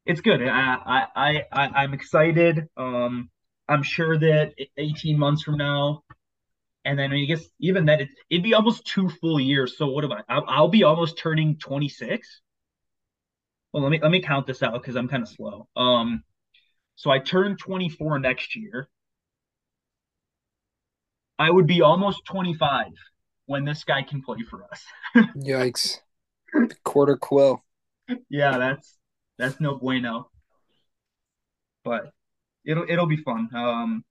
it's 0.05 0.21
good. 0.21 0.41
I 0.47 1.07
I 1.15 1.43
I 1.51 1.67
I'm 1.83 1.93
excited. 1.93 2.67
Um, 2.77 3.29
I'm 3.69 3.83
sure 3.83 4.17
that 4.19 4.53
18 4.77 5.19
months 5.19 5.43
from 5.43 5.57
now, 5.57 6.03
And 6.85 6.99
then 6.99 7.13
I 7.13 7.25
guess 7.25 7.45
even 7.61 7.85
that 7.87 8.01
it, 8.01 8.09
it'd 8.29 8.43
be 8.43 8.53
almost 8.55 8.85
two 8.85 9.09
full 9.09 9.39
years. 9.39 9.77
So 9.77 9.87
what 9.87 10.03
am 10.05 10.13
I? 10.13 10.23
I'll, 10.29 10.45
I'll 10.47 10.67
be 10.69 10.83
almost 10.83 11.17
turning 11.19 11.57
26. 11.57 12.41
Well, 13.73 13.83
let 13.83 13.89
me 13.91 13.99
let 14.01 14.11
me 14.11 14.21
count 14.21 14.47
this 14.47 14.63
out 14.63 14.73
because 14.73 14.95
I'm 14.95 15.07
kind 15.07 15.23
of 15.23 15.29
slow. 15.29 15.67
Um, 15.75 16.23
so 16.95 17.11
I 17.11 17.19
turn 17.19 17.57
24 17.57 18.19
next 18.19 18.55
year. 18.55 18.89
I 21.39 21.49
would 21.49 21.65
be 21.67 21.81
almost 21.81 22.23
25 22.25 22.91
when 23.45 23.65
this 23.65 23.83
guy 23.83 24.03
can 24.03 24.21
play 24.21 24.43
for 24.49 24.63
us. 24.65 24.85
Yikes. 25.35 26.01
Quarter 26.83 27.17
quill. 27.17 27.63
yeah, 28.29 28.57
that's 28.57 28.97
that's 29.37 29.59
no 29.59 29.75
bueno. 29.75 30.29
But 31.83 32.13
it'll 32.65 32.85
it'll 32.89 33.05
be 33.07 33.17
fun. 33.17 33.49
Um 33.55 34.03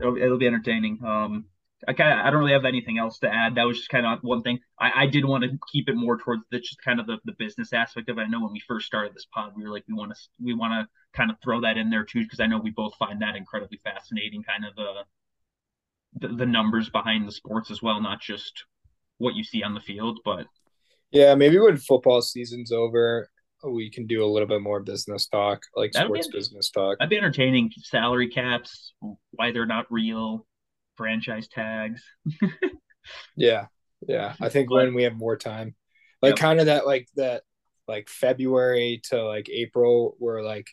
it'll 0.00 0.16
it'll 0.16 0.38
be 0.38 0.46
entertaining. 0.46 1.02
Um 1.04 1.46
I 1.86 1.92
kind 1.92 2.20
I 2.20 2.30
don't 2.30 2.40
really 2.40 2.52
have 2.52 2.64
anything 2.64 2.98
else 2.98 3.18
to 3.20 3.28
add. 3.32 3.56
That 3.56 3.64
was 3.64 3.78
just 3.78 3.90
kind 3.90 4.06
of 4.06 4.20
one 4.22 4.42
thing. 4.42 4.60
I, 4.78 5.02
I 5.02 5.06
did 5.06 5.24
want 5.24 5.44
to 5.44 5.58
keep 5.70 5.88
it 5.88 5.96
more 5.96 6.16
towards 6.18 6.42
the 6.50 6.58
just 6.58 6.80
kind 6.82 6.98
of 7.00 7.06
the, 7.06 7.18
the 7.24 7.34
business 7.38 7.72
aspect 7.72 8.08
of 8.08 8.18
it. 8.18 8.22
I 8.22 8.26
know 8.28 8.42
when 8.42 8.52
we 8.52 8.60
first 8.60 8.86
started 8.86 9.14
this 9.14 9.26
pod, 9.26 9.52
we 9.56 9.64
were 9.64 9.70
like 9.70 9.84
we 9.88 9.94
want 9.94 10.12
to 10.14 10.20
we 10.42 10.54
want 10.54 10.72
to 10.72 10.88
kind 11.16 11.30
of 11.30 11.36
throw 11.42 11.60
that 11.62 11.76
in 11.76 11.90
there 11.90 12.04
too 12.04 12.22
because 12.22 12.40
I 12.40 12.46
know 12.46 12.58
we 12.58 12.70
both 12.70 12.94
find 12.96 13.20
that 13.22 13.36
incredibly 13.36 13.78
fascinating, 13.84 14.42
kind 14.44 14.64
of 14.64 14.74
the, 14.76 15.04
the 16.28 16.34
the 16.36 16.46
numbers 16.46 16.88
behind 16.88 17.28
the 17.28 17.32
sports 17.32 17.70
as 17.70 17.82
well, 17.82 18.00
not 18.00 18.20
just 18.20 18.64
what 19.18 19.34
you 19.34 19.44
see 19.44 19.62
on 19.62 19.74
the 19.74 19.80
field, 19.80 20.20
but 20.24 20.46
yeah, 21.14 21.34
maybe 21.34 21.58
when 21.58 21.78
football 21.78 22.20
season's 22.20 22.70
over, 22.72 23.28
we 23.66 23.88
can 23.90 24.06
do 24.06 24.22
a 24.22 24.26
little 24.30 24.46
bit 24.48 24.60
more 24.60 24.80
business 24.80 25.26
talk, 25.26 25.62
like 25.74 25.92
That'd 25.92 26.08
sports 26.08 26.28
business 26.28 26.68
talk. 26.70 26.98
I'd 27.00 27.08
be 27.08 27.16
entertaining. 27.16 27.70
Salary 27.82 28.28
caps, 28.28 28.92
why 29.30 29.52
they're 29.52 29.64
not 29.64 29.86
real, 29.90 30.46
franchise 30.96 31.48
tags. 31.48 32.02
Yeah, 33.36 33.66
yeah. 34.08 34.34
I 34.40 34.48
think 34.48 34.68
But- 34.70 34.76
when 34.76 34.94
we 34.94 35.02
have 35.02 35.14
more 35.14 35.36
time, 35.36 35.74
like 36.22 36.32
Yep. 36.32 36.38
kind 36.38 36.60
of 36.60 36.66
that, 36.66 36.86
like 36.86 37.06
that, 37.16 37.42
like 37.86 38.08
February 38.08 39.02
to 39.10 39.22
like 39.24 39.48
April, 39.50 40.16
where 40.18 40.42
like 40.42 40.68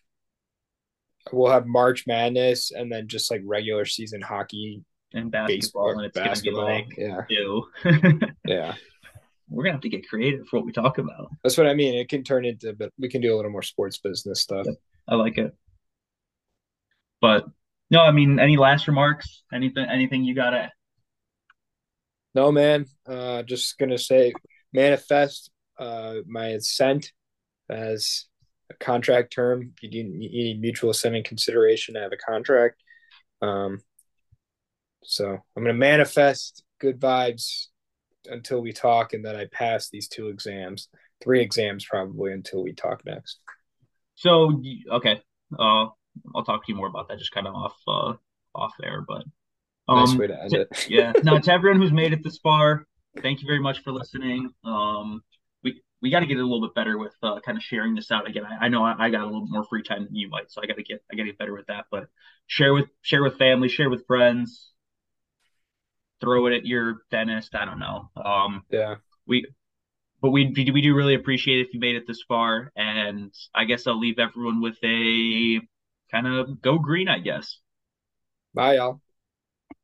we'll 1.33 1.51
have 1.51 1.67
March 1.67 2.05
Madness 2.07 2.71
and 2.71 2.89
then 2.91 3.07
just 3.09 3.29
like 3.29 3.41
regular 3.43 3.83
season 3.85 4.21
hockey, 4.21 4.83
And 5.13 5.29
basketball, 5.29 5.47
baseball, 5.47 5.89
and 5.97 6.05
it's 6.05 6.17
basketball. 6.17 6.67
gonna 6.67 6.85
be 6.85 6.95
yeah, 7.01 7.15
like, 7.17 7.25
ew. 7.29 7.67
yeah. 8.47 8.75
We're 9.51 9.63
gonna 9.63 9.73
have 9.73 9.81
to 9.81 9.89
get 9.89 10.07
creative 10.07 10.47
for 10.47 10.57
what 10.57 10.65
we 10.65 10.71
talk 10.71 10.97
about. 10.97 11.29
That's 11.43 11.57
what 11.57 11.67
I 11.67 11.73
mean. 11.73 11.93
It 11.95 12.07
can 12.07 12.23
turn 12.23 12.45
into, 12.45 12.73
but 12.73 12.91
we 12.97 13.09
can 13.09 13.21
do 13.21 13.33
a 13.33 13.35
little 13.35 13.51
more 13.51 13.61
sports 13.61 13.97
business 13.97 14.41
stuff. 14.41 14.65
I 15.07 15.15
like 15.15 15.37
it. 15.37 15.53
But 17.19 17.45
no, 17.89 18.01
I 18.01 18.11
mean, 18.11 18.39
any 18.39 18.55
last 18.55 18.87
remarks? 18.87 19.43
Anything? 19.53 19.85
Anything 19.89 20.23
you 20.23 20.33
gotta? 20.33 20.71
No, 22.33 22.51
man. 22.51 22.85
Uh, 23.05 23.43
just 23.43 23.77
gonna 23.77 23.97
say, 23.97 24.33
manifest 24.73 25.51
uh, 25.77 26.15
my 26.25 26.47
assent 26.47 27.11
as 27.69 28.27
a 28.69 28.73
contract 28.75 29.33
term. 29.33 29.73
You 29.81 29.89
need, 29.89 30.31
you 30.31 30.43
need 30.45 30.61
mutual 30.61 30.91
assent 30.91 31.15
and 31.15 31.25
consideration 31.25 31.95
to 31.95 31.99
have 31.99 32.13
a 32.13 32.17
contract. 32.17 32.81
Um, 33.41 33.79
so 35.03 35.27
I'm 35.27 35.63
gonna 35.63 35.73
manifest 35.73 36.63
good 36.79 37.01
vibes 37.01 37.67
until 38.25 38.61
we 38.61 38.73
talk, 38.73 39.13
and 39.13 39.23
then 39.23 39.35
I 39.35 39.45
pass 39.51 39.89
these 39.89 40.07
two 40.07 40.27
exams, 40.29 40.89
three 41.23 41.41
exams 41.41 41.85
probably 41.85 42.33
until 42.33 42.63
we 42.63 42.73
talk 42.73 43.05
next. 43.05 43.39
So 44.15 44.61
okay, 44.91 45.21
uh, 45.57 45.87
I'll 46.35 46.43
talk 46.45 46.65
to 46.65 46.71
you 46.71 46.75
more 46.75 46.87
about 46.87 47.09
that, 47.09 47.19
just 47.19 47.31
kind 47.31 47.47
of 47.47 47.55
off, 47.55 47.75
uh, 47.87 48.13
off 48.53 48.73
air. 48.83 49.03
But 49.07 49.23
Nice 49.89 50.11
um, 50.11 50.17
way 50.17 50.27
to 50.27 50.41
end 50.41 50.51
to- 50.51 50.61
it. 50.61 50.85
yeah. 50.89 51.13
now 51.23 51.37
to 51.37 51.51
everyone 51.51 51.81
who's 51.81 51.91
made 51.91 52.13
it 52.13 52.23
this 52.23 52.37
far, 52.37 52.85
thank 53.21 53.41
you 53.41 53.47
very 53.47 53.59
much 53.59 53.83
for 53.83 53.91
listening. 53.91 54.49
Um, 54.63 55.21
we 55.63 55.81
we 56.01 56.09
got 56.09 56.21
to 56.21 56.25
get 56.25 56.37
a 56.37 56.43
little 56.43 56.61
bit 56.61 56.75
better 56.75 56.97
with 56.97 57.13
uh, 57.23 57.39
kind 57.41 57.57
of 57.57 57.63
sharing 57.63 57.95
this 57.95 58.11
out 58.11 58.27
again. 58.27 58.43
I, 58.45 58.65
I 58.65 58.69
know 58.69 58.83
I, 58.83 58.95
I 58.97 59.09
got 59.09 59.21
a 59.21 59.25
little 59.25 59.47
more 59.47 59.65
free 59.65 59.83
time 59.83 60.05
than 60.05 60.15
you 60.15 60.29
might, 60.29 60.51
so 60.51 60.61
I 60.61 60.67
got 60.67 60.77
to 60.77 60.83
get 60.83 61.03
I 61.11 61.15
got 61.15 61.23
to 61.23 61.29
get 61.29 61.37
better 61.37 61.53
with 61.53 61.67
that. 61.67 61.85
But 61.91 62.07
share 62.47 62.73
with 62.73 62.87
share 63.01 63.23
with 63.23 63.37
family, 63.37 63.69
share 63.69 63.89
with 63.89 64.05
friends, 64.05 64.70
throw 66.21 66.47
it 66.47 66.53
at 66.53 66.65
your 66.65 67.03
dentist. 67.11 67.55
I 67.55 67.65
don't 67.65 67.79
know. 67.79 68.09
Um, 68.15 68.63
Yeah. 68.69 68.97
we 69.27 69.45
but 70.21 70.31
we 70.31 70.53
we 70.73 70.81
do 70.81 70.95
really 70.95 71.15
appreciate 71.15 71.61
if 71.67 71.73
you 71.73 71.79
made 71.79 71.95
it 71.95 72.07
this 72.07 72.23
far, 72.27 72.71
and 72.75 73.33
I 73.55 73.65
guess 73.65 73.87
I'll 73.87 73.99
leave 73.99 74.19
everyone 74.19 74.61
with 74.61 74.77
a 74.83 75.59
kind 76.11 76.27
of 76.27 76.61
go 76.61 76.79
green, 76.79 77.09
I 77.09 77.19
guess. 77.19 77.57
Bye, 78.53 78.75
y'all. 78.75 79.01